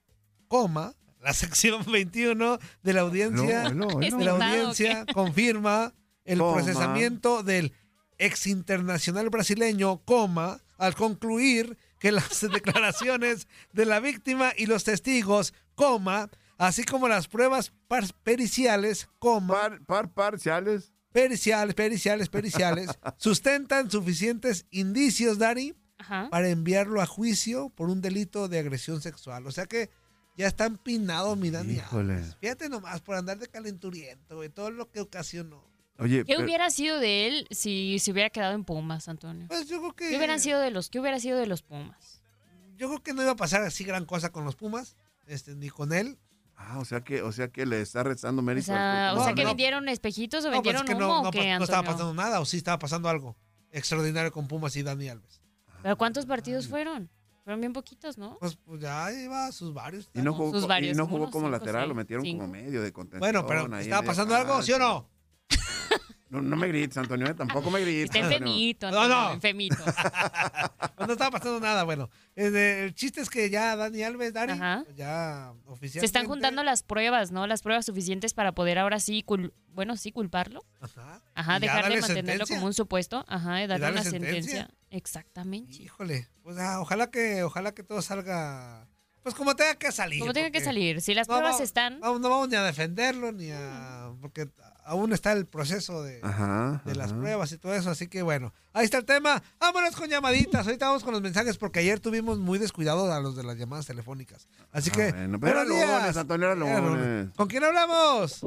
coma, 0.48 0.94
la 1.22 1.34
sección 1.34 1.84
21 1.92 2.60
de 2.84 2.94
la 2.94 3.02
audiencia, 3.02 3.70
de 3.70 3.76
la 3.76 4.06
¿Estimado 4.06 4.44
audiencia 4.44 5.06
confirma 5.14 5.94
el 6.26 6.40
Coma. 6.40 6.54
procesamiento 6.56 7.44
del 7.44 7.74
ex 8.18 8.48
internacional 8.48 9.30
brasileño, 9.30 9.98
coma, 10.06 10.62
al 10.78 10.96
concluir 10.96 11.78
que 12.00 12.12
las 12.12 12.42
declaraciones 12.52 13.48
de 13.72 13.86
la 13.86 14.00
víctima 14.00 14.54
y 14.56 14.66
los 14.66 14.84
testigos, 14.84 15.54
coma, 15.76 16.30
así 16.68 16.84
como 16.84 17.08
las 17.08 17.28
pruebas 17.28 17.72
par- 17.88 18.14
periciales, 18.24 19.08
coma, 19.20 19.80
par, 19.86 20.12
parciales, 20.14 20.94
periciales, 21.12 21.76
periciales, 21.76 22.30
periciales, 22.30 22.90
sustentan 23.18 23.90
suficientes 23.92 24.66
indicios, 24.72 25.38
Dari, 25.38 25.76
Ajá. 25.98 26.28
para 26.30 26.50
enviarlo 26.50 27.02
a 27.02 27.06
juicio 27.06 27.70
por 27.70 27.90
un 27.90 28.02
delito 28.02 28.48
de 28.48 28.60
agresión 28.60 29.02
sexual. 29.02 29.46
O 29.48 29.52
sea 29.52 29.66
que 29.66 29.90
ya 30.36 30.48
está 30.48 30.66
empinado 30.66 31.36
mi 31.36 31.52
Dani. 31.52 31.80
Fíjate 32.42 32.68
nomás, 32.70 33.02
por 33.02 33.16
andar 33.16 33.38
de 33.38 33.48
calenturiento, 33.48 34.38
güey, 34.38 34.50
todo 34.50 34.72
lo 34.72 34.90
que 34.90 35.00
ocasionó. 35.02 35.64
Oye, 36.00 36.26
¿Qué 36.26 36.34
pero- 36.34 36.44
hubiera 36.46 36.70
sido 36.72 37.00
de 37.00 37.28
él 37.28 37.48
si 37.52 38.00
se 38.00 38.12
hubiera 38.12 38.32
quedado 38.32 38.56
en 38.56 38.64
Pumas, 38.66 39.08
Antonio? 39.08 39.46
Pues 39.48 39.68
yo 39.70 39.80
creo 39.80 39.94
que... 39.96 40.10
¿Qué 40.10 40.18
hubieran 40.18 40.40
sido 40.40 40.60
de 40.60 40.72
los, 40.72 40.90
qué 40.90 41.00
hubiera 41.00 41.20
sido 41.20 41.38
de 41.38 41.46
los 41.46 41.62
Pumas? 41.62 42.22
Yo 42.76 42.88
creo 42.88 43.04
que 43.04 43.14
no 43.14 43.22
iba 43.22 43.32
a 43.32 43.36
pasar 43.36 43.62
así 43.62 43.84
gran 43.84 44.06
cosa 44.06 44.32
con 44.32 44.44
los 44.44 44.56
Pumas, 44.56 44.98
este, 45.28 45.54
ni 45.56 45.70
con 45.70 45.94
él. 45.94 46.18
Ah, 46.66 46.80
o 46.80 46.86
sea 46.86 47.02
que, 47.02 47.22
o 47.22 47.32
sea 47.32 47.50
que 47.50 47.66
le 47.66 47.82
está 47.82 48.04
restando 48.04 48.42
O 48.42 48.46
mérito. 48.46 48.68
sea, 48.68 49.12
al 49.12 49.18
o 49.18 49.24
sea 49.24 49.34
que 49.34 49.44
no. 49.44 49.50
vendieron 49.50 49.90
espejitos 49.90 50.46
o 50.46 50.50
No, 50.50 50.62
pues 50.62 50.64
vendieron 50.64 50.84
es 50.84 50.90
que 50.90 50.96
humo 50.96 51.06
no, 51.14 51.20
o 51.20 51.24
no, 51.26 51.32
qué, 51.32 51.40
pues, 51.40 51.58
no 51.60 51.64
estaba 51.66 51.84
pasando 51.84 52.14
nada, 52.14 52.40
o 52.40 52.46
sí 52.46 52.58
estaba 52.58 52.80
pasando 52.80 53.10
algo 53.10 53.36
extraordinario 53.72 54.32
con 54.32 54.48
Pumas 54.48 54.76
y 54.76 54.84
Dani 54.84 55.10
Alves. 55.10 55.42
¿Pero 55.82 55.98
cuántos 55.98 56.26
partidos 56.26 56.68
fueron? 56.68 57.10
Fueron 57.44 57.60
bien 57.60 57.74
poquitos, 57.74 58.18
¿no? 58.18 58.38
Pues, 58.40 58.56
pues 58.56 58.80
ya 58.82 59.10
lleva 59.12 59.52
sus 59.52 59.74
varios. 59.74 60.10
Y 60.14 60.22
no 60.22 60.34
jugó, 60.34 60.52
Sus 60.54 60.66
varios, 60.68 60.96
y 60.96 60.98
no 60.98 61.06
como 61.06 61.18
jugó 61.18 61.32
como 61.32 61.46
cinco, 61.48 61.52
lateral, 61.58 61.82
seis, 61.82 61.90
lo 61.90 61.96
metieron 61.96 62.26
cinco. 62.26 62.42
como 62.44 62.54
medio 62.54 62.82
de 62.82 62.94
contención. 62.94 63.20
Bueno, 63.20 63.46
pero 63.46 63.78
¿estaba 63.78 64.02
pasando 64.04 64.34
algo, 64.36 64.62
sí 64.62 64.72
o 64.72 64.80
no? 64.80 65.10
No, 66.30 66.42
no 66.42 66.56
me 66.56 66.68
grites, 66.68 66.98
Antonio, 66.98 67.28
eh, 67.28 67.36
tampoco 67.36 67.70
me 67.70 67.80
grites. 67.82 68.06
Está 68.06 68.18
Antonio. 68.20 68.38
enfermito, 68.38 68.90
No, 68.90 69.02
Antonio, 69.02 69.24
no. 69.28 69.34
enfermito. 69.34 69.78
No 71.08 71.14
estaba 71.14 71.32
pasando 71.32 71.60
nada, 71.60 71.84
bueno. 71.84 72.10
eh, 72.36 72.84
el 72.86 72.94
chiste 72.96 73.22
es 73.22 73.30
que 73.30 73.50
ya 73.50 73.76
Dani 73.76 74.04
Alves, 74.04 74.34
Dani, 74.34 74.54
Ajá. 74.54 74.82
pues 74.86 74.96
ya 74.96 75.54
oficialmente... 75.66 76.00
Se 76.00 76.06
están 76.06 76.26
juntando 76.28 76.64
las 76.64 76.84
pruebas, 76.84 77.32
¿no? 77.32 77.48
Las 77.48 77.62
pruebas 77.62 77.86
suficientes 77.86 78.34
para 78.34 78.52
poder 78.54 78.80
ahora 78.80 79.00
sí, 79.00 79.24
cul- 79.26 79.54
bueno, 79.70 79.98
sí 79.98 80.12
culparlo. 80.12 80.64
Ajá. 80.82 81.22
Ajá, 81.36 81.60
dejar 81.60 81.86
de 81.90 82.00
mantenerlo 82.02 82.46
sentencia. 82.46 82.56
como 82.56 82.68
un 82.68 82.74
supuesto. 82.74 83.26
Ajá, 83.28 83.64
y 83.64 83.68
darle 83.68 83.86
darle 83.86 84.02
una 84.02 84.10
sentencia. 84.10 84.42
sentencia. 84.42 84.70
Exactamente. 84.90 85.74
Híjole, 85.82 86.28
pues 86.44 86.58
ah, 86.58 86.80
ojalá 86.82 87.10
que 87.10 87.44
ojalá 87.44 87.74
que 87.74 87.84
todo 87.84 88.02
salga 88.02 88.88
pues 89.24 89.36
como 89.36 89.56
tenga 89.56 89.76
que 89.76 89.92
salir. 89.92 90.20
Como 90.20 90.34
tenga 90.34 90.52
que 90.52 90.60
salir. 90.60 91.02
Si 91.02 91.14
las 91.14 91.28
no 91.30 91.38
pruebas 91.38 91.62
están. 91.62 92.00
no 92.02 92.12
vamos 92.20 92.50
ni 92.50 92.56
a 92.58 92.64
defenderlo 92.64 93.32
ni 93.32 93.52
a 93.52 94.12
porque 94.22 94.50
aún 94.86 95.14
está 95.14 95.32
el 95.34 95.46
proceso 95.46 96.04
de, 96.04 96.20
Ajá, 96.24 96.82
de 96.86 96.96
las 96.96 97.12
ajá. 97.12 97.20
pruebas 97.20 97.52
y 97.52 97.58
todo 97.58 97.74
eso, 97.74 97.90
así 97.90 98.08
que 98.08 98.22
bueno, 98.22 98.54
ahí 98.74 98.86
está 98.86 98.98
el 98.98 99.06
tema. 99.06 99.42
Vámonos 99.60 99.96
con 99.96 100.10
llamaditas. 100.10 100.66
Ahorita 100.68 100.88
vamos 100.88 101.04
con 101.04 101.14
los 101.14 101.22
mensajes 101.22 101.58
porque 101.58 101.80
ayer 101.80 102.00
tuvimos 102.00 102.40
muy 102.40 102.60
descuidados 102.60 103.10
a 103.12 103.20
los 103.20 103.36
de 103.36 103.44
las 103.44 103.58
llamadas 103.58 103.86
telefónicas. 103.88 104.48
Así 104.72 104.92
que 104.92 105.04
Ah, 105.04 105.12
bueno, 105.16 105.40
pero 105.40 105.52
era 105.54 105.64
buenos 105.64 105.78
días. 105.78 106.00
lunes, 106.02 106.18
Antonio, 106.18 106.52
era 106.52 106.68
Era 106.70 106.82
lunes. 106.82 107.30
¿Con 107.36 107.48
quién 107.48 107.64
hablamos? 107.64 108.42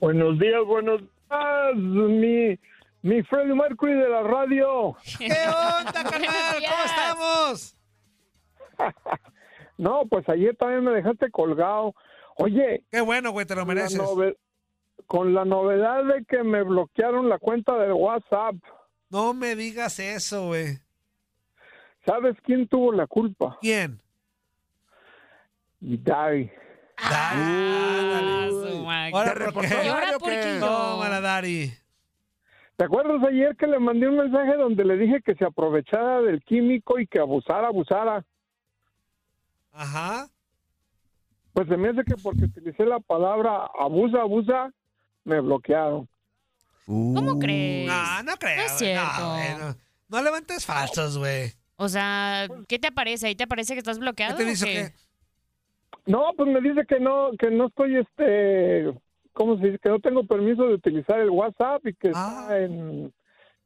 Buenos 0.00 0.38
días, 0.38 0.60
buenos 0.66 1.00
días, 1.00 1.74
mi, 1.76 2.58
mi 3.02 3.22
Freddy 3.24 3.54
Mercury 3.54 3.94
de 3.94 4.08
la 4.08 4.22
radio. 4.22 4.96
¿Qué 5.18 5.26
onda, 5.26 5.92
carnal? 6.10 6.62
¿Cómo 6.70 6.84
estamos? 6.84 7.76
No, 9.78 10.04
pues 10.08 10.26
ayer 10.30 10.56
también 10.56 10.82
me 10.84 10.90
dejaste 10.92 11.30
colgado. 11.30 11.94
Oye. 12.36 12.82
Qué 12.90 13.02
bueno, 13.02 13.30
güey, 13.32 13.44
te 13.44 13.54
lo 13.54 13.66
mereces. 13.66 14.00
Con 15.06 15.34
la 15.34 15.44
novedad 15.44 16.04
de 16.04 16.24
que 16.24 16.42
me 16.42 16.62
bloquearon 16.62 17.28
la 17.28 17.38
cuenta 17.38 17.76
del 17.78 17.92
WhatsApp. 17.92 18.56
No 19.10 19.34
me 19.34 19.54
digas 19.54 19.98
eso, 20.00 20.46
güey. 20.48 20.78
¿Sabes 22.04 22.36
quién 22.42 22.66
tuvo 22.68 22.92
la 22.92 23.06
culpa? 23.06 23.58
¿Quién? 23.60 24.00
Dari. 25.80 26.50
Ah, 26.98 28.46
su 28.50 28.66
Ahora, 28.66 29.34
madre. 29.34 29.52
¿por 29.52 29.68
qué? 29.68 29.84
¿Y 29.84 29.88
ahora 29.88 30.18
por 30.18 30.30
qué? 30.30 30.56
Tómala, 30.58 31.20
Dari. 31.20 31.70
¿Te 32.76 32.84
acuerdas 32.84 33.22
ayer 33.28 33.56
que 33.56 33.66
le 33.66 33.78
mandé 33.78 34.08
un 34.08 34.16
mensaje 34.16 34.54
donde 34.56 34.84
le 34.84 34.96
dije 34.96 35.22
que 35.22 35.34
se 35.34 35.44
aprovechara 35.44 36.20
del 36.22 36.42
químico 36.42 36.98
y 36.98 37.06
que 37.06 37.18
abusara, 37.20 37.68
abusara? 37.68 38.24
Ajá. 39.72 40.28
Pues 41.52 41.68
se 41.68 41.76
me 41.76 41.88
hace 41.88 42.04
que 42.04 42.16
porque 42.22 42.44
utilicé 42.44 42.84
la 42.84 43.00
palabra 43.00 43.66
abusa, 43.78 44.20
abusa, 44.20 44.70
me 45.26 45.40
bloquearon. 45.40 46.08
¿Cómo 46.86 47.38
crees? 47.38 47.88
No, 47.88 48.22
no 48.22 48.36
creo. 48.36 48.56
No 48.56 48.62
es 48.62 48.72
cierto. 48.72 49.20
No, 49.20 49.34
güey, 49.34 49.58
no. 49.58 49.76
No 50.08 50.22
levantes 50.22 50.64
falsos, 50.64 51.18
güey. 51.18 51.52
O 51.74 51.88
sea, 51.88 52.46
¿qué 52.68 52.78
te 52.78 52.88
aparece? 52.88 53.26
¿Ahí 53.26 53.34
te 53.34 53.44
aparece 53.44 53.74
que 53.74 53.80
estás 53.80 53.98
bloqueado? 53.98 54.36
¿Qué 54.36 54.44
te 54.44 54.48
o 54.48 54.52
dice 54.52 54.66
qué? 54.66 54.92
No, 56.06 56.32
pues 56.36 56.48
me 56.48 56.60
dice 56.60 56.86
que 56.88 57.00
no, 57.00 57.32
que 57.38 57.50
no 57.50 57.66
estoy, 57.66 57.96
este, 57.96 58.96
¿cómo 59.32 59.58
se 59.58 59.66
dice? 59.66 59.78
Que 59.80 59.88
no 59.88 59.98
tengo 59.98 60.24
permiso 60.24 60.62
de 60.68 60.74
utilizar 60.74 61.18
el 61.18 61.30
WhatsApp 61.30 61.84
y 61.86 61.94
que 61.94 62.08
está 62.08 62.58
en, 62.58 63.12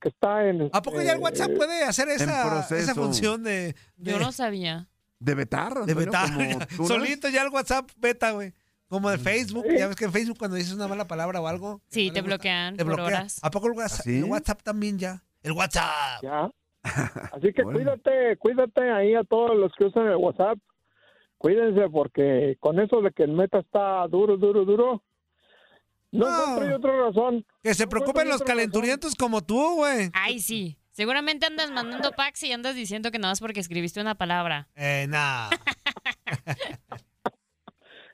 que 0.01 0.09
está 0.09 0.49
en. 0.49 0.71
¿A 0.73 0.81
poco 0.81 0.97
ya 0.97 1.03
el 1.03 1.09
este, 1.09 1.23
WhatsApp 1.23 1.51
puede 1.55 1.85
hacer 1.85 2.09
esa, 2.09 2.67
esa 2.75 2.95
función 2.95 3.43
de, 3.43 3.75
de, 3.97 4.13
Yo 4.13 4.19
no 4.19 4.33
sabía. 4.33 4.89
De 5.19 5.35
vetar, 5.35 5.75
de 5.85 5.93
vetar? 5.93 6.31
Solito 6.87 7.29
ya 7.29 7.43
el 7.43 7.51
WhatsApp 7.51 7.91
beta, 7.99 8.31
güey. 8.31 8.55
Como 8.91 9.09
el 9.11 9.21
Facebook. 9.21 9.65
Ya 9.79 9.87
ves 9.87 9.95
que 9.97 10.05
en 10.07 10.13
Facebook 10.13 10.37
cuando 10.37 10.57
dices 10.57 10.75
una 10.75 10.89
mala 10.89 11.07
palabra 11.07 11.41
o 11.41 11.47
algo. 11.47 11.81
Sí, 11.89 12.09
no 12.09 12.13
te 12.15 12.21
gusta, 12.23 12.35
bloquean 12.35 12.77
te 12.77 12.85
por 12.85 12.97
bloquea. 12.97 13.19
horas. 13.21 13.39
¿A 13.43 13.51
poco 13.51 13.69
el 13.69 13.73
WhatsApp, 13.79 14.05
¿Sí? 14.05 14.19
el 14.19 14.25
WhatsApp 14.25 14.63
también 14.63 14.99
ya? 14.99 15.23
El 15.43 15.53
WhatsApp. 15.53 16.21
Ya. 16.23 16.51
Así 17.33 17.53
que 17.55 17.63
Bueno. 17.63 17.79
cuídate, 17.79 18.37
cuídate 18.39 18.91
ahí 18.91 19.15
a 19.15 19.23
todos 19.23 19.57
los 19.57 19.73
que 19.79 19.85
usan 19.85 20.09
el 20.09 20.17
WhatsApp. 20.17 20.59
cuídense 21.39 21.89
porque 21.89 22.57
con 22.59 22.81
eso 22.81 23.01
de 23.01 23.13
que 23.13 23.23
el 23.23 23.33
meta 23.33 23.61
está 23.61 24.07
duro, 24.09 24.37
duro, 24.37 24.65
duro, 24.65 25.03
no, 26.13 26.27
encuentro 26.27 26.69
yo 26.69 26.77
otra 26.79 26.97
razón. 27.07 27.47
Que 27.63 27.73
se 27.75 27.87
preocupen 27.87 28.29
los 28.29 28.43
calenturientos 28.43 29.15
como 29.15 29.41
tú, 29.41 29.77
güey. 29.77 30.11
Ay, 30.15 30.41
sí. 30.41 30.77
Seguramente 30.91 31.47
andas 31.47 31.71
mandando 31.71 32.11
packs 32.11 32.43
y 32.43 32.53
andas 32.53 32.75
diciendo 32.75 33.13
que 33.13 33.21
no 33.21 33.31
es 33.31 33.39
porque 33.39 33.61
escribiste 33.61 34.01
una 34.01 34.17
palabra. 34.17 34.67
Eh, 34.75 35.07
nah. 35.09 35.49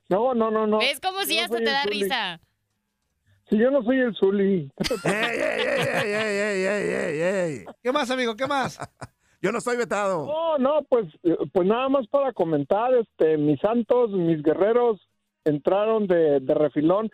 No, 0.08 0.34
no, 0.34 0.50
no, 0.50 0.66
no. 0.66 0.78
¿Ves 0.78 1.00
como 1.00 1.22
si 1.22 1.34
Yo 1.36 1.40
no 1.40 1.44
hasta 1.44 1.56
soy 1.56 1.64
te 1.64 1.70
da 1.70 1.82
Zuli. 1.82 2.02
risa? 2.02 2.40
Si 3.48 3.58
yo 3.58 3.70
no 3.70 3.82
soy 3.82 4.00
el 4.00 4.14
Zuli. 4.16 4.70
¿Qué 7.82 7.92
más, 7.92 8.10
amigo? 8.10 8.34
¿Qué 8.36 8.46
más? 8.46 8.78
Yo 9.42 9.52
no 9.52 9.58
estoy 9.58 9.76
vetado. 9.76 10.26
No, 10.26 10.58
no, 10.58 10.82
pues, 10.88 11.06
eh, 11.22 11.36
pues 11.52 11.68
nada 11.68 11.88
más 11.88 12.06
para 12.08 12.32
comentar, 12.32 12.92
este, 12.94 13.36
mis 13.36 13.60
santos, 13.60 14.10
mis 14.10 14.42
guerreros 14.42 15.00
entraron 15.44 16.06
de, 16.06 16.40
de 16.40 16.54
refilón. 16.54 17.10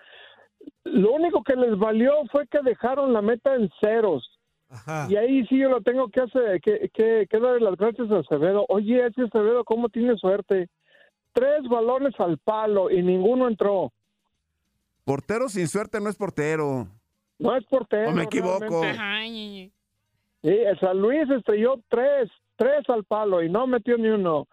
Lo 0.85 1.13
único 1.13 1.43
que 1.43 1.57
les 1.57 1.77
valió 1.79 2.13
fue 2.31 2.47
que 2.47 2.61
dejaron 2.63 3.13
la 3.13 3.21
meta 3.21 3.55
en 3.55 3.71
ceros. 3.81 4.29
Y 5.11 5.17
ahí 5.17 5.45
sí 5.49 5.59
yo 5.59 5.69
lo 5.69 5.83
tengo 5.83 6.09
que 6.09 6.23
hacer, 6.23 6.59
que, 6.63 6.89
que, 6.95 7.27
que 7.29 7.39
darle 7.39 7.61
las 7.61 7.77
gracias 7.77 8.11
a 8.11 8.21
Acevedo. 8.21 8.65
Oye, 8.71 9.05
ese 9.07 9.23
Acevedo, 9.23 9.65
¿cómo 9.65 9.91
tiene 9.91 10.17
suerte? 10.17 10.71
Tres 11.33 11.63
balones 11.69 12.15
al 12.19 12.39
palo 12.39 12.91
y 12.91 13.03
ninguno 13.03 13.49
entró. 13.49 13.93
Portero 15.05 15.49
sin 15.49 15.67
suerte 15.69 16.01
no 16.01 16.09
es 16.09 16.17
portero. 16.17 16.87
No 17.39 17.57
es 17.57 17.65
portero. 17.67 18.11
¿O 18.11 18.13
me 18.13 18.25
equivoco? 18.25 18.83
Sí, 18.83 20.49
el 20.49 20.79
San 20.81 20.99
Luis 20.99 21.29
estrelló 21.31 21.81
tres, 21.89 22.31
tres 22.57 22.89
al 22.89 23.05
palo 23.05 23.43
y 23.43 23.49
no 23.49 23.67
metió 23.67 23.97
ni 23.97 24.09
uno. 24.09 24.49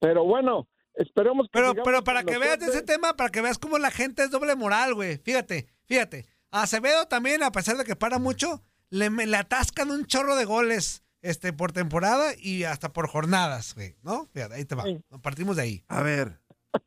Pero 0.00 0.24
bueno, 0.24 0.66
esperemos 0.94 1.46
que. 1.46 1.58
Pero, 1.58 1.74
pero 1.84 2.02
para 2.02 2.24
que 2.24 2.38
veas 2.38 2.58
de 2.58 2.66
ese 2.66 2.82
tema, 2.82 3.14
para 3.14 3.30
que 3.30 3.40
veas 3.40 3.58
cómo 3.58 3.78
la 3.78 3.90
gente 3.90 4.24
es 4.24 4.30
doble 4.30 4.56
moral, 4.56 4.94
güey. 4.94 5.18
Fíjate, 5.18 5.68
fíjate. 5.84 6.26
A 6.50 6.62
Acevedo 6.62 7.06
también, 7.06 7.42
a 7.42 7.52
pesar 7.52 7.76
de 7.76 7.84
que 7.84 7.96
para 7.96 8.18
mucho, 8.18 8.62
le 8.90 9.36
atascan 9.36 9.90
un 9.90 10.06
chorro 10.06 10.36
de 10.36 10.44
goles 10.44 11.03
este, 11.24 11.52
por 11.52 11.72
temporada 11.72 12.32
y 12.38 12.64
hasta 12.64 12.92
por 12.92 13.08
jornadas, 13.08 13.74
güey. 13.74 13.96
¿No? 14.02 14.26
Fíjate, 14.32 14.54
ahí 14.54 14.64
te 14.64 14.74
va. 14.74 14.84
Partimos 15.22 15.56
de 15.56 15.62
ahí. 15.62 15.84
A 15.88 16.02
ver. 16.02 16.40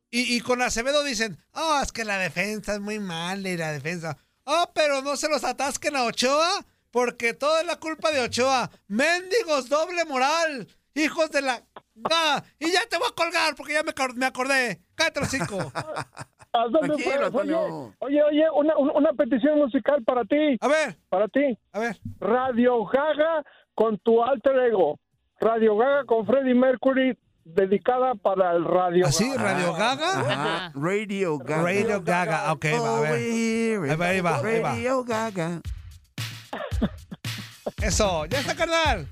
Y, 0.10 0.36
y 0.36 0.42
con 0.42 0.62
Acevedo 0.62 1.04
dicen, 1.04 1.38
oh, 1.54 1.80
es 1.84 1.92
que 1.92 2.06
la 2.06 2.18
defensa 2.18 2.74
es 2.76 2.80
muy 2.80 3.00
mala 3.00 3.50
y 3.50 3.58
la 3.58 3.72
defensa. 3.72 4.18
Oh, 4.46 4.72
pero 4.74 5.02
no 5.02 5.16
se 5.18 5.28
los 5.30 5.44
atasquen 5.44 5.96
a 5.96 6.04
Ochoa 6.06 6.50
porque 6.92 7.34
todo 7.34 7.60
es 7.60 7.66
la 7.66 7.78
culpa 7.78 8.12
de 8.12 8.22
Ochoa. 8.22 8.70
Mendigos, 8.88 9.70
doble 9.70 10.06
moral. 10.06 10.68
Hijos 10.94 11.30
de 11.32 11.42
la... 11.42 11.64
Ah, 12.12 12.44
y 12.60 12.72
ya 12.72 12.82
te 12.90 12.98
voy 12.98 13.08
a 13.12 13.16
colgar 13.16 13.56
porque 13.56 13.74
ya 13.74 13.84
me, 13.84 13.94
me 14.16 14.26
acordé. 14.26 14.82
Cállate 14.96 15.20
los 15.20 15.30
cinco. 15.30 15.72
Tranquilo, 16.52 16.96
oye, 17.12 17.26
Antonio. 17.26 17.94
oye, 18.00 18.24
oye, 18.24 18.44
una, 18.56 18.76
una- 18.78 18.94
una 18.94 19.14
petición 19.14 19.60
musical 19.60 20.04
para 20.04 20.24
ti. 20.26 20.58
A 20.60 20.68
ver. 20.68 20.98
Para 21.10 21.28
ti. 21.28 21.58
A 21.72 21.80
ver. 21.80 22.00
Radio 22.20 22.84
Gaga 22.86 23.44
con 23.78 24.00
tu 24.00 24.24
alter 24.24 24.58
ego. 24.72 25.00
Radio 25.40 25.78
Gaga 25.78 26.04
con 26.06 26.26
Freddie 26.26 26.56
Mercury, 26.56 27.16
dedicada 27.46 28.16
para 28.16 28.54
el 28.56 28.66
radio. 28.66 29.06
¿Así? 29.06 29.32
¿Radio 29.38 29.72
Gaga? 29.74 30.20
Ajá. 30.20 30.72
Radio 30.74 31.38
Gaga. 31.38 31.62
Radio 31.62 32.02
Gaga. 32.02 32.54
Ok, 32.54 32.66
va, 32.82 32.98
a 32.98 33.02
ver. 33.02 33.14
Ahí 33.14 33.78
va, 33.78 34.06
ahí 34.08 34.22
va, 34.22 34.38
ahí 34.38 34.60
va. 34.62 34.70
Radio 34.72 35.04
Gaga. 35.04 35.62
Eso, 37.84 38.26
ya 38.26 38.40
está, 38.40 38.56
carnal. 38.56 39.08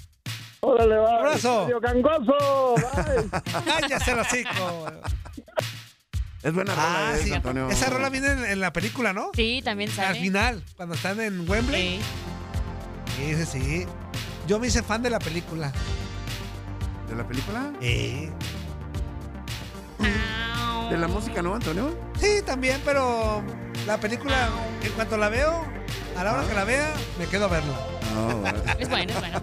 Órale, 0.61 0.95
va. 0.97 1.15
Abrazo. 1.19 1.61
Radio 1.65 1.79
Gangoso. 1.79 2.75
Bye. 2.75 3.41
Cállate 3.65 4.11
el 4.11 4.19
hocico. 4.19 4.87
Es 6.41 6.53
buena 6.53 6.73
Ah, 6.75 7.09
rola 7.11 7.17
sí. 7.19 7.27
esa, 7.27 7.35
Antonio. 7.35 7.69
Esa 7.69 7.89
rola 7.91 8.09
viene 8.09 8.31
en, 8.31 8.45
en 8.45 8.59
la 8.59 8.73
película, 8.73 9.13
¿no? 9.13 9.29
Sí, 9.35 9.61
también 9.63 9.91
sale. 9.91 10.07
Al 10.07 10.15
final, 10.15 10.63
cuando 10.75 10.95
están 10.95 11.19
en 11.21 11.47
Wembley. 11.47 11.99
Sí, 13.15 13.35
sí, 13.35 13.45
sí. 13.45 13.85
Yo 14.47 14.59
me 14.59 14.67
hice 14.67 14.83
fan 14.83 15.01
de 15.01 15.09
la 15.09 15.19
película. 15.19 15.71
¿De 17.09 17.15
la 17.15 17.27
película? 17.27 17.73
Sí. 17.81 18.29
¿De 20.89 20.97
la 20.97 21.07
música, 21.07 21.41
no, 21.41 21.55
Antonio? 21.55 21.97
Sí, 22.19 22.43
también, 22.45 22.79
pero 22.85 23.41
la 23.87 23.97
película, 23.97 24.49
en 24.83 24.91
cuanto 24.91 25.17
la 25.17 25.29
veo, 25.29 25.63
a 26.15 26.23
la 26.23 26.33
hora 26.33 26.47
que 26.47 26.53
la 26.53 26.63
vea, 26.63 26.93
me 27.17 27.25
quedo 27.25 27.45
a 27.45 27.47
verla. 27.47 27.75
Es 28.79 28.87
bueno, 28.87 29.11
es 29.11 29.19
bueno. 29.19 29.41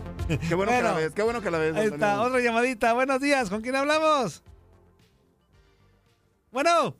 Qué 0.49 0.55
bueno, 0.55 0.73
que 0.73 0.83
la 0.83 0.93
ves, 0.93 1.13
qué 1.13 1.23
bueno 1.23 1.41
que 1.43 1.51
la 1.51 1.59
ves. 1.59 1.77
Ahí 1.77 1.87
está, 1.89 2.23
otra 2.23 2.41
llamadita. 2.41 2.93
Buenos 2.93 3.21
días, 3.21 3.51
¿con 3.51 3.61
quién 3.61 3.75
hablamos? 3.75 4.45
Bueno. 6.53 6.95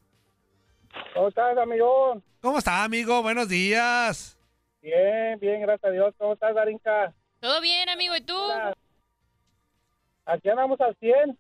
¿Cómo 1.15 1.29
estás, 1.29 1.57
amigo? 1.57 2.21
¿Cómo 2.41 2.59
está, 2.59 2.83
amigo? 2.83 3.23
Buenos 3.23 3.49
días. 3.49 4.37
Bien, 4.83 5.39
bien, 5.41 5.63
gracias 5.63 5.89
a 5.89 5.93
Dios. 5.93 6.15
¿Cómo 6.19 6.33
estás, 6.33 6.53
Darinka? 6.55 7.15
¿Todo 7.43 7.61
bien, 7.61 7.89
amigo? 7.89 8.15
¿Y 8.15 8.21
tú? 8.21 8.37
Aquí 10.27 10.49
andamos 10.49 10.81
al 10.81 10.97
100. 11.01 11.37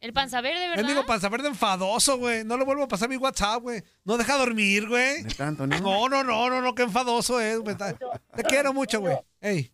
El 0.00 0.12
panza 0.14 0.40
verde, 0.40 0.60
¿verdad? 0.60 0.76
Mendigo 0.82 1.04
panza 1.04 1.28
verde 1.28 1.48
enfadoso, 1.48 2.16
güey. 2.16 2.42
No 2.42 2.56
le 2.56 2.64
vuelvo 2.64 2.84
a 2.84 2.88
pasar 2.88 3.10
mi 3.10 3.18
WhatsApp, 3.18 3.60
güey. 3.60 3.82
No 4.02 4.16
deja 4.16 4.38
dormir, 4.38 4.88
güey. 4.88 5.16
Antonio? 5.38 5.78
No, 5.80 6.08
no, 6.08 6.24
no, 6.24 6.48
no, 6.48 6.62
no, 6.62 6.74
qué 6.74 6.84
enfadoso 6.84 7.38
es, 7.38 7.58
güey. 7.58 7.72
Está- 7.72 7.92
Te 8.34 8.42
quiero 8.44 8.72
mucho, 8.72 9.00
güey. 9.00 9.18
Ey. 9.42 9.70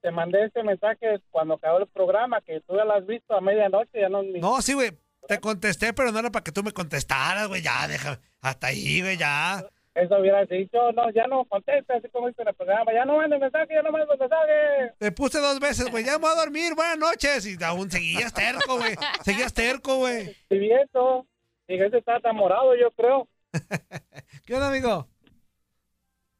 Te 0.00 0.10
mandé 0.12 0.44
este 0.44 0.62
mensaje 0.62 1.20
cuando 1.32 1.54
acabó 1.54 1.78
el 1.80 1.88
programa, 1.88 2.40
que 2.40 2.60
tú 2.60 2.76
ya 2.76 2.84
lo 2.84 2.94
has 2.94 3.04
visto 3.04 3.34
a 3.34 3.40
medianoche. 3.40 4.00
Ya 4.00 4.08
no, 4.08 4.22
No, 4.22 4.62
sí, 4.62 4.74
güey. 4.74 4.92
Te 5.26 5.40
contesté, 5.40 5.92
pero 5.92 6.12
no 6.12 6.20
era 6.20 6.30
para 6.30 6.44
que 6.44 6.52
tú 6.52 6.62
me 6.62 6.70
contestaras, 6.72 7.48
güey. 7.48 7.62
Ya, 7.62 7.88
deja. 7.88 8.20
Hasta 8.40 8.68
ahí, 8.68 9.00
güey, 9.00 9.16
ya. 9.18 9.66
Eso 9.94 10.18
hubieras 10.18 10.48
dicho, 10.48 10.90
no, 10.92 11.08
ya 11.10 11.28
no 11.28 11.44
contesta, 11.44 11.94
así 11.94 12.08
como 12.08 12.26
dice 12.26 12.42
en 12.42 12.48
el 12.48 12.54
programa. 12.54 12.92
Ya 12.92 13.04
no 13.04 13.16
mande 13.16 13.38
mensaje, 13.38 13.74
ya 13.74 13.82
no 13.82 13.92
mande 13.92 14.08
mensaje. 14.08 14.92
Te 14.98 15.12
puse 15.12 15.38
dos 15.38 15.60
veces, 15.60 15.88
güey. 15.88 16.04
Ya 16.04 16.18
me 16.18 16.22
voy 16.26 16.32
a 16.32 16.40
dormir. 16.40 16.74
Buenas 16.74 16.98
noches. 16.98 17.46
Y 17.46 17.62
aún 17.62 17.88
seguías 17.88 18.34
terco, 18.34 18.76
güey. 18.76 18.96
Seguías 19.22 19.54
terco, 19.54 19.98
güey. 19.98 20.36
Y 20.50 20.58
viento. 20.58 21.26
Dije, 21.68 21.86
ese 21.86 21.98
está 21.98 22.16
enamorado, 22.16 22.74
yo 22.74 22.90
creo. 22.90 23.28
¿Qué 24.44 24.54
onda, 24.54 24.68
amigo? 24.68 25.06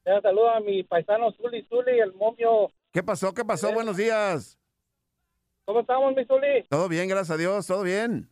Ya 0.04 0.20
saludo 0.20 0.50
a 0.50 0.60
mi 0.60 0.82
paisano 0.82 1.30
Zuli 1.32 1.62
Zuli, 1.68 1.98
el 2.00 2.12
momio. 2.14 2.72
¿Qué 2.92 3.04
pasó? 3.04 3.32
¿Qué 3.32 3.44
pasó? 3.44 3.72
Buenos 3.72 3.96
días. 3.96 4.58
¿Cómo 5.64 5.80
estamos, 5.80 6.14
mi 6.14 6.24
Zuli? 6.26 6.64
Todo 6.68 6.88
bien, 6.88 7.08
gracias 7.08 7.30
a 7.30 7.36
Dios, 7.38 7.66
todo 7.66 7.82
bien. 7.84 8.28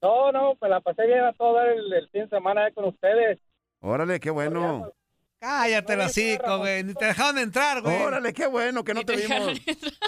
No, 0.00 0.30
no, 0.30 0.56
me 0.62 0.68
la 0.68 0.80
pasé 0.80 1.06
bien 1.06 1.24
a 1.24 1.32
todo 1.32 1.60
el, 1.60 1.92
el 1.92 2.08
fin 2.08 2.22
de 2.22 2.28
semana 2.28 2.64
ahí 2.64 2.72
con 2.72 2.84
ustedes. 2.84 3.38
Órale, 3.80 4.20
qué 4.20 4.30
bueno. 4.30 4.92
Cállate 5.40 5.92
el 5.92 6.00
hocico, 6.00 6.58
güey. 6.58 6.82
Ni 6.82 6.94
te 6.94 7.04
dejaron 7.06 7.38
entrar, 7.38 7.80
güey. 7.82 8.02
Órale, 8.02 8.32
qué 8.32 8.46
bueno 8.46 8.82
que 8.84 8.94
no 8.94 9.04
te 9.04 9.16
vimos. 9.16 9.60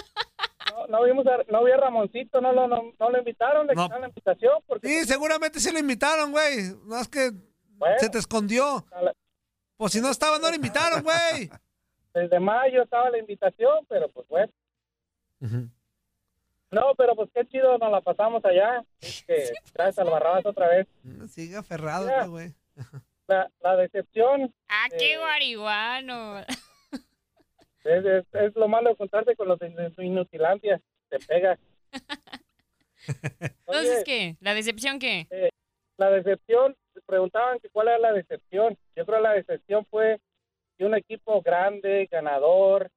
No, 0.71 0.87
no 0.87 1.03
vimos 1.03 1.27
a, 1.27 1.37
no 1.51 1.65
vi 1.65 1.71
a 1.71 1.77
Ramoncito, 1.77 2.39
no 2.39 2.53
lo, 2.53 2.65
no, 2.65 2.93
no 2.97 3.09
lo 3.09 3.17
invitaron, 3.17 3.67
le 3.67 3.75
No. 3.75 3.83
quitaron 3.83 4.01
la 4.03 4.07
invitación. 4.07 4.53
Porque 4.65 4.87
Sí, 4.87 5.05
seguramente 5.05 5.59
sí 5.59 5.71
lo 5.71 5.79
invitaron, 5.79 6.31
güey. 6.31 6.73
No 6.85 6.97
es 6.97 7.07
que 7.09 7.31
se 7.99 8.09
te 8.09 8.17
escondió. 8.17 8.85
Pues 9.75 9.91
si 9.91 9.99
no 9.99 10.09
estaba, 10.09 10.39
no 10.39 10.47
lo 10.49 10.55
invitaron, 10.55 11.03
güey. 11.03 11.49
desde 12.13 12.39
mayo 12.39 12.83
estaba 12.83 13.09
la 13.09 13.17
invitación, 13.17 13.85
pero 13.89 14.09
pues 14.09 14.25
bueno. 14.29 14.51
No, 16.71 16.95
pero 16.97 17.15
pues 17.15 17.29
qué 17.33 17.45
chido 17.47 17.77
nos 17.77 17.91
la 17.91 18.01
pasamos 18.01 18.43
allá. 18.45 18.81
Es 19.01 19.23
que, 19.25 19.51
gracias 19.73 19.99
al 19.99 20.09
Barrabás 20.11 20.45
otra 20.45 20.67
vez. 20.69 20.87
Sigue 21.29 21.57
aferrado, 21.57 22.07
güey. 22.29 22.53
La, 23.31 23.49
la 23.61 23.77
decepción 23.77 24.53
Ah, 24.67 24.87
qué 24.99 25.17
guariguano. 25.17 26.39
es, 27.85 28.05
es, 28.05 28.25
es 28.33 28.55
lo 28.57 28.67
malo 28.67 28.89
de 28.89 28.91
encontrarte 28.91 29.37
con 29.37 29.47
los 29.47 29.57
de, 29.57 29.69
de 29.69 30.05
inutilandia. 30.05 30.81
Te 31.07 31.17
pega. 31.19 31.57
Entonces, 33.65 34.03
¿qué? 34.03 34.35
¿La 34.41 34.53
decepción 34.53 34.99
qué? 34.99 35.27
Eh, 35.29 35.49
la 35.95 36.11
decepción, 36.11 36.75
preguntaban 37.05 37.59
que 37.59 37.69
cuál 37.69 37.87
era 37.87 37.99
la 37.99 38.11
decepción. 38.11 38.77
Yo 38.97 39.05
creo 39.05 39.19
que 39.19 39.23
la 39.23 39.33
decepción 39.33 39.85
fue 39.85 40.19
que 40.77 40.83
un 40.83 40.95
equipo 40.95 41.41
grande, 41.41 42.09
ganador, 42.11 42.89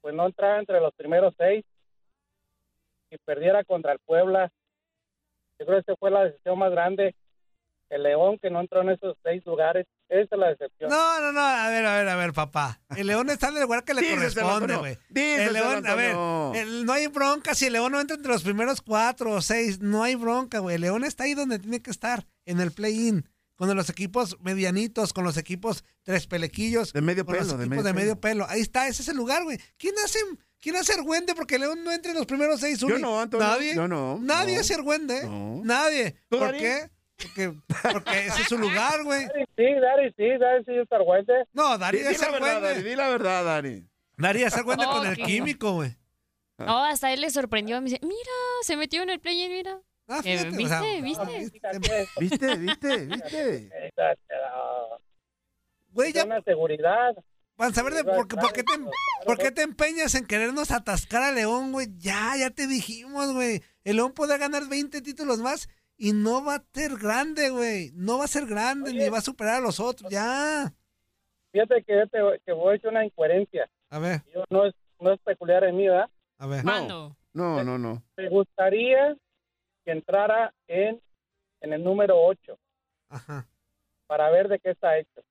pues 0.00 0.14
no 0.14 0.24
entrara 0.24 0.60
entre 0.60 0.80
los 0.80 0.94
primeros 0.94 1.34
seis 1.36 1.62
y 3.10 3.18
perdiera 3.18 3.64
contra 3.64 3.92
el 3.92 3.98
Puebla. 3.98 4.50
Yo 5.58 5.66
creo 5.66 5.76
que 5.82 5.92
esa 5.92 5.96
fue 5.96 6.10
la 6.10 6.24
decepción 6.24 6.58
más 6.58 6.70
grande. 6.70 7.14
El 7.88 8.02
León 8.02 8.38
que 8.42 8.50
no 8.50 8.60
entró 8.60 8.82
en 8.82 8.90
esos 8.90 9.16
seis 9.22 9.42
lugares, 9.46 9.86
esa 10.08 10.34
es 10.34 10.38
la 10.38 10.48
decepción. 10.48 10.90
No, 10.90 11.20
no, 11.20 11.30
no. 11.32 11.40
A 11.40 11.68
ver, 11.68 11.86
a 11.86 11.96
ver, 11.98 12.08
a 12.08 12.16
ver, 12.16 12.32
papá. 12.32 12.80
El 12.96 13.06
León 13.06 13.30
está 13.30 13.48
en 13.48 13.56
el 13.56 13.62
lugar 13.62 13.84
que 13.84 13.94
le 13.94 14.08
corresponde, 14.14 14.76
güey. 14.76 14.98
El 15.14 15.52
León, 15.52 15.86
a 15.86 15.94
ver, 15.94 16.16
el- 16.56 16.84
no 16.84 16.92
hay 16.92 17.06
bronca 17.06 17.54
si 17.54 17.66
el 17.66 17.74
León 17.74 17.92
no 17.92 18.00
entra 18.00 18.16
entre 18.16 18.32
los 18.32 18.42
primeros 18.42 18.82
cuatro 18.82 19.30
o 19.32 19.40
seis. 19.40 19.80
No 19.80 20.02
hay 20.02 20.16
bronca, 20.16 20.58
güey. 20.58 20.74
El 20.76 20.80
León 20.82 21.04
está 21.04 21.24
ahí 21.24 21.34
donde 21.34 21.58
tiene 21.58 21.80
que 21.80 21.90
estar, 21.90 22.26
en 22.44 22.60
el 22.60 22.72
play-in. 22.72 23.28
Con 23.54 23.74
los 23.74 23.88
equipos 23.88 24.36
medianitos, 24.42 25.14
con 25.14 25.24
los 25.24 25.38
equipos 25.38 25.82
tres 26.02 26.26
pelequillos. 26.26 26.92
De 26.92 27.00
medio 27.00 27.24
con 27.24 27.36
los 27.36 27.46
pelo, 27.46 27.56
de 27.58 27.66
medio 27.66 27.82
de 27.82 27.92
medio 27.94 28.20
pelo. 28.20 28.46
Ahí 28.50 28.60
está, 28.60 28.86
ese 28.86 29.00
es 29.00 29.08
el 29.08 29.16
lugar, 29.16 29.44
güey. 29.44 29.58
¿Quién 29.78 29.94
hace 30.04 30.18
¿Quién 30.60 30.76
hace 30.76 30.94
Argüende 30.94 31.34
porque 31.34 31.58
León 31.58 31.84
no 31.84 31.92
entre 31.92 32.10
en 32.10 32.18
los 32.18 32.26
primeros 32.26 32.60
seis? 32.60 32.80
Yo 32.80 32.98
no, 32.98 33.20
Antonio, 33.20 33.46
Nadie. 33.46 33.74
yo 33.74 33.86
no, 33.88 34.18
Nadie 34.20 34.56
no. 34.56 34.60
hace 34.60 34.74
Argüende. 34.74 35.22
No. 35.24 35.60
Nadie. 35.64 36.16
¿Tú, 36.28 36.38
¿Por 36.38 36.52
qué? 36.56 36.90
Porque, 37.16 37.54
porque 37.92 38.26
ese 38.26 38.42
es 38.42 38.48
su 38.48 38.58
lugar, 38.58 39.02
güey. 39.04 39.22
Sí, 39.56 39.64
Dari, 39.80 40.12
sí, 40.16 40.38
Dari, 40.38 40.64
sí, 40.64 40.72
es 40.76 40.92
argüente. 40.92 41.32
No, 41.54 41.78
Dari 41.78 41.98
es 41.98 42.20
la 42.20 42.30
verdad, 42.30 42.46
Dari, 42.60 42.66
Argüende. 42.66 42.90
di 42.90 42.96
la 42.96 43.08
verdad, 43.08 43.44
Dari. 43.44 43.88
Dari 44.18 44.42
es 44.42 44.54
Argüende 44.54 44.84
Oh, 44.86 44.92
con 44.98 45.06
el 45.06 45.16
químico, 45.16 45.72
güey. 45.72 45.96
No, 46.58 46.84
hasta 46.84 47.12
él 47.12 47.20
le 47.22 47.30
sorprendió. 47.30 47.80
Me 47.80 47.90
dice, 47.90 48.00
mira, 48.02 48.32
se 48.62 48.76
metió 48.76 49.02
en 49.02 49.10
el 49.10 49.20
play 49.20 49.48
mira. 49.48 49.78
Ah, 50.08 50.20
Eh, 50.24 50.38
fíjate, 50.38 51.00
o 51.00 51.02
¿Viste? 51.02 51.60
sea, 51.60 51.72
¿Viste? 51.72 52.08
¿Viste? 52.20 52.56
¿Viste? 52.56 52.96
¿Viste? 53.06 53.70
Güey, 55.90 56.12
ya. 56.12 56.24
Una 56.24 56.42
seguridad. 56.42 57.14
Vamos 57.56 57.78
a 57.78 57.82
ver, 57.82 57.94
de, 57.94 58.04
¿por, 58.04 58.28
qué- 58.28 58.36
por 58.36 58.52
qué 58.52 58.62
te, 58.62 58.72
por 59.24 59.38
qué 59.38 59.50
te 59.50 59.62
empeñas 59.62 60.14
en 60.14 60.26
querernos 60.26 60.70
atascar 60.70 61.22
a 61.22 61.32
León, 61.32 61.72
güey? 61.72 61.88
Ya, 61.96 62.34
ya 62.38 62.50
te 62.50 62.66
dijimos, 62.66 63.32
güey. 63.32 63.62
El 63.84 63.96
León 63.96 64.12
puede 64.12 64.36
ganar 64.36 64.68
20 64.68 65.00
títulos 65.00 65.38
más 65.38 65.68
y 65.96 66.12
no 66.12 66.44
va 66.44 66.56
a 66.56 66.64
ser 66.72 66.96
grande, 66.96 67.50
güey. 67.50 67.90
No 67.94 68.18
va 68.18 68.24
a 68.24 68.28
ser 68.28 68.46
grande 68.46 68.92
ni 68.92 69.08
va 69.08 69.18
a 69.18 69.22
superar 69.22 69.56
a 69.56 69.60
los 69.60 69.80
otros. 69.80 70.10
Ya. 70.10 70.72
Fíjate 71.52 71.82
que, 71.84 71.96
yo 71.96 72.06
te, 72.08 72.18
que 72.44 72.52
voy 72.52 72.72
a 72.72 72.76
echar 72.76 72.90
una 72.90 73.04
incoherencia. 73.04 73.68
A 73.88 73.98
ver, 73.98 74.22
Yo 74.34 74.44
no 74.50 74.66
es, 74.66 74.74
no 75.00 75.12
es 75.12 75.20
peculiar 75.20 75.64
en 75.64 75.76
mí, 75.76 75.88
¿verdad? 75.88 76.10
a 76.38 76.46
ver. 76.46 76.62
¿Cuándo? 76.62 77.16
No, 77.32 77.62
no, 77.64 77.78
no. 77.78 78.02
Me 78.16 78.28
gustaría 78.28 79.16
que 79.84 79.92
entrara 79.92 80.52
en, 80.66 81.00
en 81.60 81.72
el 81.72 81.82
número 81.84 82.18
8 82.20 82.58
Ajá. 83.08 83.46
para 84.06 84.30
ver 84.30 84.48
de 84.48 84.58
qué 84.58 84.70
está 84.70 84.98
hecho. 84.98 85.22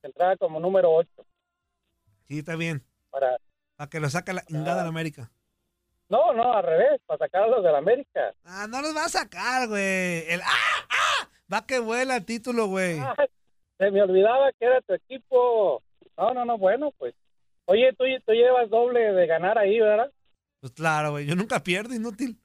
Que 0.00 0.08
entrara 0.08 0.36
como 0.36 0.58
número 0.60 0.92
8 0.92 1.08
Sí, 2.26 2.40
está 2.40 2.56
bien. 2.56 2.84
para... 3.10 3.38
Para 3.76 3.88
que 3.90 4.00
lo 4.00 4.10
saque 4.10 4.32
la 4.32 4.42
ingada 4.48 4.82
en 4.82 4.88
América. 4.88 5.30
No, 6.08 6.32
no, 6.32 6.52
al 6.54 6.64
revés, 6.64 7.00
para 7.06 7.18
sacarlos 7.18 7.62
de 7.62 7.70
la 7.72 7.78
América. 7.78 8.32
Ah, 8.44 8.66
no 8.68 8.80
los 8.80 8.96
va 8.96 9.04
a 9.04 9.08
sacar, 9.10 9.68
güey. 9.68 10.24
El 10.30 10.40
¡Ah! 10.42 10.86
¡Ah! 10.90 11.28
Va 11.52 11.66
que 11.66 11.78
vuela 11.78 12.16
el 12.16 12.24
título, 12.24 12.66
güey. 12.66 12.98
Ay, 12.98 13.26
se 13.78 13.90
me 13.90 14.02
olvidaba 14.02 14.50
que 14.52 14.64
era 14.64 14.80
tu 14.80 14.94
equipo. 14.94 15.82
No, 16.16 16.32
no, 16.34 16.44
no, 16.44 16.56
bueno, 16.58 16.92
pues. 16.98 17.14
Oye, 17.66 17.92
tú, 17.92 18.04
tú 18.24 18.32
llevas 18.32 18.70
doble 18.70 19.00
de 19.12 19.26
ganar 19.26 19.58
ahí, 19.58 19.78
¿verdad? 19.80 20.10
Pues 20.60 20.72
claro, 20.72 21.10
güey. 21.12 21.26
Yo 21.26 21.36
nunca 21.36 21.62
pierdo, 21.62 21.94
inútil. 21.94 22.38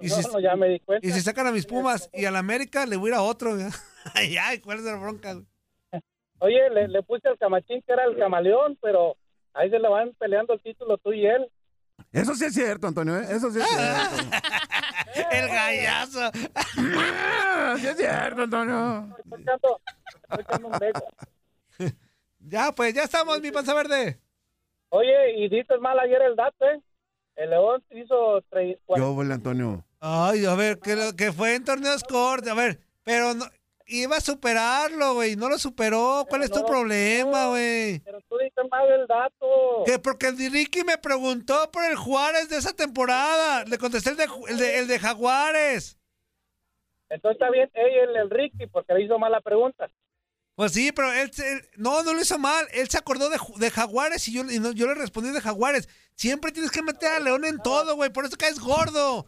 Y 0.00 0.08
No, 0.08 0.14
si, 0.16 0.28
no, 0.32 0.40
ya 0.40 0.56
me 0.56 0.68
di 0.68 0.80
cuenta. 0.80 1.06
y 1.06 1.12
si 1.12 1.20
sacan 1.20 1.46
a 1.46 1.52
mis 1.52 1.66
Pumas 1.66 2.10
y 2.12 2.24
a 2.24 2.32
la 2.32 2.40
América, 2.40 2.84
le 2.86 2.96
voy 2.96 3.10
a 3.10 3.14
ir 3.14 3.18
a 3.18 3.22
otro. 3.22 3.52
Ay, 4.14 4.36
ay, 4.36 4.58
¿cuál 4.58 4.78
es 4.78 4.84
la 4.84 4.96
bronca, 4.96 5.32
güey? 5.32 5.46
Oye, 6.40 6.68
le, 6.70 6.88
le 6.88 7.02
puse 7.04 7.26
al 7.28 7.38
camachín 7.38 7.80
que 7.86 7.92
era 7.92 8.04
el 8.04 8.18
camaleón, 8.18 8.76
pero 8.82 9.16
ahí 9.54 9.70
se 9.70 9.78
le 9.78 9.88
van 9.88 10.12
peleando 10.18 10.52
el 10.52 10.60
título 10.60 10.98
tú 10.98 11.12
y 11.12 11.24
él. 11.24 11.48
Eso 12.14 12.34
sí 12.34 12.44
es 12.44 12.54
cierto, 12.54 12.86
Antonio, 12.86 13.18
¿eh? 13.18 13.26
Eso 13.28 13.50
sí 13.50 13.58
es 13.60 13.66
cierto. 13.68 14.36
El 15.32 15.48
gallazo. 15.48 16.30
Sí 17.78 17.86
es 17.88 17.96
cierto, 17.96 18.42
Antonio. 18.42 19.16
Estoy 19.24 19.42
echando, 19.42 19.80
estoy 20.22 20.40
echando 20.48 20.68
un 20.68 20.78
beso. 20.78 21.04
Ya, 22.46 22.72
pues, 22.72 22.92
ya 22.94 23.04
estamos, 23.04 23.40
mi 23.40 23.50
panza 23.50 23.72
verde. 23.74 24.20
Oye, 24.90 25.38
y 25.38 25.48
dices 25.48 25.80
mal 25.80 25.98
ayer 25.98 26.20
el 26.22 26.36
dato, 26.36 26.64
¿eh? 26.66 26.78
El 27.36 27.50
León 27.50 27.82
hizo 27.90 28.42
tre- 28.50 28.78
Yo, 28.96 29.18
Antonio. 29.20 29.82
Ay, 29.98 30.44
a 30.44 30.54
ver, 30.54 30.78
que, 30.78 30.94
lo- 30.94 31.16
que 31.16 31.32
fue 31.32 31.54
en 31.54 31.64
torneos 31.64 32.04
cortos, 32.04 32.50
a 32.50 32.54
ver, 32.54 32.78
pero 33.02 33.32
no, 33.34 33.46
iba 33.86 34.16
a 34.16 34.20
superarlo, 34.20 35.14
güey, 35.14 35.36
no 35.36 35.48
lo 35.48 35.58
superó. 35.58 36.26
¿Cuál 36.28 36.42
es 36.42 36.50
tu 36.50 36.60
no, 36.60 36.66
problema, 36.66 37.48
güey? 37.48 38.00
Pero 38.00 38.20
tú 38.28 38.38
dices 38.38 38.64
mal 38.70 38.90
el 38.90 39.06
dato. 39.06 39.84
Que 39.86 39.98
porque 39.98 40.28
el 40.28 40.36
de 40.36 40.48
Ricky 40.48 40.84
me 40.84 40.98
preguntó 40.98 41.70
por 41.70 41.84
el 41.84 41.96
Juárez 41.96 42.48
de 42.48 42.56
esa 42.58 42.72
temporada. 42.72 43.64
Le 43.64 43.78
contesté 43.78 44.10
el 44.10 44.16
de, 44.16 44.28
el 44.48 44.58
de, 44.58 44.78
el 44.78 44.86
de 44.88 44.98
Jaguares. 44.98 45.98
Entonces 47.10 47.36
está 47.40 47.50
bien, 47.50 47.70
el, 47.74 48.16
el 48.16 48.30
Ricky, 48.30 48.66
porque 48.66 48.94
le 48.94 49.04
hizo 49.04 49.18
mala 49.18 49.40
pregunta. 49.40 49.88
Pues 50.56 50.72
sí, 50.72 50.92
pero 50.92 51.12
él, 51.12 51.30
él- 51.36 51.68
no, 51.76 52.02
no 52.02 52.12
lo 52.14 52.20
hizo 52.20 52.38
mal. 52.38 52.66
Él 52.72 52.88
se 52.88 52.96
acordó 52.98 53.28
de, 53.28 53.70
Jaguares 53.70 54.26
y 54.28 54.32
yo, 54.32 54.42
y 54.50 54.60
no- 54.60 54.72
yo 54.72 54.86
le 54.86 54.94
respondí 54.94 55.30
de 55.30 55.40
Jaguares. 55.40 55.88
Siempre 56.14 56.52
tienes 56.52 56.70
que 56.70 56.82
meter 56.82 57.10
a 57.10 57.20
León 57.20 57.44
en 57.44 57.58
todo, 57.58 57.96
güey. 57.96 58.10
Por 58.10 58.24
eso 58.24 58.36
caes 58.38 58.58
gordo. 58.60 59.26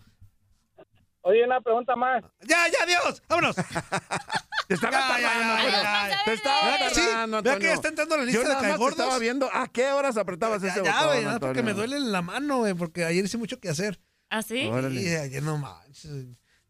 Oye, 1.28 1.44
una 1.44 1.60
pregunta 1.60 1.96
más. 1.96 2.22
Ya, 2.46 2.68
ya, 2.68 2.86
Dios. 2.86 3.20
Vámonos. 3.28 3.56
Te 4.68 4.74
estaba 4.74 4.92
Ya, 4.92 5.20
ya, 5.20 5.28
tardando, 5.28 5.56
ya, 5.56 5.70
ya, 5.72 6.08
ya. 6.08 6.24
Te 6.24 6.32
estaba 6.34 6.78
tardando, 6.78 7.42
vea 7.42 7.58
que 7.58 7.64
ya 7.66 7.72
está 7.74 7.88
entrando 7.88 8.16
la 8.16 8.24
lista 8.24 8.42
Yo 8.42 8.48
de 8.48 8.54
caigordos. 8.54 8.98
estaba 8.98 9.18
viendo 9.18 9.48
a 9.52 9.66
qué 9.68 9.90
horas 9.90 10.16
apretabas 10.16 10.62
Ya, 10.62 10.68
ese 10.68 10.84
ya, 10.84 10.92
botón, 10.92 11.06
güey, 11.08 11.24
nada, 11.24 11.40
porque 11.40 11.62
me 11.64 11.72
duele 11.72 11.98
la 11.98 12.22
mano, 12.22 12.58
güey, 12.58 12.74
porque 12.74 13.04
ayer 13.04 13.24
hice 13.24 13.38
mucho 13.38 13.58
que 13.58 13.68
hacer. 13.68 14.00
¿Ah, 14.30 14.42
sí? 14.42 14.66
Órale. 14.66 15.00
Y 15.02 15.08
ayer 15.08 15.42
no 15.42 15.58
manches. 15.58 16.10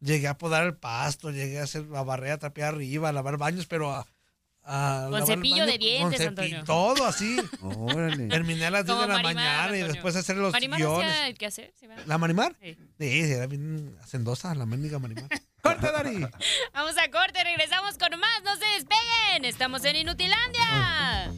Llegué 0.00 0.28
a 0.28 0.38
podar 0.38 0.64
el 0.64 0.76
pasto, 0.76 1.30
llegué 1.30 1.60
a 1.60 1.64
hacer 1.64 1.84
a 1.94 2.02
barrer, 2.02 2.32
a 2.32 2.38
trapear 2.38 2.74
arriba, 2.74 3.10
a 3.10 3.12
lavar 3.12 3.36
baños, 3.36 3.66
pero 3.66 3.92
a. 3.92 4.06
a 4.66 5.06
Con 5.10 5.24
cepillo 5.26 5.56
baño 5.56 5.66
de 5.66 5.78
dientes, 5.78 6.18
con 6.18 6.28
Antonio. 6.28 6.64
Todo 6.64 7.06
así. 7.06 7.36
Órale. 7.62 8.26
Terminé 8.28 8.66
a 8.66 8.70
las 8.70 8.84
10 8.84 8.94
Como 8.94 9.02
de 9.02 9.08
la 9.08 9.22
Marimar, 9.22 9.70
mañana 9.70 9.76
y 9.78 9.82
después 9.92 10.16
hacer 10.16 10.36
los 10.36 10.52
Marimar 10.52 10.80
guiones. 10.80 11.10
hacía 11.10 11.28
el 11.28 11.38
quehacer, 11.38 11.72
¿sí, 11.78 11.86
verdad? 11.86 12.02
¿La 12.06 12.18
Marimar? 12.18 12.56
Sí. 12.60 12.76
Sí, 12.98 13.20
era 13.32 13.46
bien 13.46 13.96
hacendosa 14.02 14.54
la 14.54 14.66
mendiga 14.66 14.98
Marimar. 14.98 15.28
¡Corte, 15.62 15.90
Dari! 15.90 16.18
Vamos 16.74 16.94
a 16.98 17.10
corte, 17.10 17.42
regresamos 17.44 17.96
con 17.98 18.18
más. 18.18 18.42
No 18.44 18.54
se 18.56 18.64
despeguen. 18.74 19.44
Estamos 19.44 19.84
en 19.84 19.96
Inutilandia. 19.96 21.32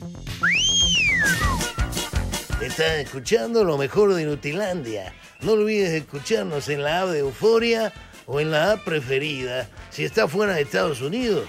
Estás 2.60 2.98
escuchando 2.98 3.62
lo 3.62 3.78
mejor 3.78 4.14
de 4.14 4.24
Nutilandia. 4.24 5.14
No 5.40 5.52
olvides 5.52 5.90
escucharnos 5.92 6.68
en 6.68 6.82
la 6.82 7.02
app 7.02 7.08
de 7.08 7.20
Euforia 7.20 7.92
o 8.26 8.40
en 8.40 8.50
la 8.50 8.72
app 8.72 8.84
preferida 8.84 9.68
si 9.90 10.04
estás 10.04 10.30
fuera 10.30 10.54
de 10.54 10.62
Estados 10.62 11.00
Unidos. 11.00 11.48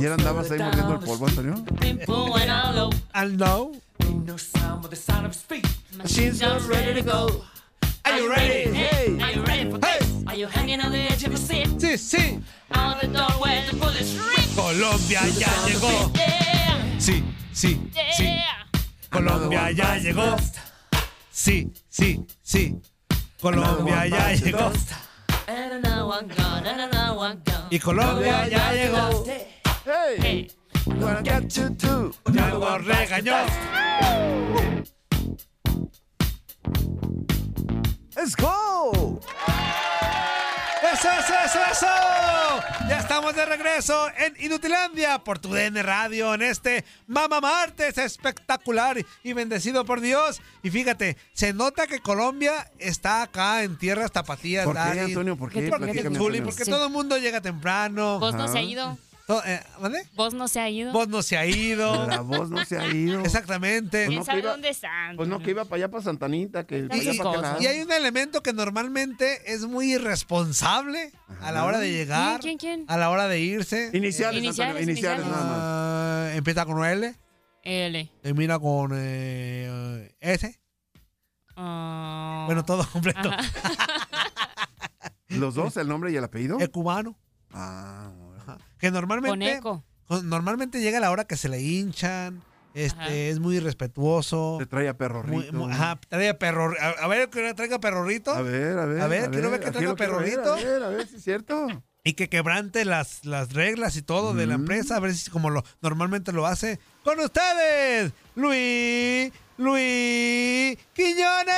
Ayer 0.00 0.12
andabas 0.12 0.50
ahí 0.50 0.58
mordiendo 0.58 0.94
el 0.94 1.00
polvo, 1.00 1.26
Antonio. 1.26 1.62
I'll 3.12 3.36
know. 3.36 3.72
She's 6.06 6.40
just 6.40 6.66
ready 6.70 6.94
to 6.94 7.02
go. 7.02 7.44
Are 8.06 8.18
you 8.18 8.30
ready? 8.30 8.72
Hey. 8.72 9.18
Are 9.20 9.30
you 9.30 9.42
ready 9.42 9.70
for 9.70 9.76
this? 9.76 10.24
Are 10.26 10.34
you 10.34 10.46
hanging 10.46 10.80
on 10.80 10.90
the 10.90 11.00
edge 11.00 11.22
of 11.24 11.32
your 11.32 11.36
seat? 11.36 11.68
Sí, 11.78 11.98
sí. 11.98 12.42
Out 12.72 13.02
the 13.02 13.08
door 13.08 13.28
where 13.42 13.62
the 13.70 13.76
bullets 13.76 14.16
ring. 14.16 14.48
Colombia 14.56 15.20
ya 15.36 15.52
llegó. 15.68 16.10
Yeah. 16.14 16.98
Sí, 16.98 17.22
sí, 17.52 17.78
sí. 18.16 18.40
Colombia 19.10 19.70
ya 19.70 19.98
llegó. 19.98 20.34
Sí, 21.30 21.70
sí, 21.90 22.24
sí. 22.42 22.80
Colombia 23.38 24.06
ya 24.06 24.32
llegó. 24.32 24.72
And 25.46 25.84
another 25.84 26.06
one 26.06 26.26
gone, 26.28 26.66
and 26.66 26.80
another 26.80 27.18
one 27.18 27.42
gone. 27.44 27.68
Y 27.70 27.78
Colombia 27.78 28.48
ya 28.48 28.72
llegó. 28.72 29.24
Hey, 29.92 30.48
gonna 30.86 31.20
get 31.22 31.48
you 31.56 31.70
too. 31.74 32.12
Ya 32.32 32.48
lo 32.48 32.78
regañó. 32.78 33.34
Let's 38.14 38.36
go. 38.36 39.20
¡Eso, 40.92 41.08
eso, 41.08 41.34
eso, 41.44 41.58
eso! 41.72 41.86
Ya 42.88 42.98
estamos 42.98 43.34
de 43.34 43.46
regreso 43.46 44.08
en 44.18 44.34
Inutilandia 44.44 45.18
por 45.18 45.38
tu 45.38 45.48
DN 45.52 45.82
Radio 45.82 46.34
en 46.34 46.42
este 46.42 46.84
Mama 47.06 47.40
Martes 47.40 47.96
espectacular 47.98 48.96
y 49.22 49.32
bendecido 49.32 49.84
por 49.84 50.00
Dios. 50.00 50.40
Y 50.62 50.70
fíjate, 50.70 51.16
se 51.32 51.52
nota 51.52 51.86
que 51.86 52.00
Colombia 52.00 52.70
está 52.78 53.22
acá 53.22 53.62
en 53.62 53.76
tierras 53.78 54.10
tapatías. 54.12 54.64
¿Por 54.64 54.74
qué. 54.74 55.00
Antonio? 55.00 55.36
¿Por 55.36 55.50
qué? 55.50 55.68
Platícame, 55.68 56.16
Zuli, 56.16 56.38
Antonio. 56.38 56.44
porque 56.44 56.64
Sí. 56.64 56.70
todo 56.70 56.86
el 56.86 56.92
mundo 56.92 57.18
llega 57.18 57.40
temprano. 57.40 58.18
Vos 58.18 58.34
no 58.34 58.48
se 58.48 58.58
ha 58.58 58.62
ido. 58.62 58.98
To- 59.30 59.44
eh, 59.44 59.60
¿Vale? 59.80 60.02
Vos 60.14 60.34
no 60.34 60.48
se 60.48 60.58
ha 60.60 60.68
ido. 60.68 60.92
Voz 60.92 61.06
no 61.08 61.22
se 61.22 61.36
ha 61.38 61.46
ido. 61.46 62.06
La 62.06 62.20
voz 62.20 62.50
no 62.50 62.64
se 62.64 62.76
ha 62.78 62.88
ido. 62.88 63.20
Exactamente. 63.20 64.06
¿Quién 64.06 64.18
no, 64.18 64.24
sabe 64.24 64.40
iba- 64.40 64.50
dónde 64.50 64.68
están? 64.70 65.16
Pues 65.16 65.28
no, 65.28 65.38
que 65.40 65.50
iba 65.50 65.64
para 65.64 65.76
allá, 65.76 65.88
para 65.90 66.02
Santanita, 66.02 66.66
que 66.66 66.78
Y, 66.78 66.82
allá, 66.92 67.12
para 67.16 67.30
aquel 67.30 67.42
lado. 67.42 67.62
y 67.62 67.66
hay 67.66 67.80
un 67.80 67.92
elemento 67.92 68.42
que 68.42 68.52
normalmente 68.52 69.52
es 69.52 69.62
muy 69.66 69.92
irresponsable 69.94 71.12
a 71.40 71.52
la 71.52 71.64
hora 71.64 71.78
de 71.78 71.92
llegar, 71.92 72.40
¿Quién, 72.40 72.58
quién, 72.58 72.78
quién? 72.80 72.86
a 72.88 72.96
la 72.96 73.10
hora 73.10 73.28
de 73.28 73.38
irse. 73.40 73.90
Iniciales, 73.92 74.42
Iniciales, 74.42 74.60
Antonio, 74.76 74.82
iniciales, 74.82 75.24
iniciales. 75.24 75.26
nada 75.26 75.44
más. 75.44 75.58
Ah, 76.32 76.34
empieza 76.34 76.64
con 76.66 76.84
L, 76.84 77.14
L. 77.62 78.12
termina 78.22 78.58
con 78.58 78.90
eh, 78.94 80.12
S. 80.20 80.58
Ah. 81.56 82.44
Bueno, 82.46 82.64
todo 82.64 82.84
completo. 82.90 83.30
¿Los 85.28 85.54
dos, 85.54 85.76
el 85.76 85.86
nombre 85.88 86.10
y 86.10 86.16
el 86.16 86.24
apellido? 86.24 86.58
Es 86.58 86.68
cubano. 86.70 87.16
Ah. 87.52 88.10
Que 88.80 88.90
normalmente, 88.90 89.30
Con 89.30 89.42
eco. 89.42 89.84
con- 90.06 90.28
normalmente 90.28 90.80
llega 90.80 90.98
la 91.00 91.10
hora 91.10 91.24
que 91.24 91.36
se 91.36 91.48
le 91.48 91.60
hinchan. 91.60 92.42
Este, 92.72 93.00
Ajá. 93.00 93.12
es 93.12 93.40
muy 93.40 93.56
irrespetuoso. 93.56 94.56
te 94.60 94.66
trae 94.66 94.88
a 94.88 94.96
perro 94.96 95.24
Muy- 95.24 95.48
ajá, 95.72 95.98
trae 96.08 96.28
a 96.28 96.38
perro. 96.38 96.72
A, 96.80 97.04
a 97.04 97.08
ver, 97.08 97.28
que 97.28 97.52
traiga 97.54 97.80
perrorrito. 97.80 98.30
A 98.30 98.42
ver, 98.42 98.78
a 98.78 98.84
ver. 98.86 99.00
A 99.02 99.06
ver, 99.08 99.30
quiero 99.30 99.50
ver 99.50 99.58
que 99.60 99.72
traiga 99.72 99.94
quiero 99.94 99.96
ver, 99.96 100.08
perrorrito. 100.08 100.52
A 100.54 100.56
ver, 100.56 100.82
a 100.84 100.88
ver 100.88 101.06
si 101.08 101.16
es 101.16 101.24
cierto. 101.24 101.66
Y 102.04 102.12
que 102.14 102.28
quebrante 102.28 102.84
las, 102.84 103.24
las 103.26 103.52
reglas 103.54 103.96
y 103.96 104.02
todo 104.02 104.32
de 104.34 104.46
la 104.46 104.56
Mm. 104.56 104.60
empresa, 104.60 104.96
a 104.96 105.00
ver 105.00 105.14
si 105.14 105.30
como 105.30 105.50
lo 105.50 105.64
normalmente 105.82 106.30
lo 106.32 106.46
hace. 106.46 106.78
Con 107.02 107.18
ustedes, 107.18 108.12
Luis, 108.36 109.32
Luis 109.58 110.78
Quiñones. 110.94 111.54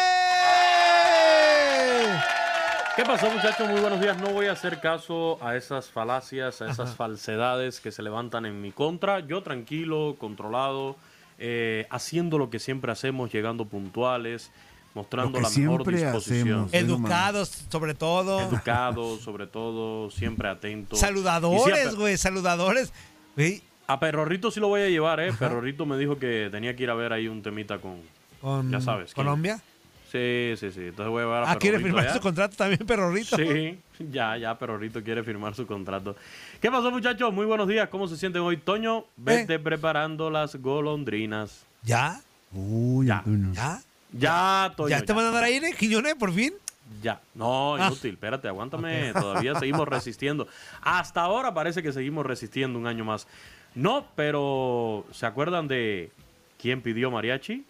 ¿Qué 2.94 3.04
pasó 3.04 3.30
muchachos? 3.30 3.66
Muy 3.70 3.80
buenos 3.80 4.02
días. 4.02 4.18
No 4.18 4.32
voy 4.32 4.46
a 4.46 4.52
hacer 4.52 4.78
caso 4.78 5.42
a 5.42 5.56
esas 5.56 5.88
falacias, 5.88 6.60
a 6.60 6.70
esas 6.70 6.94
falsedades 6.94 7.80
que 7.80 7.90
se 7.90 8.02
levantan 8.02 8.44
en 8.44 8.60
mi 8.60 8.70
contra. 8.70 9.20
Yo 9.20 9.42
tranquilo, 9.42 10.16
controlado, 10.18 10.96
eh, 11.38 11.86
haciendo 11.88 12.36
lo 12.36 12.50
que 12.50 12.58
siempre 12.58 12.92
hacemos, 12.92 13.32
llegando 13.32 13.64
puntuales, 13.64 14.50
mostrando 14.94 15.40
la 15.40 15.48
mejor 15.48 15.90
disposición. 15.90 16.66
hacemos. 16.66 16.74
Educados, 16.74 17.64
sobre 17.70 17.94
todo. 17.94 18.40
Educado, 18.42 19.16
sobre 19.18 19.46
todo, 19.46 20.10
siempre 20.10 20.50
atento. 20.50 20.94
Y 20.94 20.98
Saludadores, 20.98 21.94
güey, 21.94 22.18
saludadores. 22.18 22.92
A 23.86 24.00
Perrorrito 24.00 24.50
sí 24.50 24.60
lo 24.60 24.68
voy 24.68 24.82
a 24.82 24.88
llevar, 24.90 25.18
¿eh? 25.20 25.32
Perrorrito 25.32 25.86
me 25.86 25.96
dijo 25.96 26.18
que 26.18 26.50
tenía 26.52 26.76
que 26.76 26.82
ir 26.82 26.90
a 26.90 26.94
ver 26.94 27.14
ahí 27.14 27.26
un 27.26 27.42
temita 27.42 27.78
con... 27.78 28.00
con 28.42 28.70
Ya 28.70 28.82
sabes, 28.82 29.14
¿quién? 29.14 29.26
Sí, 30.12 30.52
sí, 30.58 30.70
sí. 30.72 30.80
Entonces 30.88 31.10
voy 31.10 31.22
a 31.22 31.24
llevar 31.24 31.42
a 31.44 31.50
Ah, 31.52 31.56
quiere 31.56 31.78
firmar 31.78 32.12
su 32.12 32.20
contrato 32.20 32.54
también, 32.54 32.86
perrorrito. 32.86 33.34
Sí, 33.36 33.78
ya, 34.10 34.36
ya, 34.36 34.58
Perrorrito 34.58 35.02
quiere 35.02 35.22
firmar 35.24 35.54
su 35.54 35.66
contrato. 35.66 36.14
¿Qué 36.60 36.70
pasó, 36.70 36.90
muchachos? 36.90 37.32
Muy 37.32 37.46
buenos 37.46 37.66
días. 37.66 37.88
¿Cómo 37.88 38.06
se 38.06 38.18
sienten 38.18 38.42
hoy? 38.42 38.58
Toño, 38.58 39.06
vete 39.16 39.58
preparando 39.58 40.30
las 40.30 40.56
golondrinas. 40.56 41.64
¿Ya? 41.82 42.20
Uy, 42.52 43.06
Ya. 43.06 43.18
Antonio. 43.18 43.52
¿Ya? 43.54 43.80
Ya, 44.12 44.72
Toño. 44.76 44.90
¿Ya 44.90 45.02
te 45.02 45.12
van 45.14 45.24
a 45.24 45.30
dar 45.30 45.44
aire, 45.44 45.72
Quiñones, 45.72 46.14
por 46.16 46.30
fin? 46.32 46.52
Ya. 47.02 47.18
No, 47.34 47.76
Ah. 47.76 47.86
inútil. 47.86 48.12
Espérate, 48.12 48.48
aguántame. 48.48 49.12
Todavía 49.14 49.54
seguimos 49.58 49.88
resistiendo. 49.88 50.46
Hasta 50.82 51.22
ahora 51.22 51.54
parece 51.54 51.82
que 51.82 51.90
seguimos 51.92 52.26
resistiendo 52.26 52.78
un 52.78 52.86
año 52.86 53.04
más. 53.06 53.26
No, 53.74 54.06
pero 54.14 55.06
¿se 55.12 55.24
acuerdan 55.24 55.68
de 55.68 56.10
quién 56.60 56.82
pidió 56.82 57.10
mariachi? 57.10 57.64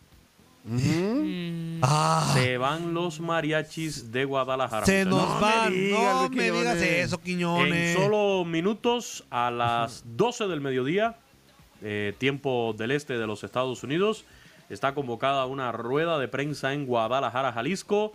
Ah, 1.83 2.31
Se 2.35 2.57
van 2.59 2.95
los 2.95 3.21
mariachis 3.21 4.13
de 4.13 4.25
Guadalajara. 4.25 4.87
se 4.87 5.05
nos 5.05 5.41
van. 5.41 5.73
digas, 5.73 6.15
No 6.23 6.29
me 6.31 6.51
digas 6.51 6.77
eso, 6.77 7.21
Quiñones. 7.21 7.97
En 7.97 8.03
solo 8.03 8.45
minutos, 8.45 9.25
a 9.31 9.51
las 9.51 10.05
12 10.17 10.47
del 10.47 10.61
mediodía, 10.61 11.17
eh, 11.83 12.15
tiempo 12.19 12.75
del 12.79 12.93
este 12.93 13.19
de 13.19 13.27
los 13.27 13.43
Estados 13.43 13.83
Unidos, 13.83 14.25
está 14.71 14.95
convocada 14.95 15.47
una 15.47 15.73
rueda 15.73 16.19
de 16.19 16.29
prensa 16.29 16.73
en 16.73 16.87
Guadalajara, 16.87 17.53
Jalisco, 17.53 18.13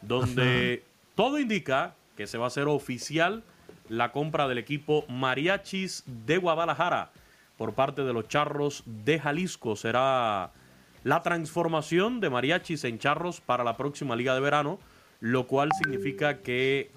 donde 0.00 0.82
todo 1.14 1.38
indica 1.38 1.94
que 2.16 2.26
se 2.26 2.38
va 2.38 2.44
a 2.44 2.48
hacer 2.48 2.66
oficial 2.68 3.42
la 3.90 4.12
compra 4.12 4.48
del 4.48 4.58
equipo 4.58 5.04
Mariachis 5.08 6.04
de 6.06 6.38
Guadalajara 6.38 7.10
por 7.58 7.74
parte 7.74 8.02
de 8.02 8.12
los 8.14 8.28
Charros 8.28 8.82
de 8.86 9.18
Jalisco. 9.18 9.76
Será 9.76 10.52
la 11.04 11.22
transformación 11.22 12.20
de 12.20 12.30
Mariachis 12.30 12.84
en 12.84 12.98
Charros 12.98 13.40
para 13.40 13.64
la 13.64 13.76
próxima 13.76 14.16
Liga 14.16 14.34
de 14.34 14.40
Verano, 14.40 14.78
lo 15.20 15.46
cual 15.46 15.70
significa 15.82 16.38
que 16.38 16.90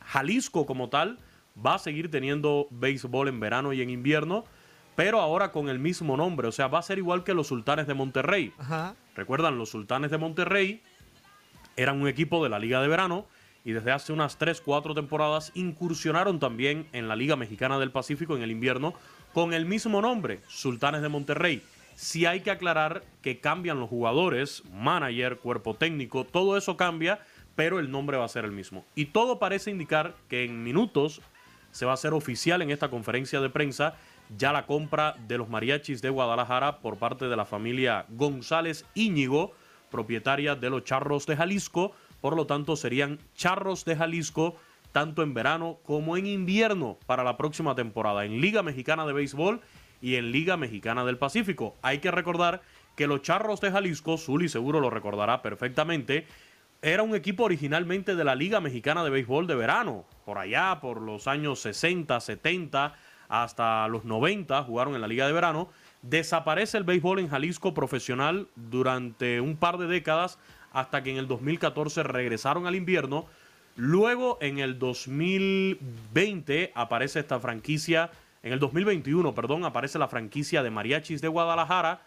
Jalisco 0.00 0.66
como 0.66 0.88
tal 0.88 1.18
va 1.64 1.74
a 1.74 1.78
seguir 1.78 2.10
teniendo 2.10 2.68
béisbol 2.70 3.28
en 3.28 3.40
verano 3.40 3.72
y 3.72 3.82
en 3.82 3.90
invierno, 3.90 4.44
pero 4.94 5.20
ahora 5.20 5.52
con 5.52 5.68
el 5.68 5.78
mismo 5.78 6.16
nombre, 6.16 6.48
o 6.48 6.52
sea, 6.52 6.68
va 6.68 6.78
a 6.78 6.82
ser 6.82 6.98
igual 6.98 7.24
que 7.24 7.34
los 7.34 7.48
Sultanes 7.48 7.86
de 7.86 7.94
Monterrey. 7.94 8.52
Ajá. 8.58 8.94
Recuerdan, 9.14 9.58
los 9.58 9.70
Sultanes 9.70 10.10
de 10.10 10.18
Monterrey 10.18 10.82
eran 11.76 12.00
un 12.00 12.08
equipo 12.08 12.42
de 12.42 12.50
la 12.50 12.58
Liga 12.58 12.80
de 12.80 12.88
Verano 12.88 13.26
y 13.64 13.72
desde 13.72 13.92
hace 13.92 14.12
unas 14.12 14.38
3, 14.38 14.60
4 14.60 14.94
temporadas 14.94 15.50
incursionaron 15.54 16.38
también 16.38 16.86
en 16.92 17.08
la 17.08 17.16
Liga 17.16 17.36
Mexicana 17.36 17.78
del 17.78 17.90
Pacífico 17.90 18.36
en 18.36 18.42
el 18.42 18.50
invierno 18.50 18.94
con 19.34 19.52
el 19.52 19.66
mismo 19.66 20.00
nombre, 20.00 20.40
Sultanes 20.46 21.02
de 21.02 21.08
Monterrey. 21.08 21.62
Sí 21.96 22.26
hay 22.26 22.40
que 22.40 22.50
aclarar 22.50 23.04
que 23.22 23.40
cambian 23.40 23.80
los 23.80 23.88
jugadores, 23.88 24.62
manager, 24.70 25.38
cuerpo 25.38 25.74
técnico, 25.74 26.24
todo 26.24 26.58
eso 26.58 26.76
cambia, 26.76 27.20
pero 27.54 27.78
el 27.78 27.90
nombre 27.90 28.18
va 28.18 28.26
a 28.26 28.28
ser 28.28 28.44
el 28.44 28.52
mismo. 28.52 28.84
Y 28.94 29.06
todo 29.06 29.38
parece 29.38 29.70
indicar 29.70 30.14
que 30.28 30.44
en 30.44 30.62
minutos 30.62 31.22
se 31.70 31.86
va 31.86 31.92
a 31.92 31.94
hacer 31.94 32.12
oficial 32.12 32.60
en 32.60 32.70
esta 32.70 32.90
conferencia 32.90 33.40
de 33.40 33.48
prensa 33.48 33.96
ya 34.36 34.52
la 34.52 34.66
compra 34.66 35.14
de 35.26 35.38
los 35.38 35.48
mariachis 35.48 36.02
de 36.02 36.10
Guadalajara 36.10 36.80
por 36.80 36.98
parte 36.98 37.28
de 37.28 37.36
la 37.36 37.46
familia 37.46 38.04
González 38.10 38.84
Íñigo, 38.94 39.52
propietaria 39.90 40.54
de 40.54 40.68
los 40.68 40.84
Charros 40.84 41.26
de 41.26 41.36
Jalisco. 41.36 41.92
Por 42.20 42.36
lo 42.36 42.46
tanto, 42.46 42.76
serían 42.76 43.20
Charros 43.34 43.84
de 43.86 43.96
Jalisco 43.96 44.56
tanto 44.92 45.22
en 45.22 45.34
verano 45.34 45.78
como 45.82 46.16
en 46.16 46.26
invierno 46.26 46.98
para 47.06 47.24
la 47.24 47.36
próxima 47.36 47.74
temporada 47.74 48.24
en 48.24 48.40
Liga 48.40 48.62
Mexicana 48.62 49.06
de 49.06 49.12
Béisbol 49.12 49.60
y 50.06 50.14
en 50.14 50.30
Liga 50.30 50.56
Mexicana 50.56 51.04
del 51.04 51.18
Pacífico. 51.18 51.74
Hay 51.82 51.98
que 51.98 52.12
recordar 52.12 52.62
que 52.94 53.08
los 53.08 53.22
Charros 53.22 53.60
de 53.60 53.72
Jalisco, 53.72 54.16
Zuli 54.18 54.48
seguro 54.48 54.78
lo 54.78 54.88
recordará 54.88 55.42
perfectamente, 55.42 56.28
era 56.80 57.02
un 57.02 57.16
equipo 57.16 57.42
originalmente 57.42 58.14
de 58.14 58.22
la 58.22 58.36
Liga 58.36 58.60
Mexicana 58.60 59.02
de 59.02 59.10
Béisbol 59.10 59.48
de 59.48 59.56
verano. 59.56 60.04
Por 60.24 60.38
allá, 60.38 60.78
por 60.80 61.00
los 61.00 61.26
años 61.26 61.58
60, 61.58 62.20
70, 62.20 62.94
hasta 63.28 63.88
los 63.88 64.04
90 64.04 64.62
jugaron 64.62 64.94
en 64.94 65.00
la 65.00 65.08
Liga 65.08 65.26
de 65.26 65.32
Verano. 65.32 65.70
Desaparece 66.02 66.78
el 66.78 66.84
béisbol 66.84 67.18
en 67.18 67.28
Jalisco 67.28 67.74
profesional 67.74 68.46
durante 68.54 69.40
un 69.40 69.56
par 69.56 69.76
de 69.76 69.88
décadas 69.88 70.38
hasta 70.72 71.02
que 71.02 71.10
en 71.10 71.16
el 71.16 71.26
2014 71.26 72.04
regresaron 72.04 72.68
al 72.68 72.76
invierno. 72.76 73.26
Luego 73.74 74.38
en 74.40 74.60
el 74.60 74.78
2020 74.78 76.70
aparece 76.76 77.18
esta 77.18 77.40
franquicia, 77.40 78.12
en 78.46 78.52
el 78.52 78.60
2021, 78.60 79.34
perdón, 79.34 79.64
aparece 79.64 79.98
la 79.98 80.06
franquicia 80.06 80.62
de 80.62 80.70
Mariachis 80.70 81.20
de 81.20 81.26
Guadalajara 81.26 82.02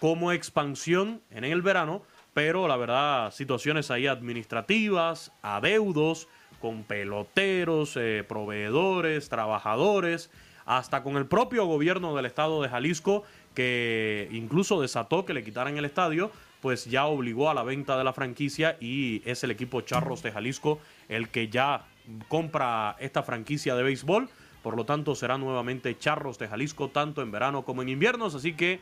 como 0.00 0.32
expansión 0.32 1.22
en 1.30 1.44
el 1.44 1.62
verano, 1.62 2.02
pero 2.32 2.66
la 2.66 2.76
verdad, 2.76 3.32
situaciones 3.32 3.92
ahí 3.92 4.08
administrativas, 4.08 5.30
adeudos, 5.40 6.26
con 6.60 6.82
peloteros, 6.82 7.96
eh, 7.96 8.24
proveedores, 8.26 9.28
trabajadores, 9.28 10.32
hasta 10.66 11.04
con 11.04 11.16
el 11.16 11.26
propio 11.26 11.64
gobierno 11.66 12.16
del 12.16 12.26
estado 12.26 12.60
de 12.60 12.70
Jalisco, 12.70 13.22
que 13.54 14.28
incluso 14.32 14.82
desató 14.82 15.24
que 15.24 15.32
le 15.32 15.44
quitaran 15.44 15.78
el 15.78 15.84
estadio, 15.84 16.32
pues 16.60 16.86
ya 16.86 17.06
obligó 17.06 17.50
a 17.50 17.54
la 17.54 17.62
venta 17.62 17.96
de 17.96 18.02
la 18.02 18.12
franquicia 18.12 18.76
y 18.80 19.22
es 19.26 19.44
el 19.44 19.52
equipo 19.52 19.80
Charros 19.82 20.24
de 20.24 20.32
Jalisco 20.32 20.80
el 21.08 21.28
que 21.28 21.50
ya 21.50 21.84
compra 22.26 22.96
esta 22.98 23.22
franquicia 23.22 23.76
de 23.76 23.84
béisbol. 23.84 24.28
Por 24.64 24.76
lo 24.76 24.84
tanto, 24.84 25.14
será 25.14 25.38
nuevamente 25.38 25.96
Charros 25.96 26.38
de 26.38 26.48
Jalisco, 26.48 26.88
tanto 26.88 27.22
en 27.22 27.30
verano 27.30 27.62
como 27.64 27.82
en 27.82 27.90
inviernos. 27.90 28.34
Así 28.34 28.54
que 28.54 28.80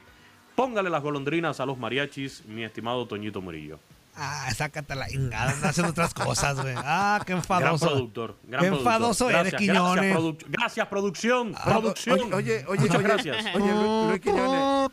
póngale 0.56 0.88
las 0.88 1.02
golondrinas 1.02 1.60
a 1.60 1.66
los 1.66 1.76
mariachis, 1.76 2.44
mi 2.46 2.62
estimado 2.64 3.06
Toñito 3.06 3.42
Murillo. 3.42 3.78
Ah, 4.14 4.48
sácate 4.54 4.94
la 4.94 5.10
ingada, 5.10 5.52
anda 5.52 5.70
haciendo 5.70 5.90
otras 5.90 6.12
cosas, 6.12 6.60
güey. 6.60 6.74
Ah, 6.76 7.20
qué 7.26 7.32
enfadoso. 7.32 7.86
Gran 7.86 7.94
productor. 7.96 8.36
Gran 8.44 8.60
Qué 8.60 8.66
productor. 8.68 8.92
enfadoso 8.92 9.30
eres, 9.30 9.40
Gracias, 9.42 9.60
Quiñones. 9.60 9.96
Gracias, 9.96 10.18
produ- 10.20 10.44
gracias, 10.48 10.86
producción. 10.88 11.54
Ah, 11.56 11.64
producción. 11.64 12.20
Oye, 12.20 12.34
oye, 12.34 12.64
oye, 12.68 12.80
Muchas 12.80 12.96
oye, 12.96 13.04
gracias. 13.04 13.46
Oye, 13.56 13.72
Luis, 13.72 14.08
Luis 14.08 14.20
Quiñones. 14.20 14.90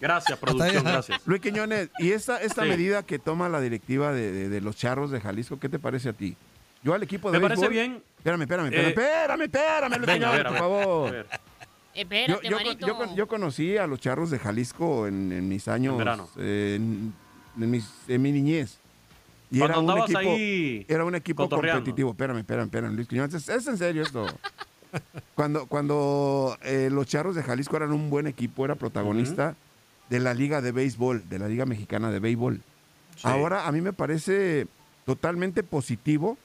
Gracias, 0.00 0.38
producción. 0.38 0.84
Gracias. 0.84 1.20
Luis 1.26 1.40
Quiñones, 1.40 1.90
y 1.98 2.10
esta, 2.12 2.40
esta 2.42 2.62
Sí. 2.64 2.68
medida 2.68 3.02
que 3.04 3.18
toma 3.18 3.48
la 3.48 3.60
directiva 3.60 4.12
de, 4.12 4.32
de- 4.32 4.48
de 4.48 4.60
los 4.60 4.76
charros 4.76 5.10
de 5.10 5.20
Jalisco, 5.20 5.58
¿qué 5.58 5.68
te 5.68 5.78
parece 5.78 6.08
a 6.10 6.12
ti? 6.12 6.36
Yo 6.82 6.94
al 6.94 7.02
equipo 7.02 7.30
de 7.30 7.38
Me 7.38 7.42
parece 7.48 7.66
béisbol- 7.66 7.70
bien. 7.70 8.02
Espérame, 8.18 8.42
espérame, 8.42 8.66
espérame, 8.66 8.86
Eh, 8.86 8.88
espérame, 8.90 9.42
espérame, 9.42 9.96
Luis 9.96 10.06
venga, 10.06 10.28
a 10.28 10.32
Quiñones, 10.32 10.36
ver, 10.38 10.46
a 10.46 10.50
por 10.50 10.52
ver, 10.52 10.60
favor. 10.60 11.08
a 11.08 11.10
ver. 11.12 11.26
Espérate, 11.94 12.32
yo, 12.44 12.50
yo, 12.50 12.56
manito. 12.56 12.86
yo 12.86 12.96
con- 12.96 13.16
yo 13.16 13.26
conocí 13.28 13.76
a 13.76 13.86
los 13.86 13.98
charros 14.00 14.30
de 14.30 14.38
Jalisco 14.38 15.06
en, 15.06 15.32
en 15.32 15.48
mis 15.48 15.66
años, 15.68 15.92
En 15.92 15.98
verano. 15.98 16.28
eh, 16.38 16.74
en, 16.76 17.12
en 17.60 17.70
mis- 17.70 17.92
en 18.06 18.22
mi 18.22 18.30
niñez. 18.32 18.78
Y 19.50 19.58
Cuando 19.58 19.72
era 19.74 19.80
un 19.80 19.90
andabas 19.90 20.10
equipo, 20.10 20.18
ahí 20.34 20.86
era 20.88 21.04
un 21.04 21.14
equipo 21.14 21.42
cotorreando. 21.44 21.80
competitivo. 21.80 22.10
Espérame, 22.10 22.38
espérame, 22.38 22.64
espérame, 22.66 22.94
Luis 22.94 23.08
Quiñones, 23.08 23.34
es, 23.34 23.48
es 23.48 23.66
en 23.66 23.78
serio 23.78 24.02
esto. 24.02 24.26
Cuando, 25.34 25.66
cuando 25.66 26.56
eh, 26.62 26.88
los 26.90 27.06
Charros 27.06 27.34
de 27.34 27.42
Jalisco 27.42 27.76
eran 27.76 27.92
un 27.92 28.08
buen 28.08 28.26
equipo, 28.26 28.64
era 28.64 28.74
protagonista 28.74 29.54
de 30.08 30.18
la 30.20 30.32
Liga 30.32 30.62
de 30.62 30.72
Béisbol, 30.72 31.28
de 31.28 31.38
la 31.38 31.46
Liga 31.48 31.66
Mexicana 31.66 32.10
de 32.10 32.18
Béisbol. 32.20 32.62
Ahora 33.22 33.66
a 33.66 33.72
mí 33.72 33.80
me 33.82 33.92
parece 33.92 34.66
totalmente 35.04 35.62
positivo 35.62 36.38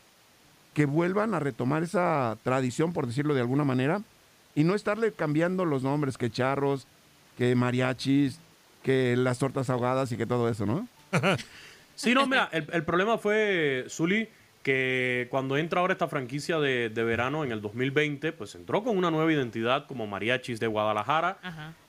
que 0.74 0.86
vuelvan 0.86 1.34
a 1.34 1.40
retomar 1.40 1.84
esa 1.84 2.38
tradición, 2.44 2.94
por 2.94 3.08
decirlo 3.08 3.34
de 3.34 3.42
alguna 3.42 3.64
manera, 3.64 4.02
y 4.56 4.64
no 4.64 4.76
estarle 4.76 5.14
cambiando 5.14 5.66
los 5.66 5.84
nombres, 5.84 6.18
que 6.18 6.30
charros, 6.30 6.88
que 7.38 7.56
mariachis, 7.56 8.40
que 8.82 9.16
las 9.16 9.40
tortas 9.40 9.70
ahogadas 9.70 10.12
y 10.12 10.18
que 10.18 10.26
todo 10.26 10.50
eso, 10.50 10.66
¿no? 10.66 10.88
Sí, 11.96 12.16
no, 12.16 12.26
mira, 12.26 12.50
el, 12.52 12.68
el 12.74 12.84
problema 12.84 13.20
fue, 13.20 13.86
Zuli, 13.88 14.28
que 14.64 15.28
cuando 15.30 15.58
entra 15.58 15.82
ahora 15.82 15.94
esta 15.94 16.08
franquicia 16.08 16.58
de, 16.58 16.90
de 16.90 17.04
verano 17.04 17.44
en 17.44 17.52
el 17.52 17.62
2020, 17.62 18.32
pues 18.32 18.56
entró 18.56 18.82
con 18.82 18.98
una 18.98 19.12
nueva 19.12 19.32
identidad 19.32 19.86
como 19.86 20.08
Mariachis 20.08 20.60
de 20.60 20.68
Guadalajara. 20.68 21.38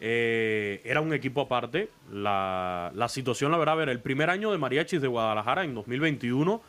Eh, 0.00 0.82
era 0.84 1.00
un 1.00 1.14
equipo 1.14 1.42
aparte. 1.42 1.88
La, 2.12 2.90
la 2.94 3.08
situación, 3.08 3.52
la 3.52 3.58
verdad, 3.58 3.74
a 3.74 3.76
ver, 3.76 3.88
el 3.90 4.00
primer 4.00 4.28
año 4.28 4.50
de 4.50 4.58
Mariachis 4.58 5.00
de 5.00 5.06
Guadalajara 5.06 5.64
en 5.64 5.74
2021 5.74 6.60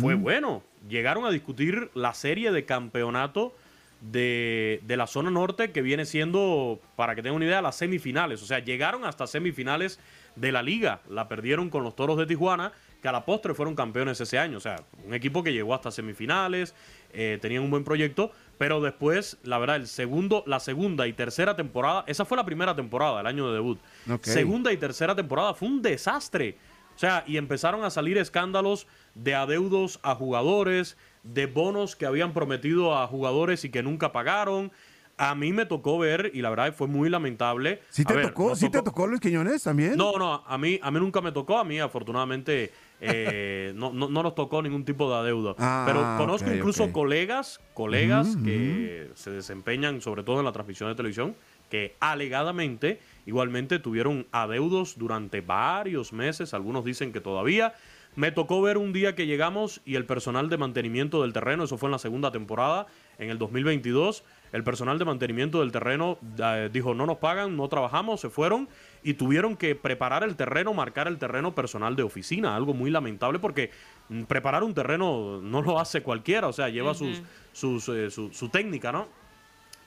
fue 0.00 0.14
bueno. 0.14 0.62
Llegaron 0.86 1.24
a 1.24 1.30
discutir 1.30 1.90
la 1.94 2.12
serie 2.12 2.52
de 2.52 2.66
campeonato 2.66 3.56
de, 4.02 4.80
de 4.86 4.96
la 4.98 5.06
zona 5.06 5.30
norte 5.30 5.72
que 5.72 5.80
viene 5.80 6.04
siendo, 6.04 6.78
para 6.94 7.14
que 7.14 7.22
tengan 7.22 7.36
una 7.36 7.46
idea, 7.46 7.62
las 7.62 7.76
semifinales. 7.76 8.42
O 8.42 8.46
sea, 8.46 8.58
llegaron 8.58 9.06
hasta 9.06 9.26
semifinales 9.26 9.98
de 10.36 10.52
la 10.52 10.62
liga. 10.62 11.00
La 11.08 11.26
perdieron 11.26 11.70
con 11.70 11.84
los 11.84 11.96
Toros 11.96 12.18
de 12.18 12.26
Tijuana, 12.26 12.72
que 13.04 13.08
a 13.08 13.12
la 13.12 13.26
postre 13.26 13.52
fueron 13.52 13.74
campeones 13.74 14.18
ese 14.18 14.38
año. 14.38 14.56
O 14.56 14.60
sea, 14.62 14.76
un 15.04 15.12
equipo 15.12 15.42
que 15.42 15.52
llegó 15.52 15.74
hasta 15.74 15.90
semifinales, 15.90 16.74
eh, 17.12 17.38
tenían 17.42 17.62
un 17.62 17.70
buen 17.70 17.84
proyecto, 17.84 18.32
pero 18.56 18.80
después, 18.80 19.36
la 19.42 19.58
verdad, 19.58 19.76
el 19.76 19.88
segundo, 19.88 20.42
la 20.46 20.58
segunda 20.58 21.06
y 21.06 21.12
tercera 21.12 21.54
temporada, 21.54 22.04
esa 22.06 22.24
fue 22.24 22.38
la 22.38 22.46
primera 22.46 22.74
temporada, 22.74 23.20
el 23.20 23.26
año 23.26 23.46
de 23.48 23.56
debut. 23.56 23.78
Segunda 24.22 24.72
y 24.72 24.78
tercera 24.78 25.14
temporada 25.14 25.52
fue 25.52 25.68
un 25.68 25.82
desastre. 25.82 26.56
O 26.96 26.98
sea, 26.98 27.24
y 27.26 27.36
empezaron 27.36 27.84
a 27.84 27.90
salir 27.90 28.16
escándalos 28.16 28.86
de 29.14 29.34
adeudos 29.34 30.00
a 30.02 30.14
jugadores, 30.14 30.96
de 31.24 31.44
bonos 31.44 31.96
que 31.96 32.06
habían 32.06 32.32
prometido 32.32 32.96
a 32.96 33.06
jugadores 33.06 33.66
y 33.66 33.68
que 33.68 33.82
nunca 33.82 34.12
pagaron. 34.12 34.72
A 35.18 35.34
mí 35.34 35.52
me 35.52 35.66
tocó 35.66 35.98
ver, 35.98 36.30
y 36.34 36.40
la 36.40 36.50
verdad 36.50 36.74
fue 36.74 36.88
muy 36.88 37.10
lamentable. 37.10 37.82
¿Sí 37.90 38.04
te 38.04 38.14
ver, 38.14 38.28
tocó? 38.28 38.56
¿Sí 38.56 38.70
te 38.70 38.82
tocó 38.82 39.06
Luis 39.06 39.20
Quiñones 39.20 39.62
también? 39.62 39.96
no, 39.96 40.16
no, 40.18 40.42
a 40.44 40.58
mí, 40.58 40.80
a 40.82 40.90
mí 40.90 40.98
nunca 40.98 41.20
me 41.20 41.30
tocó. 41.32 41.58
A 41.58 41.64
mí, 41.64 41.78
afortunadamente, 41.78 42.72
eh, 43.06 43.72
no, 43.74 43.92
no, 43.92 44.08
no 44.08 44.22
nos 44.22 44.34
tocó 44.34 44.62
ningún 44.62 44.84
tipo 44.84 45.10
de 45.10 45.16
adeudo. 45.16 45.56
Ah, 45.58 45.84
Pero 45.86 46.00
conozco 46.16 46.52
incluso 46.52 46.92
colegas, 46.92 47.60
colegas 47.74 48.34
Ujú, 48.36 48.44
que 48.44 49.10
se 49.14 49.30
desempeñan 49.30 50.00
sobre 50.00 50.22
todo 50.22 50.38
en 50.38 50.44
la 50.44 50.52
transmisión 50.52 50.88
de 50.88 50.94
televisión, 50.94 51.34
que 51.70 51.96
alegadamente 52.00 53.00
igualmente 53.26 53.78
tuvieron 53.78 54.26
adeudos 54.32 54.98
durante 54.98 55.40
varios 55.40 56.12
meses. 56.12 56.54
Algunos 56.54 56.84
dicen 56.84 57.12
que 57.12 57.20
todavía. 57.20 57.74
Me 58.16 58.30
tocó 58.30 58.62
ver 58.62 58.78
un 58.78 58.92
día 58.92 59.16
que 59.16 59.26
llegamos 59.26 59.80
y 59.84 59.96
el 59.96 60.06
personal 60.06 60.48
de 60.48 60.56
mantenimiento 60.56 61.22
del 61.22 61.32
terreno, 61.32 61.64
eso 61.64 61.78
fue 61.78 61.88
en 61.88 61.92
la 61.92 61.98
segunda 61.98 62.30
temporada, 62.30 62.86
en 63.18 63.28
el 63.28 63.38
2022, 63.38 64.22
el 64.52 64.62
personal 64.62 65.00
de 65.00 65.04
mantenimiento 65.04 65.58
del 65.58 65.72
terreno 65.72 66.18
eh, 66.38 66.70
dijo 66.72 66.94
no 66.94 67.06
nos 67.06 67.16
pagan, 67.18 67.56
no 67.56 67.68
trabajamos, 67.68 68.20
se 68.20 68.30
fueron 68.30 68.68
y 69.04 69.14
tuvieron 69.14 69.56
que 69.56 69.74
preparar 69.76 70.24
el 70.24 70.34
terreno, 70.34 70.72
marcar 70.72 71.06
el 71.08 71.18
terreno 71.18 71.54
personal 71.54 71.94
de 71.94 72.02
oficina, 72.02 72.56
algo 72.56 72.72
muy 72.72 72.90
lamentable 72.90 73.38
porque 73.38 73.70
mm, 74.08 74.22
preparar 74.22 74.64
un 74.64 74.72
terreno 74.74 75.40
no 75.42 75.60
lo 75.62 75.78
hace 75.78 76.02
cualquiera, 76.02 76.48
o 76.48 76.52
sea, 76.54 76.70
lleva 76.70 76.94
sus, 76.94 77.20
sus, 77.52 77.86
eh, 77.90 78.10
su, 78.10 78.32
su 78.32 78.48
técnica, 78.48 78.90
¿no? 78.92 79.06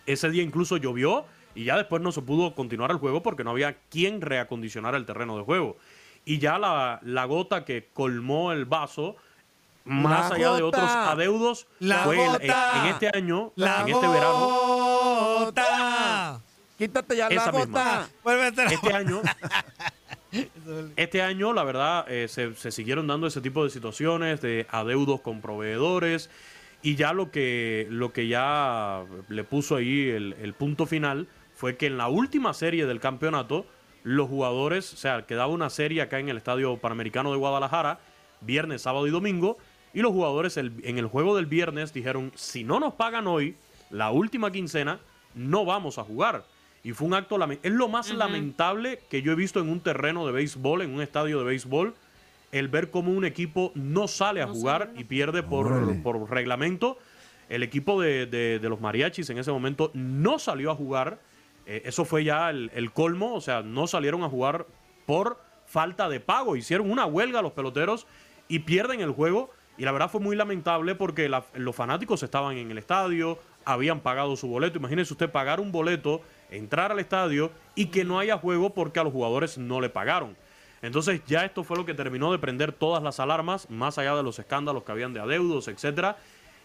Ese 0.05 0.30
día 0.30 0.43
incluso 0.43 0.78
llovió 0.78 1.26
y 1.55 1.63
ya 1.63 1.76
después 1.76 2.01
no 2.01 2.11
se 2.11 2.22
pudo 2.22 2.53
continuar 2.53 2.91
el 2.91 2.97
juego 2.97 3.24
porque 3.24 3.43
no 3.43 3.49
había 3.51 3.78
quien 3.89 4.22
reacondicionara 4.22 4.95
el 4.97 5.05
terreno 5.07 5.36
de 5.36 5.43
juego. 5.43 5.78
Y 6.24 6.38
ya 6.38 6.59
la, 6.59 6.99
la 7.03 7.26
gota 7.26 7.65
que 7.65 7.89
colmó 7.93 8.51
el 8.51 8.65
vaso, 8.65 9.15
más 9.84 10.30
La 10.30 10.36
allá 10.36 10.53
de 10.53 10.63
otros 10.63 10.89
adeudos, 10.91 11.68
La 11.80 11.99
fue 12.03 12.18
gota. 12.18 12.43
en, 12.43 12.86
en 12.86 12.93
este 12.93 13.18
año, 13.18 13.51
La 13.55 13.82
en 13.82 13.88
este 13.89 14.07
verano, 14.07 14.39
gota. 15.39 16.41
Quítate 16.78 17.15
ya 17.17 17.28
Esa 17.28 17.45
la 17.45 17.51
gota. 17.51 18.09
La 18.23 18.47
este 18.71 18.93
año, 18.93 19.21
este 20.95 21.21
año, 21.21 21.53
la 21.53 21.63
verdad, 21.63 22.05
eh, 22.09 22.28
se, 22.28 22.53
se 22.55 22.71
siguieron 22.71 23.07
dando 23.07 23.28
ese 23.28 23.41
tipo 23.41 23.63
de 23.63 23.69
situaciones 23.69 24.41
de 24.41 24.67
adeudos 24.69 25.21
con 25.21 25.41
proveedores 25.41 26.30
y 26.84 26.95
ya 26.95 27.13
lo 27.13 27.32
que, 27.32 27.88
lo 27.89 28.13
que 28.13 28.28
ya 28.28 29.03
le 29.30 29.43
puso 29.43 29.78
ahí 29.78 30.09
el, 30.09 30.34
el 30.41 30.53
punto 30.53 30.86
final 30.86 31.28
fue 31.55 31.78
que 31.78 31.88
en 31.88 31.97
la 31.97 32.07
última 32.07 32.53
serie 32.53 32.86
del 32.86 32.99
campeonato, 32.99 33.65
los 34.03 34.30
jugadores, 34.30 34.93
o 34.93 34.97
sea, 34.97 35.25
quedaba 35.25 35.47
una 35.51 35.69
serie 35.71 36.01
acá 36.03 36.19
en 36.19 36.30
el 36.30 36.38
Estadio 36.38 36.78
Panamericano 36.78 37.32
de 37.32 37.38
Guadalajara, 37.38 37.99
viernes, 38.41 38.84
sábado 38.84 39.07
y 39.07 39.09
domingo, 39.09 39.57
y 39.93 40.01
los 40.01 40.11
jugadores 40.11 40.57
el- 40.57 40.73
en 40.84 40.99
el 40.99 41.07
juego 41.07 41.36
del 41.36 41.47
viernes 41.47 41.93
dijeron, 41.93 42.32
si 42.36 42.63
no 42.63 42.80
nos 42.80 42.93
pagan 42.93 43.25
hoy, 43.25 43.55
la 43.89 44.11
última 44.11 44.51
quincena, 44.51 44.99
no 45.34 45.65
vamos 45.65 45.97
a 45.97 46.03
jugar. 46.03 46.43
Y 46.88 46.93
fue 46.93 47.05
un 47.07 47.13
acto 47.15 47.38
lamen- 47.38 47.59
Es 47.63 47.73
lo 47.73 47.89
más 47.89 48.09
lamentable 48.17 48.99
que 49.09 49.21
yo 49.21 49.33
he 49.33 49.35
visto 49.35 49.59
en 49.59 49.69
un 49.69 49.81
terreno 49.81 50.25
de 50.25 50.31
béisbol, 50.31 50.83
en 50.83 50.93
un 50.93 51.01
estadio 51.01 51.38
de 51.39 51.43
béisbol, 51.43 51.93
el 52.53 52.69
ver 52.69 52.89
cómo 52.91 53.11
un 53.11 53.25
equipo 53.25 53.73
no 53.75 54.07
sale 54.07 54.41
a 54.41 54.47
jugar 54.47 54.91
y 54.97 55.03
pierde 55.03 55.43
por, 55.43 56.29
reglamento. 56.29 56.97
El 57.49 57.63
equipo 57.63 57.99
de, 58.01 58.25
de- 58.25 58.59
de 58.59 58.69
los 58.69 58.79
mariachis 58.79 59.29
en 59.29 59.38
ese 59.38 59.51
momento 59.51 59.91
no 59.93 60.39
salió 60.39 60.71
a 60.71 60.75
jugar. 60.75 61.19
Eh, 61.65 61.81
eso 61.83 62.05
fue 62.05 62.23
ya 62.23 62.49
el, 62.49 62.71
el 62.73 62.93
colmo. 62.93 63.33
O 63.33 63.41
sea, 63.41 63.61
no 63.63 63.85
salieron 63.88 64.23
a 64.23 64.29
jugar 64.29 64.65
por 65.05 65.41
falta 65.65 66.07
de 66.07 66.21
pago. 66.21 66.55
Hicieron 66.55 66.89
una 66.89 67.05
huelga 67.05 67.41
los 67.41 67.51
peloteros 67.51 68.07
y 68.47 68.59
pierden 68.59 69.01
el 69.01 69.11
juego. 69.11 69.49
Y 69.77 69.83
la 69.83 69.91
verdad 69.91 70.09
fue 70.09 70.21
muy 70.21 70.38
lamentable 70.38 70.95
porque 70.95 71.27
la- 71.27 71.43
los 71.53 71.75
fanáticos 71.75 72.23
estaban 72.23 72.55
en 72.55 72.71
el 72.71 72.77
estadio, 72.77 73.39
habían 73.65 73.99
pagado 73.99 74.38
su 74.38 74.47
boleto. 74.47 74.77
Imagínese 74.77 75.11
usted 75.13 75.29
pagar 75.29 75.59
un 75.59 75.73
boleto, 75.73 76.21
entrar 76.49 76.91
al 76.91 76.99
estadio 76.99 77.51
y 77.75 77.87
que 77.87 78.03
no 78.03 78.19
haya 78.19 78.37
juego 78.37 78.73
porque 78.73 78.99
a 78.99 79.03
los 79.03 79.13
jugadores 79.13 79.57
no 79.57 79.81
le 79.81 79.89
pagaron. 79.89 80.35
Entonces 80.81 81.21
ya 81.25 81.43
esto 81.43 81.63
fue 81.63 81.77
lo 81.77 81.85
que 81.85 81.93
terminó 81.93 82.31
de 82.31 82.37
prender 82.39 82.71
todas 82.71 83.01
las 83.01 83.19
alarmas, 83.19 83.69
más 83.69 83.97
allá 83.97 84.15
de 84.15 84.23
los 84.23 84.37
escándalos 84.39 84.83
que 84.83 84.91
habían 84.91 85.13
de 85.13 85.19
adeudos, 85.19 85.67
etcétera. 85.67 86.17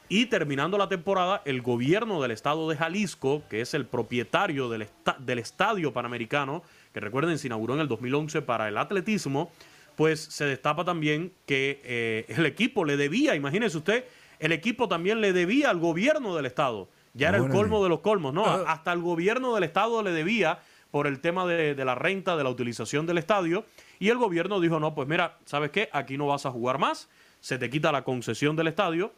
Y 0.08 0.26
terminando 0.26 0.76
la 0.76 0.88
temporada, 0.88 1.40
el 1.46 1.62
gobierno 1.62 2.20
del 2.20 2.32
estado 2.32 2.68
de 2.68 2.76
Jalisco, 2.76 3.42
que 3.48 3.62
es 3.62 3.72
el 3.72 3.86
propietario 3.86 4.68
del, 4.68 4.82
esta- 4.82 5.16
del 5.18 5.38
estadio 5.38 5.92
panamericano, 5.94 6.62
que 6.92 7.00
recuerden 7.00 7.38
se 7.38 7.46
inauguró 7.46 7.74
en 7.74 7.80
el 7.80 7.88
2011 7.88 8.42
para 8.42 8.68
el 8.68 8.76
atletismo, 8.76 9.50
pues 9.96 10.20
se 10.20 10.44
destapa 10.44 10.84
también 10.84 11.32
que 11.46 11.80
eh, 11.84 12.26
el 12.28 12.44
equipo 12.44 12.84
le 12.84 12.98
debía, 12.98 13.34
imagínese 13.34 13.78
usted, 13.78 14.04
el 14.38 14.52
equipo 14.52 14.88
también 14.88 15.20
le 15.22 15.32
debía 15.32 15.70
al 15.70 15.78
gobierno 15.78 16.36
del 16.36 16.44
estado. 16.46 16.88
Ya 17.14 17.28
era 17.28 17.38
el 17.38 17.48
colmo 17.50 17.82
de 17.82 17.88
los 17.88 18.00
colmos, 18.00 18.32
¿no? 18.32 18.44
Hasta 18.44 18.92
el 18.92 19.00
gobierno 19.00 19.54
del 19.54 19.64
estado 19.64 20.02
le 20.02 20.12
debía 20.12 20.60
por 20.90 21.06
el 21.06 21.20
tema 21.20 21.46
de, 21.46 21.74
de 21.74 21.84
la 21.84 21.94
renta, 21.94 22.36
de 22.36 22.44
la 22.44 22.50
utilización 22.50 23.06
del 23.06 23.18
estadio. 23.18 23.64
Y 23.98 24.08
el 24.08 24.18
gobierno 24.18 24.60
dijo, 24.60 24.80
no, 24.80 24.94
pues 24.94 25.08
mira, 25.08 25.38
¿sabes 25.44 25.70
qué? 25.70 25.88
Aquí 25.92 26.16
no 26.18 26.26
vas 26.26 26.46
a 26.46 26.50
jugar 26.50 26.78
más, 26.78 27.08
se 27.40 27.58
te 27.58 27.70
quita 27.70 27.92
la 27.92 28.02
concesión 28.02 28.56
del 28.56 28.68
estadio, 28.68 29.12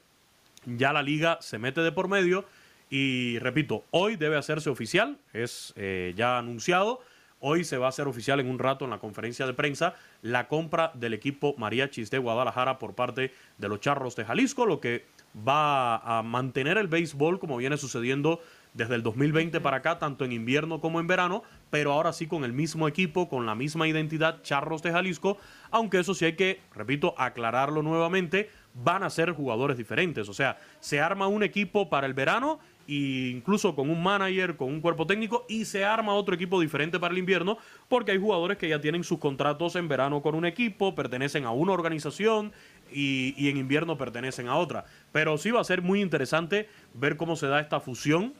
ya 0.66 0.92
la 0.92 1.02
liga 1.02 1.38
se 1.40 1.58
mete 1.58 1.80
de 1.82 1.92
por 1.92 2.08
medio 2.08 2.44
y 2.90 3.38
repito, 3.38 3.84
hoy 3.90 4.16
debe 4.16 4.36
hacerse 4.36 4.70
oficial, 4.70 5.18
es 5.32 5.72
eh, 5.76 6.12
ya 6.16 6.38
anunciado, 6.38 7.00
hoy 7.40 7.64
se 7.64 7.76
va 7.76 7.86
a 7.86 7.88
hacer 7.88 8.06
oficial 8.06 8.40
en 8.40 8.48
un 8.48 8.58
rato 8.58 8.84
en 8.84 8.90
la 8.90 8.98
conferencia 8.98 9.46
de 9.46 9.54
prensa 9.54 9.94
la 10.22 10.48
compra 10.48 10.90
del 10.94 11.12
equipo 11.12 11.54
Mariachis 11.58 12.10
de 12.10 12.18
Guadalajara 12.18 12.78
por 12.78 12.94
parte 12.94 13.32
de 13.58 13.68
los 13.68 13.80
Charros 13.80 14.16
de 14.16 14.24
Jalisco, 14.24 14.64
lo 14.64 14.80
que 14.80 15.04
va 15.36 15.96
a 15.96 16.22
mantener 16.22 16.78
el 16.78 16.88
béisbol 16.88 17.38
como 17.38 17.56
viene 17.56 17.76
sucediendo 17.76 18.40
desde 18.74 18.96
el 18.96 19.02
2020 19.02 19.60
para 19.60 19.78
acá, 19.78 19.98
tanto 19.98 20.24
en 20.24 20.32
invierno 20.32 20.80
como 20.80 21.00
en 21.00 21.06
verano, 21.06 21.44
pero 21.70 21.92
ahora 21.92 22.12
sí 22.12 22.26
con 22.26 22.44
el 22.44 22.52
mismo 22.52 22.88
equipo, 22.88 23.28
con 23.28 23.46
la 23.46 23.54
misma 23.54 23.86
identidad, 23.86 24.42
Charros 24.42 24.82
de 24.82 24.90
Jalisco, 24.90 25.38
aunque 25.70 26.00
eso 26.00 26.12
sí 26.12 26.24
hay 26.24 26.34
que, 26.34 26.60
repito, 26.74 27.14
aclararlo 27.16 27.82
nuevamente, 27.82 28.50
van 28.74 29.04
a 29.04 29.10
ser 29.10 29.30
jugadores 29.30 29.76
diferentes, 29.76 30.28
o 30.28 30.34
sea, 30.34 30.58
se 30.80 31.00
arma 31.00 31.28
un 31.28 31.44
equipo 31.44 31.88
para 31.88 32.08
el 32.08 32.14
verano 32.14 32.58
e 32.86 33.30
incluso 33.32 33.74
con 33.74 33.88
un 33.88 34.02
manager, 34.02 34.56
con 34.56 34.68
un 34.68 34.80
cuerpo 34.80 35.06
técnico 35.06 35.46
y 35.48 35.64
se 35.64 35.84
arma 35.84 36.12
otro 36.14 36.34
equipo 36.34 36.60
diferente 36.60 36.98
para 36.98 37.12
el 37.12 37.18
invierno 37.18 37.56
porque 37.88 38.10
hay 38.10 38.18
jugadores 38.18 38.58
que 38.58 38.68
ya 38.68 38.80
tienen 38.80 39.04
sus 39.04 39.18
contratos 39.18 39.76
en 39.76 39.88
verano 39.88 40.20
con 40.20 40.34
un 40.34 40.44
equipo, 40.44 40.94
pertenecen 40.94 41.44
a 41.44 41.50
una 41.52 41.72
organización 41.72 42.52
y, 42.92 43.34
y 43.36 43.48
en 43.48 43.56
invierno 43.56 43.98
pertenecen 43.98 44.48
a 44.48 44.56
otra. 44.56 44.84
Pero 45.12 45.38
sí 45.38 45.50
va 45.50 45.60
a 45.60 45.64
ser 45.64 45.82
muy 45.82 46.00
interesante 46.00 46.68
ver 46.94 47.16
cómo 47.16 47.36
se 47.36 47.46
da 47.46 47.60
esta 47.60 47.80
fusión 47.80 48.34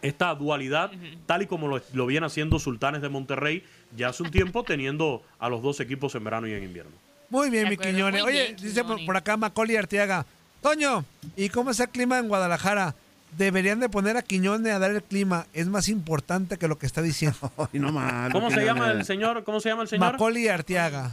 esta 0.00 0.32
dualidad, 0.34 0.92
tal 1.26 1.42
y 1.42 1.46
como 1.46 1.66
lo, 1.66 1.82
lo 1.92 2.06
viene 2.06 2.24
haciendo 2.24 2.60
Sultanes 2.60 3.02
de 3.02 3.08
Monterrey 3.08 3.64
ya 3.96 4.10
hace 4.10 4.22
un 4.22 4.30
tiempo, 4.30 4.62
teniendo 4.62 5.22
a 5.40 5.48
los 5.48 5.60
dos 5.60 5.80
equipos 5.80 6.14
en 6.14 6.22
verano 6.22 6.46
y 6.46 6.52
en 6.52 6.62
invierno. 6.62 6.92
Muy 7.30 7.50
bien, 7.50 7.68
mi 7.68 7.76
Quiñones. 7.76 8.22
Oye, 8.22 8.44
bien, 8.44 8.56
dice 8.56 8.84
por, 8.84 9.04
por 9.04 9.16
acá 9.16 9.36
Macaulay 9.36 9.76
Arteaga. 9.76 10.24
Toño, 10.62 11.04
¿y 11.36 11.48
cómo 11.48 11.70
es 11.70 11.80
el 11.80 11.88
clima 11.88 12.18
en 12.18 12.28
Guadalajara? 12.28 12.94
deberían 13.36 13.78
de 13.80 13.88
poner 13.88 14.16
a 14.16 14.22
Quiñones 14.22 14.72
a 14.72 14.78
dar 14.78 14.90
el 14.90 15.02
clima. 15.02 15.46
Es 15.52 15.66
más 15.66 15.88
importante 15.88 16.56
que 16.56 16.68
lo 16.68 16.78
que 16.78 16.86
está 16.86 17.02
diciendo. 17.02 17.52
Ay, 17.58 17.80
no 17.80 17.92
mal. 17.92 18.32
¿Cómo 18.32 18.50
se 18.50 18.64
llama 18.64 18.90
el 18.90 19.04
señor? 19.04 19.44
¿Cómo 19.44 19.60
se 19.60 19.68
llama 19.68 19.82
el 19.82 19.88
señor? 19.88 20.12
Macaulay 20.12 20.48
Arteaga. 20.48 21.12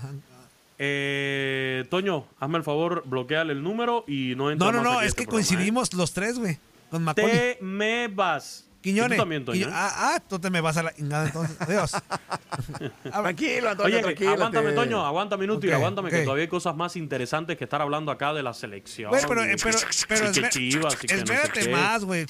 Eh, 0.78 1.86
Toño, 1.90 2.28
hazme 2.40 2.58
el 2.58 2.64
favor, 2.64 3.04
bloqueale 3.06 3.54
el 3.54 3.64
número 3.64 4.04
y 4.08 4.34
no 4.36 4.52
entra 4.52 4.68
No, 4.68 4.72
no, 4.74 4.78
más 4.84 4.86
no, 4.86 4.98
aquí 5.00 5.06
es 5.06 5.10
este 5.10 5.22
que 5.24 5.28
programa, 5.28 5.46
¿eh? 5.46 5.48
coincidimos 5.50 5.94
los 5.94 6.14
tres, 6.14 6.38
güey. 6.40 6.58
Con 6.92 7.04
Macaulay. 7.04 7.56
Te 7.58 7.58
me 7.62 8.08
vas. 8.10 8.62
Quiñones. 8.82 9.18
Tú 9.18 9.22
también, 9.24 9.44
Toño. 9.44 9.66
Quiño- 9.68 9.72
ah, 9.74 9.94
ah, 10.16 10.20
tú 10.30 10.38
te 10.38 10.50
me 10.52 10.62
vas 10.62 10.78
a 10.78 10.84
la 10.84 10.94
ingada 10.98 11.26
entonces. 11.26 11.58
Adiós. 11.60 11.92
Tranquilo, 13.04 13.70
Antonio, 13.72 13.86
Oye, 13.86 13.98
que- 13.98 14.04
tranquilo. 14.04 14.32
aguántame, 14.34 14.72
Toño, 14.74 15.06
aguántame 15.06 15.42
minuto 15.42 15.66
y 15.66 15.70
Ok, 15.70 15.76
aguántame 15.76 16.10
que 16.12 16.18
ok. 16.18 16.24
todavía 16.24 16.44
hay 16.44 16.48
cosas 16.50 16.76
más 16.76 16.96
interesantes 16.96 17.58
que 17.58 17.64
estar 17.64 17.82
hablando 17.82 18.12
acá 18.12 18.34
de 18.34 18.44
la 18.44 18.54
selección. 18.54 19.10
Güey, 19.10 19.24
pero, 19.28 19.44
eh, 19.44 19.56
pero, 19.64 19.78
pero 20.08 20.30
Y 20.30 20.32
que 20.34 20.42
espe- 20.42 20.50
Chivas 20.50 20.98
y 21.04 21.08
que 21.08 21.16
no 21.18 21.26
sé 21.26 21.34
espérate 21.34 21.60
qué. 21.62 21.70
más, 21.70 22.04
güey. 22.06 22.26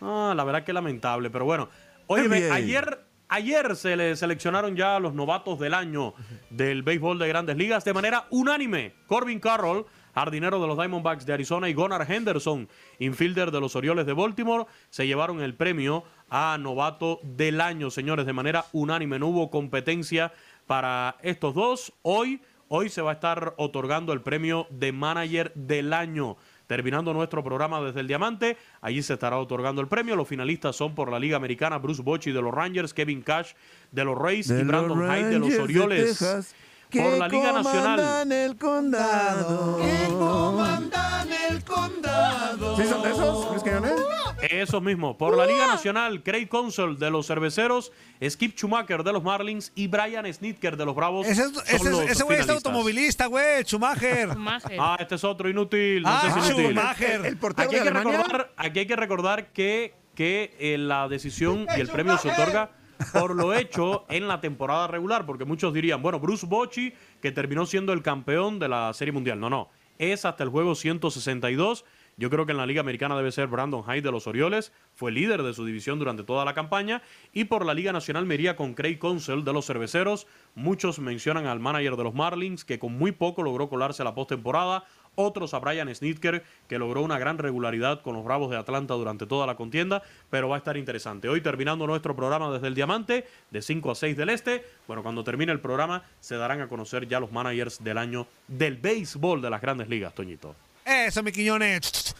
Ah, 0.00 0.32
la 0.34 0.44
verdad 0.44 0.64
que 0.64 0.72
lamentable, 0.72 1.28
pero 1.28 1.44
bueno. 1.44 1.68
Oye, 2.06 2.24
NBA. 2.28 2.54
ayer, 2.54 3.04
ayer 3.32 3.76
se 3.76 3.96
le 3.96 4.14
seleccionaron 4.14 4.76
ya 4.76 5.00
los 5.00 5.14
novatos 5.14 5.58
del 5.58 5.72
año 5.72 6.12
del 6.50 6.82
béisbol 6.82 7.18
de 7.18 7.28
grandes 7.28 7.56
ligas 7.56 7.82
de 7.82 7.94
manera 7.94 8.26
unánime. 8.28 8.94
Corbin 9.06 9.40
Carroll, 9.40 9.86
jardinero 10.14 10.60
de 10.60 10.66
los 10.66 10.76
Diamondbacks 10.76 11.24
de 11.24 11.32
Arizona, 11.32 11.70
y 11.70 11.72
Gunnar 11.72 12.06
Henderson, 12.10 12.68
infielder 12.98 13.50
de 13.50 13.60
los 13.60 13.74
Orioles 13.74 14.04
de 14.04 14.12
Baltimore, 14.12 14.66
se 14.90 15.06
llevaron 15.06 15.40
el 15.40 15.54
premio 15.54 16.04
a 16.28 16.58
novato 16.60 17.20
del 17.22 17.62
año, 17.62 17.90
señores, 17.90 18.26
de 18.26 18.34
manera 18.34 18.66
unánime. 18.72 19.18
No 19.18 19.28
hubo 19.28 19.50
competencia 19.50 20.32
para 20.66 21.16
estos 21.22 21.54
dos. 21.54 21.94
Hoy, 22.02 22.42
hoy 22.68 22.90
se 22.90 23.00
va 23.00 23.12
a 23.12 23.14
estar 23.14 23.54
otorgando 23.56 24.12
el 24.12 24.20
premio 24.20 24.66
de 24.68 24.92
manager 24.92 25.52
del 25.54 25.94
año. 25.94 26.36
Terminando 26.66 27.12
nuestro 27.12 27.42
programa 27.42 27.80
desde 27.80 28.00
el 28.00 28.08
Diamante, 28.08 28.56
allí 28.80 29.02
se 29.02 29.14
estará 29.14 29.38
otorgando 29.38 29.80
el 29.80 29.88
premio. 29.88 30.16
Los 30.16 30.28
finalistas 30.28 30.76
son 30.76 30.94
por 30.94 31.10
la 31.10 31.18
Liga 31.18 31.36
Americana 31.36 31.78
Bruce 31.78 32.02
Bochy 32.02 32.32
de 32.32 32.40
los 32.40 32.52
Rangers, 32.54 32.94
Kevin 32.94 33.22
Cash 33.22 33.52
de 33.90 34.04
los 34.04 34.18
Rays 34.18 34.48
y 34.50 34.62
Brandon 34.62 35.08
Hyde 35.08 35.28
de 35.28 35.38
los 35.38 35.48
de 35.48 35.60
Orioles. 35.60 36.46
Por 36.90 37.18
la 37.18 37.28
Liga 37.28 37.52
Nacional. 37.52 38.32
el 38.32 38.56
condado. 38.56 39.80
el 39.82 41.64
condado. 41.64 42.76
¿Sí 42.76 42.84
son 42.84 43.02
de 43.02 43.10
esos, 43.10 43.50
Luis 43.50 43.62
Quiñones? 43.62 44.21
Esos 44.50 44.82
mismos. 44.82 45.16
Por 45.16 45.36
la 45.36 45.46
Liga 45.46 45.66
Nacional, 45.66 46.22
Craig 46.22 46.46
Consol 46.48 46.98
de 46.98 47.10
los 47.10 47.26
Cerveceros, 47.26 47.92
Skip 48.28 48.56
Schumacher 48.56 49.02
de 49.04 49.12
los 49.12 49.22
Marlins 49.22 49.72
y 49.74 49.86
Brian 49.86 50.30
Snitker 50.32 50.76
de 50.76 50.84
los 50.84 50.94
Bravos. 50.94 51.26
Ese, 51.26 51.42
es- 51.44 51.52
son 51.52 51.62
ese, 51.66 51.90
los 51.90 52.00
ese 52.10 52.24
güey 52.24 52.40
es 52.40 52.48
automovilista, 52.48 53.26
güey. 53.26 53.62
Schumacher. 53.64 54.30
Ah, 54.78 54.96
este 54.98 55.14
es 55.14 55.24
otro 55.24 55.48
inútil. 55.48 56.02
No 56.02 56.08
Ah, 56.10 56.34
inútil. 56.46 56.66
Schumacher. 56.74 57.26
El 57.26 57.36
portero 57.36 57.68
Aquí 57.68 57.76
hay, 57.76 57.82
de 57.84 57.88
que 57.92 57.98
recordar, 57.98 58.52
aquí 58.56 58.78
hay 58.80 58.86
que 58.86 58.96
recordar 58.96 59.52
que, 59.52 59.94
que 60.14 60.54
eh, 60.58 60.76
la 60.78 61.08
decisión 61.08 61.66
y 61.76 61.80
el 61.80 61.88
premio 61.88 62.18
se 62.18 62.30
otorga 62.30 62.70
por 63.12 63.34
lo 63.34 63.52
hecho 63.54 64.04
en 64.10 64.28
la 64.28 64.40
temporada 64.40 64.86
regular, 64.86 65.26
porque 65.26 65.44
muchos 65.44 65.72
dirían, 65.74 66.02
bueno, 66.02 66.20
Bruce 66.20 66.46
Bochy, 66.46 66.92
que 67.20 67.32
terminó 67.32 67.66
siendo 67.66 67.92
el 67.92 68.02
campeón 68.02 68.58
de 68.58 68.68
la 68.68 68.92
Serie 68.92 69.10
Mundial. 69.12 69.40
No, 69.40 69.50
no, 69.50 69.70
es 69.98 70.24
hasta 70.24 70.44
el 70.44 70.50
juego 70.50 70.74
162. 70.74 71.84
Yo 72.16 72.28
creo 72.28 72.44
que 72.44 72.52
en 72.52 72.58
la 72.58 72.66
Liga 72.66 72.80
Americana 72.80 73.16
debe 73.16 73.32
ser 73.32 73.46
Brandon 73.46 73.82
Hyde 73.82 74.02
de 74.02 74.12
los 74.12 74.26
Orioles, 74.26 74.72
fue 74.94 75.10
líder 75.10 75.42
de 75.42 75.54
su 75.54 75.64
división 75.64 75.98
durante 75.98 76.24
toda 76.24 76.44
la 76.44 76.52
campaña, 76.52 77.02
y 77.32 77.44
por 77.44 77.64
la 77.64 77.72
Liga 77.72 77.92
Nacional 77.92 78.26
me 78.26 78.34
iría 78.34 78.54
con 78.54 78.74
Craig 78.74 78.98
Consell 78.98 79.44
de 79.44 79.52
los 79.52 79.66
Cerveceros. 79.66 80.26
Muchos 80.54 80.98
mencionan 80.98 81.46
al 81.46 81.60
manager 81.60 81.96
de 81.96 82.04
los 82.04 82.14
Marlins, 82.14 82.64
que 82.64 82.78
con 82.78 82.98
muy 82.98 83.12
poco 83.12 83.42
logró 83.42 83.68
colarse 83.68 84.02
a 84.02 84.04
la 84.04 84.14
postemporada. 84.14 84.84
Otros 85.14 85.52
a 85.52 85.58
Brian 85.58 85.94
Snitker, 85.94 86.42
que 86.68 86.78
logró 86.78 87.02
una 87.02 87.18
gran 87.18 87.36
regularidad 87.36 88.00
con 88.00 88.14
los 88.14 88.24
Bravos 88.24 88.50
de 88.50 88.56
Atlanta 88.56 88.94
durante 88.94 89.26
toda 89.26 89.46
la 89.46 89.56
contienda, 89.56 90.02
pero 90.30 90.48
va 90.48 90.56
a 90.56 90.58
estar 90.58 90.78
interesante. 90.78 91.28
Hoy 91.28 91.42
terminando 91.42 91.86
nuestro 91.86 92.16
programa 92.16 92.50
desde 92.50 92.68
el 92.68 92.74
Diamante, 92.74 93.26
de 93.50 93.62
5 93.62 93.90
a 93.90 93.94
6 93.94 94.16
del 94.16 94.30
Este, 94.30 94.64
bueno, 94.86 95.02
cuando 95.02 95.22
termine 95.22 95.52
el 95.52 95.60
programa 95.60 96.02
se 96.20 96.36
darán 96.36 96.62
a 96.62 96.68
conocer 96.68 97.06
ya 97.08 97.20
los 97.20 97.30
managers 97.30 97.84
del 97.84 97.98
año 97.98 98.26
del 98.48 98.76
béisbol 98.76 99.42
de 99.42 99.50
las 99.50 99.60
grandes 99.60 99.88
ligas, 99.88 100.14
Toñito. 100.14 100.54
Eso, 100.84 101.22
mi 101.22 101.32
Quiñones. 101.32 102.14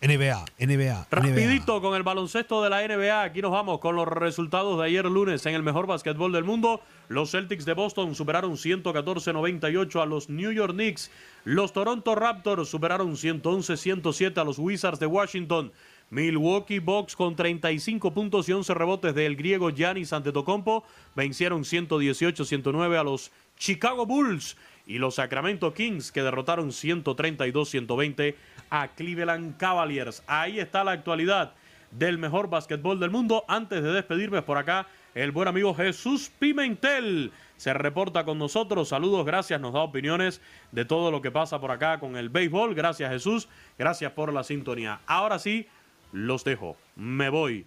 NBA, 0.00 0.44
NBA. 0.58 1.06
Rapidito 1.10 1.80
con 1.80 1.94
el 1.94 2.02
baloncesto 2.02 2.62
de 2.62 2.68
la 2.68 2.86
NBA. 2.86 3.22
Aquí 3.22 3.40
nos 3.40 3.52
vamos 3.52 3.78
con 3.78 3.96
los 3.96 4.06
resultados 4.06 4.78
de 4.78 4.84
ayer 4.84 5.06
lunes 5.06 5.46
en 5.46 5.54
el 5.54 5.62
mejor 5.62 5.86
básquetbol 5.86 6.30
del 6.30 6.44
mundo. 6.44 6.82
Los 7.08 7.30
Celtics 7.30 7.64
de 7.64 7.72
Boston 7.72 8.14
superaron 8.14 8.52
114-98 8.52 10.02
a 10.02 10.04
los 10.04 10.28
New 10.28 10.52
York 10.52 10.74
Knicks. 10.74 11.10
Los 11.44 11.72
Toronto 11.72 12.14
Raptors 12.14 12.68
superaron 12.68 13.12
111-107 13.12 14.36
a 14.36 14.44
los 14.44 14.58
Wizards 14.58 15.00
de 15.00 15.06
Washington. 15.06 15.72
Milwaukee 16.10 16.80
Bucks 16.80 17.16
con 17.16 17.34
35 17.34 18.12
puntos 18.12 18.46
y 18.48 18.52
11 18.52 18.74
rebotes 18.74 19.14
del 19.14 19.36
griego 19.36 19.70
Giannis 19.70 20.12
Antetokounmpo 20.12 20.84
vencieron 21.14 21.62
118-109 21.62 23.00
a 23.00 23.04
los 23.04 23.32
Chicago 23.56 24.04
Bulls 24.04 24.56
y 24.86 24.98
los 24.98 25.16
Sacramento 25.16 25.72
Kings 25.72 26.12
que 26.12 26.22
derrotaron 26.22 26.70
132-120 26.70 28.34
a 28.70 28.88
Cleveland 28.88 29.56
Cavaliers. 29.56 30.22
Ahí 30.26 30.60
está 30.60 30.84
la 30.84 30.92
actualidad 30.92 31.54
del 31.90 32.18
mejor 32.18 32.48
básquetbol 32.48 33.00
del 33.00 33.10
mundo. 33.10 33.44
Antes 33.48 33.82
de 33.82 33.92
despedirme 33.92 34.42
por 34.42 34.58
acá, 34.58 34.86
el 35.14 35.30
buen 35.30 35.48
amigo 35.48 35.74
Jesús 35.74 36.30
Pimentel 36.38 37.32
se 37.56 37.72
reporta 37.72 38.24
con 38.24 38.38
nosotros. 38.38 38.88
Saludos, 38.88 39.24
gracias, 39.24 39.60
nos 39.60 39.72
da 39.72 39.80
opiniones 39.80 40.40
de 40.72 40.84
todo 40.84 41.10
lo 41.10 41.22
que 41.22 41.30
pasa 41.30 41.60
por 41.60 41.70
acá 41.70 42.00
con 42.00 42.16
el 42.16 42.28
béisbol. 42.28 42.74
Gracias 42.74 43.10
Jesús, 43.10 43.48
gracias 43.78 44.12
por 44.12 44.32
la 44.32 44.44
sintonía. 44.44 45.00
Ahora 45.06 45.38
sí, 45.38 45.68
los 46.12 46.44
dejo, 46.44 46.76
me 46.96 47.28
voy, 47.28 47.66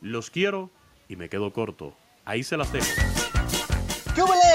los 0.00 0.30
quiero 0.30 0.70
y 1.08 1.16
me 1.16 1.28
quedo 1.28 1.52
corto. 1.52 1.96
Ahí 2.24 2.42
se 2.42 2.56
las 2.56 2.72
dejo. 2.72 3.25